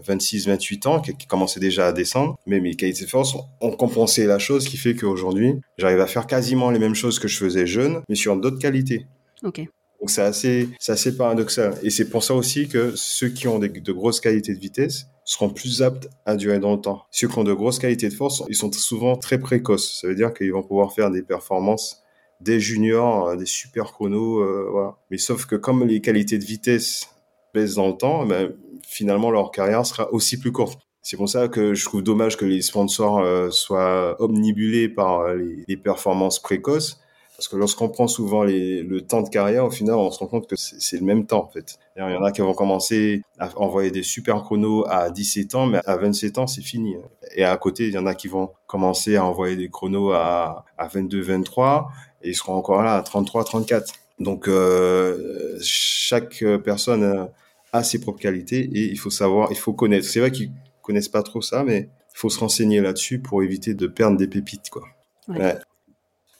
26, 0.05 0.47
28 0.47 0.87
ans, 0.87 0.99
qui, 0.99 1.13
commençaient 1.27 1.59
déjà 1.59 1.87
à 1.87 1.91
descendre, 1.93 2.37
mais 2.45 2.59
mes 2.59 2.75
qualités 2.75 3.05
de 3.05 3.09
force 3.09 3.35
ont 3.61 3.71
compensé 3.71 4.25
la 4.25 4.39
chose 4.39 4.67
qui 4.67 4.77
fait 4.77 4.95
qu'aujourd'hui, 4.95 5.55
j'arrive 5.77 6.01
à 6.01 6.07
faire 6.07 6.27
quasiment 6.27 6.71
les 6.71 6.79
mêmes 6.79 6.95
choses 6.95 7.19
que 7.19 7.27
je 7.27 7.37
faisais 7.37 7.65
jeune, 7.65 8.01
mais 8.09 8.15
sur 8.15 8.35
d'autres 8.35 8.59
qualités. 8.59 9.05
Ok. 9.43 9.61
Donc 9.99 10.09
c'est 10.09 10.21
assez, 10.21 10.69
c'est 10.79 10.93
assez 10.93 11.15
paradoxal. 11.15 11.75
Et 11.83 11.89
c'est 11.89 12.09
pour 12.09 12.23
ça 12.23 12.33
aussi 12.33 12.67
que 12.67 12.93
ceux 12.95 13.29
qui 13.29 13.47
ont 13.47 13.59
de 13.59 13.91
grosses 13.91 14.19
qualités 14.19 14.53
de 14.53 14.59
vitesse 14.59 15.07
seront 15.25 15.49
plus 15.49 15.81
aptes 15.81 16.09
à 16.25 16.35
durer 16.35 16.59
dans 16.59 16.73
le 16.73 16.81
temps. 16.81 17.03
Ceux 17.11 17.27
qui 17.27 17.37
ont 17.37 17.43
de 17.43 17.53
grosses 17.53 17.79
qualités 17.79 18.09
de 18.09 18.13
force, 18.13 18.43
ils 18.49 18.55
sont 18.55 18.71
souvent 18.71 19.15
très 19.15 19.39
précoces. 19.39 19.99
Ça 20.01 20.07
veut 20.07 20.15
dire 20.15 20.33
qu'ils 20.33 20.53
vont 20.53 20.63
pouvoir 20.63 20.93
faire 20.93 21.11
des 21.11 21.21
performances 21.21 22.03
des 22.41 22.59
juniors, 22.59 23.29
euh, 23.29 23.35
des 23.35 23.45
super 23.45 23.91
chronos, 23.91 24.39
euh, 24.39 24.67
voilà. 24.71 24.95
Mais 25.11 25.17
sauf 25.17 25.45
que 25.45 25.55
comme 25.55 25.85
les 25.85 26.01
qualités 26.01 26.37
de 26.37 26.45
vitesse 26.45 27.09
baissent 27.53 27.75
dans 27.75 27.87
le 27.87 27.97
temps, 27.97 28.25
ben, 28.25 28.53
finalement 28.87 29.31
leur 29.31 29.51
carrière 29.51 29.85
sera 29.85 30.11
aussi 30.13 30.39
plus 30.39 30.51
courte. 30.51 30.79
C'est 31.01 31.17
pour 31.17 31.29
ça 31.29 31.47
que 31.47 31.73
je 31.73 31.85
trouve 31.85 32.03
dommage 32.03 32.37
que 32.37 32.45
les 32.45 32.61
sponsors 32.61 33.19
euh, 33.19 33.49
soient 33.49 34.15
omnibulés 34.21 34.89
par 34.89 35.33
les 35.35 35.77
performances 35.77 36.39
précoces 36.39 36.99
parce 37.39 37.47
que 37.47 37.55
lorsqu'on 37.55 37.87
prend 37.87 38.09
souvent 38.09 38.43
les, 38.43 38.83
le 38.83 38.99
temps 38.99 39.21
de 39.21 39.29
carrière, 39.29 39.63
au 39.63 39.71
final, 39.71 39.95
on 39.95 40.11
se 40.11 40.19
rend 40.19 40.27
compte 40.27 40.45
que 40.49 40.57
c'est 40.57 40.97
le 40.97 41.05
même 41.05 41.25
temps, 41.25 41.45
en 41.45 41.47
fait. 41.47 41.79
Il 41.95 42.01
y 42.01 42.03
en 42.03 42.21
a 42.21 42.33
qui 42.33 42.41
vont 42.41 42.53
commencer 42.53 43.21
à 43.37 43.57
envoyer 43.57 43.91
des 43.91 44.03
super 44.03 44.43
chronos 44.43 44.83
à 44.89 45.09
17 45.09 45.55
ans, 45.55 45.65
mais 45.65 45.79
à 45.85 45.95
27 45.95 46.37
ans, 46.37 46.47
c'est 46.47 46.61
fini. 46.61 46.97
Et 47.35 47.45
à 47.45 47.55
côté, 47.55 47.87
il 47.87 47.93
y 47.93 47.97
en 47.97 48.05
a 48.05 48.13
qui 48.13 48.27
vont 48.27 48.49
commencer 48.67 49.15
à 49.15 49.23
envoyer 49.23 49.55
des 49.55 49.69
chronos 49.69 50.11
à, 50.11 50.65
à 50.77 50.87
22, 50.89 51.21
23, 51.21 51.89
et 52.23 52.31
ils 52.31 52.35
seront 52.35 52.55
encore 52.55 52.83
là 52.83 52.95
à 52.95 53.03
33, 53.03 53.45
34. 53.45 53.93
Donc, 54.19 54.49
euh, 54.49 55.57
chaque 55.61 56.43
personne 56.65 57.29
a 57.71 57.83
ses 57.83 58.01
propres 58.01 58.19
qualités 58.19 58.69
et 58.73 58.91
il 58.91 58.99
faut 58.99 59.11
savoir, 59.11 59.47
il 59.51 59.57
faut 59.57 59.71
connaître. 59.71 60.05
C'est 60.05 60.19
vrai 60.19 60.31
qu'ils 60.31 60.51
connaissent 60.81 61.07
pas 61.07 61.23
trop 61.23 61.41
ça, 61.41 61.63
mais 61.63 61.87
il 62.13 62.17
faut 62.17 62.29
se 62.29 62.39
renseigner 62.39 62.81
là-dessus 62.81 63.19
pour 63.19 63.43
éviter 63.43 63.75
de 63.75 63.87
perdre 63.87 64.17
des 64.17 64.27
pépites, 64.27 64.69
quoi. 64.69 64.83
Ouais. 65.29 65.39
Ouais. 65.39 65.55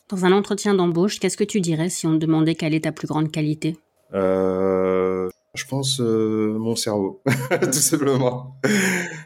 Dans 0.09 0.25
un 0.25 0.31
entretien 0.31 0.73
d'embauche, 0.73 1.19
qu'est-ce 1.19 1.37
que 1.37 1.43
tu 1.43 1.61
dirais 1.61 1.89
si 1.89 2.07
on 2.07 2.13
te 2.13 2.17
demandait 2.25 2.55
quelle 2.55 2.73
est 2.73 2.85
ta 2.85 2.91
plus 2.91 3.07
grande 3.07 3.31
qualité? 3.31 3.77
Euh, 4.15 5.29
Je 5.53 5.65
pense 5.65 6.01
euh, 6.01 6.57
mon 6.57 6.75
cerveau, 6.75 7.21
tout 7.61 7.71
simplement. 7.73 8.55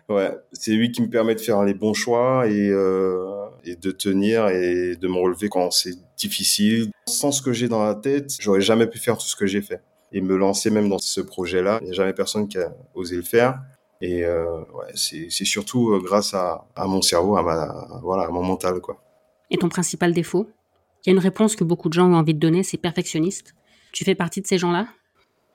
ouais, 0.10 0.32
c'est 0.52 0.72
lui 0.72 0.92
qui 0.92 1.02
me 1.02 1.10
permet 1.10 1.36
de 1.36 1.40
faire 1.40 1.64
les 1.64 1.74
bons 1.74 1.94
choix 1.94 2.48
et, 2.50 2.70
euh, 2.70 3.46
et 3.64 3.78
de 3.78 3.92
tenir 3.92 4.50
et 4.50 4.98
de 4.98 5.08
me 5.08 5.18
relever 5.22 5.48
quand 5.48 5.72
c'est 5.72 5.96
difficile. 6.18 6.92
Sans 7.08 7.32
ce 7.32 7.42
que 7.42 7.54
j'ai 7.54 7.70
dans 7.70 7.84
la 7.86 7.96
tête, 7.96 8.32
j'aurais 8.40 8.62
jamais 8.62 8.88
pu 8.88 9.00
faire 9.00 9.18
tout 9.18 9.26
ce 9.26 9.38
que 9.38 9.46
j'ai 9.46 9.62
fait 9.62 9.82
et 10.12 10.20
me 10.20 10.36
lancer 10.36 10.70
même 10.70 10.90
dans 10.90 11.00
ce 11.00 11.22
projet-là. 11.22 11.80
Il 11.82 11.86
n'y 11.86 11.92
a 11.92 11.94
jamais 11.94 12.14
personne 12.14 12.50
qui 12.50 12.58
a 12.58 12.74
osé 12.94 13.16
le 13.16 13.22
faire. 13.24 13.60
Et 14.02 14.26
euh, 14.26 14.58
ouais, 14.74 14.92
c'est 14.96 15.30
surtout 15.46 15.98
grâce 16.04 16.34
à, 16.34 16.68
à 16.76 16.88
mon 16.88 17.02
cerveau, 17.02 17.38
à 17.38 17.42
ma 17.42 18.00
voilà, 18.04 18.24
à 18.24 18.30
mon 18.30 18.44
mental, 18.44 18.82
quoi. 18.82 19.02
Et 19.50 19.58
ton 19.58 19.70
principal 19.70 20.14
défaut? 20.14 20.48
Il 21.06 21.10
y 21.10 21.12
a 21.12 21.14
une 21.14 21.20
réponse 21.20 21.56
que 21.56 21.64
beaucoup 21.66 21.90
de 21.90 21.94
gens 21.94 22.10
ont 22.10 22.16
envie 22.16 22.34
de 22.34 22.40
donner, 22.40 22.64
c'est 22.64 22.78
perfectionniste. 22.78 23.56
Tu 23.92 24.06
fais 24.06 24.16
partie 24.16 24.42
de 24.42 24.48
ces 24.48 24.58
gens-là? 24.58 24.88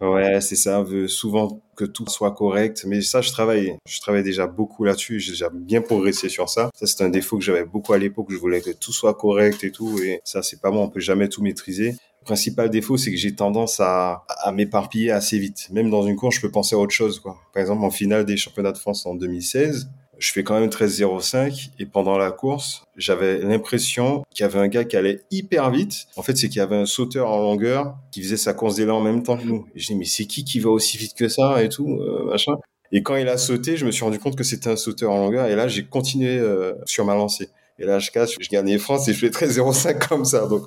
Ouais, 0.01 0.41
c'est 0.41 0.57
ça. 0.57 0.81
On 0.81 0.85
veut 0.85 1.09
souvent 1.09 1.61
que 1.75 1.85
tout 1.85 2.05
soit 2.09 2.33
correct. 2.33 2.85
Mais 2.87 3.01
ça, 3.01 3.21
je 3.21 3.31
travaille. 3.31 3.77
Je 3.89 4.01
travaille 4.01 4.23
déjà 4.23 4.47
beaucoup 4.47 4.85
là-dessus. 4.85 5.19
J'ai 5.19 5.33
déjà 5.33 5.49
bien 5.53 5.81
progressé 5.81 6.29
sur 6.29 6.49
ça. 6.49 6.71
Ça, 6.75 6.87
c'est 6.87 7.03
un 7.03 7.09
défaut 7.09 7.37
que 7.39 7.45
j'avais 7.45 7.65
beaucoup 7.65 7.95
à 7.95 7.99
l'époque. 7.99 8.27
Je 8.31 8.37
voulais 8.37 8.61
que 8.61 8.71
tout 8.71 8.93
soit 8.93 9.15
correct 9.15 9.65
et 9.65 9.73
tout. 9.73 9.99
Et 10.01 10.21
ça, 10.23 10.43
c'est 10.43 10.61
pas 10.61 10.71
bon. 10.71 10.85
On 10.85 10.89
peut 10.89 11.01
jamais 11.01 11.29
tout 11.29 11.43
maîtriser. 11.43 11.97
Le 12.21 12.25
principal 12.25 12.71
défaut, 12.71 12.97
c'est 12.97 13.11
que 13.11 13.17
j'ai 13.17 13.35
tendance 13.35 13.81
à, 13.81 14.25
à 14.29 14.53
m'éparpiller 14.53 15.11
assez 15.11 15.39
vite. 15.39 15.69
Même 15.73 15.91
dans 15.91 16.03
une 16.03 16.15
course, 16.15 16.37
je 16.37 16.43
peux 16.43 16.51
penser 16.51 16.77
à 16.77 16.79
autre 16.79 16.93
chose, 16.93 17.19
quoi. 17.19 17.39
Par 17.53 17.61
exemple, 17.63 17.83
en 17.83 17.91
finale 17.91 18.25
des 18.25 18.37
championnats 18.37 18.73
de 18.73 18.79
France 18.79 19.07
en 19.07 19.15
2016, 19.15 19.89
je 20.19 20.33
fais 20.33 20.43
quand 20.43 20.59
même 20.59 20.69
13,05 20.69 21.71
et 21.79 21.87
pendant 21.87 22.19
la 22.19 22.31
course, 22.31 22.85
j'avais 22.97 23.39
l'impression 23.39 24.25
qu'il 24.31 24.43
y 24.43 24.47
avait 24.47 24.59
un 24.59 24.69
gars 24.69 24.85
qui 24.85 24.97
allait 24.97 25.21
hyper 25.31 25.71
vite. 25.71 26.07
En 26.17 26.23
fait, 26.23 26.37
c'est 26.37 26.49
qu'il 26.49 26.59
y 26.59 26.63
avait 26.63 26.77
un 26.77 26.87
sauteur 26.87 27.31
en 27.31 27.39
longueur 27.39 27.97
qui 28.11 28.23
faisait 28.23 28.37
sa 28.37 28.55
course 28.55 28.77
d'élan 28.77 28.99
en 28.99 29.01
même 29.01 29.23
temps 29.23 29.37
que 29.37 29.45
nous. 29.45 29.67
Et 29.75 29.81
je 29.81 29.87
dis 29.87 29.95
mais 29.95 30.05
c'est 30.05 30.27
qui 30.27 30.45
qui 30.45 30.61
va 30.61 30.71
aussi 30.71 30.99
vite 30.99 31.15
que 31.15 31.29
ça 31.29 31.63
et 31.63 31.69
tout 31.69 31.89
euh, 31.89 32.25
machin. 32.25 32.55
Et 32.91 33.03
quand 33.03 33.17
il 33.17 33.29
a 33.29 33.37
sauté, 33.37 33.77
je 33.77 33.85
me 33.85 33.91
suis 33.91 34.05
rendu 34.05 34.19
compte 34.19 34.37
que 34.37 34.45
c'était 34.45 34.71
un 34.71 34.77
sauteur 34.77 35.11
en 35.11 35.19
longueur 35.19 35.47
et 35.47 35.55
là 35.55 35.69
j'ai 35.69 35.85
continué 35.85 36.39
euh, 36.39 36.73
sur 36.85 37.05
ma 37.05 37.15
lancée. 37.15 37.49
Et 37.81 37.85
là, 37.85 38.01
je 38.01 38.11
casse, 38.11 38.35
je 38.41 38.49
gagnais 38.49 38.77
France 38.77 39.07
et 39.07 39.13
je 39.13 39.19
fais 39.21 39.29
13,05 39.29 40.09
comme 40.09 40.25
ça. 40.25 40.49
Donc, 40.49 40.67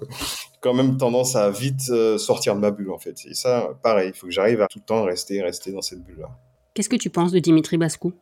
quand 0.61 0.73
même 0.73 0.97
tendance 0.97 1.35
à 1.35 1.49
vite 1.51 1.89
euh, 1.89 2.17
sortir 2.17 2.55
de 2.55 2.61
ma 2.61 2.71
bulle, 2.71 2.91
en 2.91 2.99
fait. 2.99 3.17
Et 3.25 3.33
ça, 3.33 3.77
pareil, 3.83 4.11
il 4.13 4.17
faut 4.17 4.27
que 4.27 4.31
j'arrive 4.31 4.61
à 4.61 4.67
tout 4.67 4.79
le 4.79 4.85
temps 4.85 5.03
rester, 5.03 5.41
rester 5.41 5.73
dans 5.73 5.81
cette 5.81 6.01
bulle-là. 6.03 6.29
Qu'est-ce 6.73 6.87
que 6.87 6.95
tu 6.95 7.09
penses 7.09 7.33
de 7.33 7.39
Dimitri 7.39 7.77
Bascou? 7.77 8.13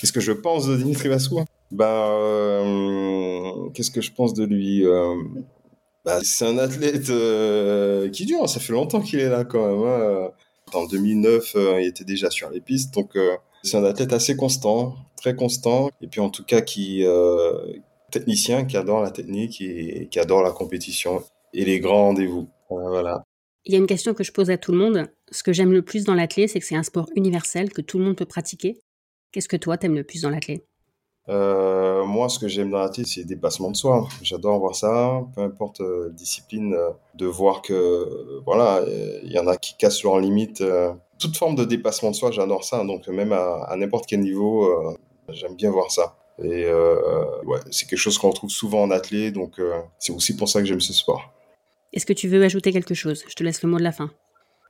Qu'est-ce 0.00 0.12
que 0.12 0.20
je 0.20 0.32
pense 0.32 0.66
de 0.66 0.76
Dimitri 0.76 1.08
Vasco 1.08 1.44
Ben, 1.70 1.86
euh, 1.86 3.68
qu'est-ce 3.74 3.90
que 3.90 4.00
je 4.00 4.12
pense 4.12 4.34
de 4.34 4.44
lui 4.44 4.84
bah, 6.04 6.20
C'est 6.22 6.46
un 6.46 6.58
athlète 6.58 7.10
euh, 7.10 8.08
qui 8.10 8.26
dure. 8.26 8.48
Ça 8.48 8.60
fait 8.60 8.72
longtemps 8.72 9.00
qu'il 9.00 9.20
est 9.20 9.28
là 9.28 9.44
quand 9.44 9.66
même. 9.66 9.86
Hein. 9.86 10.30
En 10.72 10.86
2009, 10.86 11.56
il 11.80 11.86
était 11.86 12.04
déjà 12.04 12.30
sur 12.30 12.50
les 12.50 12.60
pistes. 12.60 12.94
Donc, 12.94 13.16
c'est 13.62 13.76
un 13.76 13.84
athlète 13.84 14.12
assez 14.12 14.36
constant, 14.36 14.96
très 15.16 15.36
constant. 15.36 15.90
Et 16.00 16.06
puis, 16.06 16.20
en 16.20 16.30
tout 16.30 16.44
cas, 16.44 16.62
qui 16.62 17.04
technicien, 18.12 18.64
qui 18.64 18.76
adore 18.76 19.02
la 19.02 19.10
technique 19.10 19.60
et 19.60 20.06
qui 20.10 20.20
adore 20.20 20.42
la 20.42 20.52
compétition 20.52 21.24
et 21.52 21.64
les 21.64 21.80
grands 21.80 22.06
rendez-vous. 22.06 22.48
Voilà. 22.70 23.24
Il 23.64 23.72
y 23.72 23.76
a 23.76 23.78
une 23.78 23.86
question 23.86 24.14
que 24.14 24.24
je 24.24 24.32
pose 24.32 24.50
à 24.50 24.58
tout 24.58 24.72
le 24.72 24.78
monde. 24.78 25.08
Ce 25.30 25.42
que 25.42 25.52
j'aime 25.52 25.72
le 25.72 25.82
plus 25.82 26.04
dans 26.04 26.14
l'athlète, 26.14 26.50
c'est 26.50 26.60
que 26.60 26.66
c'est 26.66 26.76
un 26.76 26.82
sport 26.82 27.08
universel 27.16 27.72
que 27.72 27.80
tout 27.80 27.98
le 27.98 28.04
monde 28.04 28.16
peut 28.16 28.26
pratiquer. 28.26 28.78
Qu'est-ce 29.32 29.48
que 29.48 29.56
toi, 29.56 29.78
t'aimes 29.78 29.94
le 29.94 30.04
plus 30.04 30.22
dans 30.22 30.30
l'athlète? 30.30 30.66
Euh, 31.28 32.04
moi, 32.04 32.28
ce 32.28 32.38
que 32.38 32.48
j'aime 32.48 32.70
dans 32.70 32.80
l'athlète, 32.80 33.06
c'est 33.06 33.20
le 33.20 33.26
dépassement 33.26 33.70
de 33.70 33.76
soi. 33.76 34.06
J'adore 34.22 34.58
voir 34.58 34.74
ça, 34.74 35.22
peu 35.34 35.40
importe 35.40 35.80
euh, 35.80 36.10
discipline, 36.10 36.74
euh, 36.74 36.90
de 37.14 37.26
voir 37.26 37.62
que, 37.62 37.72
euh, 37.72 38.42
voilà, 38.44 38.82
il 39.22 39.32
y 39.32 39.38
en 39.38 39.46
a 39.46 39.56
qui 39.56 39.76
cassent 39.76 40.02
leurs 40.02 40.18
limites. 40.18 40.62
toute 41.18 41.36
forme 41.36 41.54
de 41.54 41.64
dépassement 41.64 42.10
de 42.10 42.16
soi, 42.16 42.30
j'adore 42.30 42.64
ça. 42.64 42.84
Donc, 42.84 43.08
même 43.08 43.32
à, 43.32 43.64
à 43.64 43.76
n'importe 43.76 44.06
quel 44.06 44.20
niveau, 44.20 44.68
j'aime 45.28 45.54
bien 45.54 45.70
voir 45.70 45.90
ça. 45.90 46.16
Et 46.42 46.66
ouais, 47.46 47.60
c'est 47.70 47.88
quelque 47.88 47.98
chose 47.98 48.18
qu'on 48.18 48.30
retrouve 48.30 48.50
souvent 48.50 48.82
en 48.82 48.90
athlète, 48.90 49.34
donc 49.34 49.60
c'est 49.98 50.12
aussi 50.12 50.36
pour 50.36 50.48
ça 50.48 50.60
que 50.60 50.66
j'aime 50.66 50.80
ce 50.80 50.92
sport. 50.92 51.32
Est-ce 51.92 52.06
que 52.06 52.12
tu 52.12 52.26
veux 52.26 52.42
ajouter 52.42 52.72
quelque 52.72 52.94
chose? 52.94 53.24
Je 53.28 53.34
te 53.34 53.44
laisse 53.44 53.62
le 53.62 53.68
mot 53.68 53.78
de 53.78 53.84
la 53.84 53.92
fin. 53.92 54.10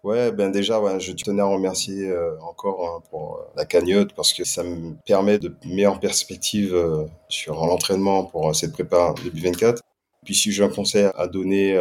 Ouais, 0.03 0.33
ben 0.33 0.51
déjà, 0.51 0.81
ouais, 0.81 0.99
je 0.99 1.13
tenais 1.13 1.43
à 1.43 1.47
remercier 1.47 2.09
euh, 2.09 2.37
encore 2.41 2.85
hein, 2.85 3.03
pour 3.09 3.37
euh, 3.37 3.43
la 3.57 3.65
cagnotte 3.65 4.15
parce 4.15 4.33
que 4.33 4.43
ça 4.43 4.65
me 4.65 4.97
permet 5.07 5.39
de 5.39 5.55
mettre 5.65 5.93
en 5.93 5.97
perspective 5.97 6.75
euh, 6.75 7.07
sur 7.29 7.55
l'entraînement 7.55 8.25
pour 8.25 8.55
cette 8.55 8.73
prépa 8.73 9.15
début 9.23 9.43
24. 9.43 9.81
Puis 10.25 10.35
si 10.35 10.51
j'ai 10.51 10.65
un 10.65 10.69
conseil 10.69 11.09
à 11.17 11.27
donner 11.27 11.77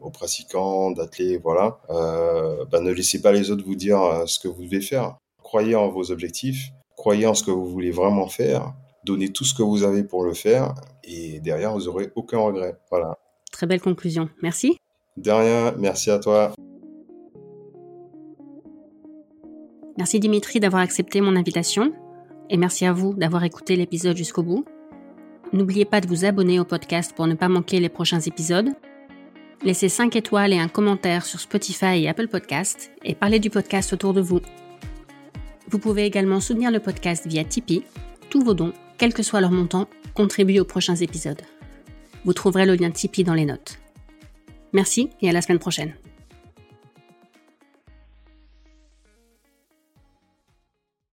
aux 0.00 0.10
pratiquants, 0.10 0.90
d'athlètes, 0.90 1.40
voilà, 1.40 1.78
ben 1.88 2.80
ne 2.80 2.90
laissez 2.90 3.22
pas 3.22 3.30
les 3.30 3.52
autres 3.52 3.64
vous 3.64 3.76
dire 3.76 4.24
ce 4.26 4.40
que 4.40 4.48
vous 4.48 4.64
devez 4.64 4.80
faire. 4.80 5.16
Croyez 5.44 5.76
en 5.76 5.90
vos 5.90 6.10
objectifs, 6.10 6.72
croyez 6.96 7.24
en 7.28 7.34
ce 7.34 7.44
que 7.44 7.52
vous 7.52 7.66
voulez 7.66 7.92
vraiment 7.92 8.26
faire, 8.26 8.74
donnez 9.04 9.28
tout 9.28 9.44
ce 9.44 9.54
que 9.54 9.62
vous 9.62 9.84
avez 9.84 10.02
pour 10.02 10.24
le 10.24 10.34
faire 10.34 10.74
et 11.04 11.38
derrière 11.38 11.72
vous 11.72 11.86
aurez 11.86 12.10
aucun 12.16 12.38
regret. 12.38 12.76
Voilà. 12.90 13.16
Très 13.52 13.68
belle 13.68 13.80
conclusion. 13.80 14.28
Merci. 14.42 14.76
De 15.16 15.30
rien, 15.30 15.72
merci 15.78 16.10
à 16.10 16.18
toi. 16.18 16.52
Merci 19.96 20.18
Dimitri 20.18 20.58
d'avoir 20.58 20.82
accepté 20.82 21.20
mon 21.20 21.36
invitation 21.36 21.92
et 22.50 22.56
merci 22.56 22.84
à 22.84 22.92
vous 22.92 23.14
d'avoir 23.14 23.44
écouté 23.44 23.76
l'épisode 23.76 24.16
jusqu'au 24.16 24.42
bout. 24.42 24.64
N'oubliez 25.52 25.84
pas 25.84 26.00
de 26.00 26.08
vous 26.08 26.24
abonner 26.24 26.58
au 26.58 26.64
podcast 26.64 27.14
pour 27.14 27.28
ne 27.28 27.34
pas 27.34 27.48
manquer 27.48 27.78
les 27.78 27.88
prochains 27.88 28.20
épisodes. 28.20 28.70
Laissez 29.62 29.88
5 29.88 30.16
étoiles 30.16 30.52
et 30.52 30.58
un 30.58 30.68
commentaire 30.68 31.24
sur 31.24 31.38
Spotify 31.38 32.02
et 32.02 32.08
Apple 32.08 32.26
Podcast 32.26 32.90
et 33.04 33.14
parlez 33.14 33.38
du 33.38 33.50
podcast 33.50 33.92
autour 33.92 34.14
de 34.14 34.20
vous. 34.20 34.40
Vous 35.68 35.78
pouvez 35.78 36.04
également 36.04 36.40
soutenir 36.40 36.72
le 36.72 36.80
podcast 36.80 37.26
via 37.26 37.44
Tipeee. 37.44 37.84
Tous 38.30 38.42
vos 38.42 38.54
dons, 38.54 38.72
quel 38.98 39.14
que 39.14 39.22
soit 39.22 39.40
leur 39.40 39.52
montant, 39.52 39.88
contribuent 40.14 40.60
aux 40.60 40.64
prochains 40.64 40.96
épisodes. 40.96 41.42
Vous 42.24 42.32
trouverez 42.32 42.66
le 42.66 42.74
lien 42.74 42.90
Tipeee 42.90 43.24
dans 43.24 43.34
les 43.34 43.46
notes. 43.46 43.78
Merci 44.72 45.10
et 45.22 45.28
à 45.28 45.32
la 45.32 45.40
semaine 45.40 45.60
prochaine. 45.60 45.94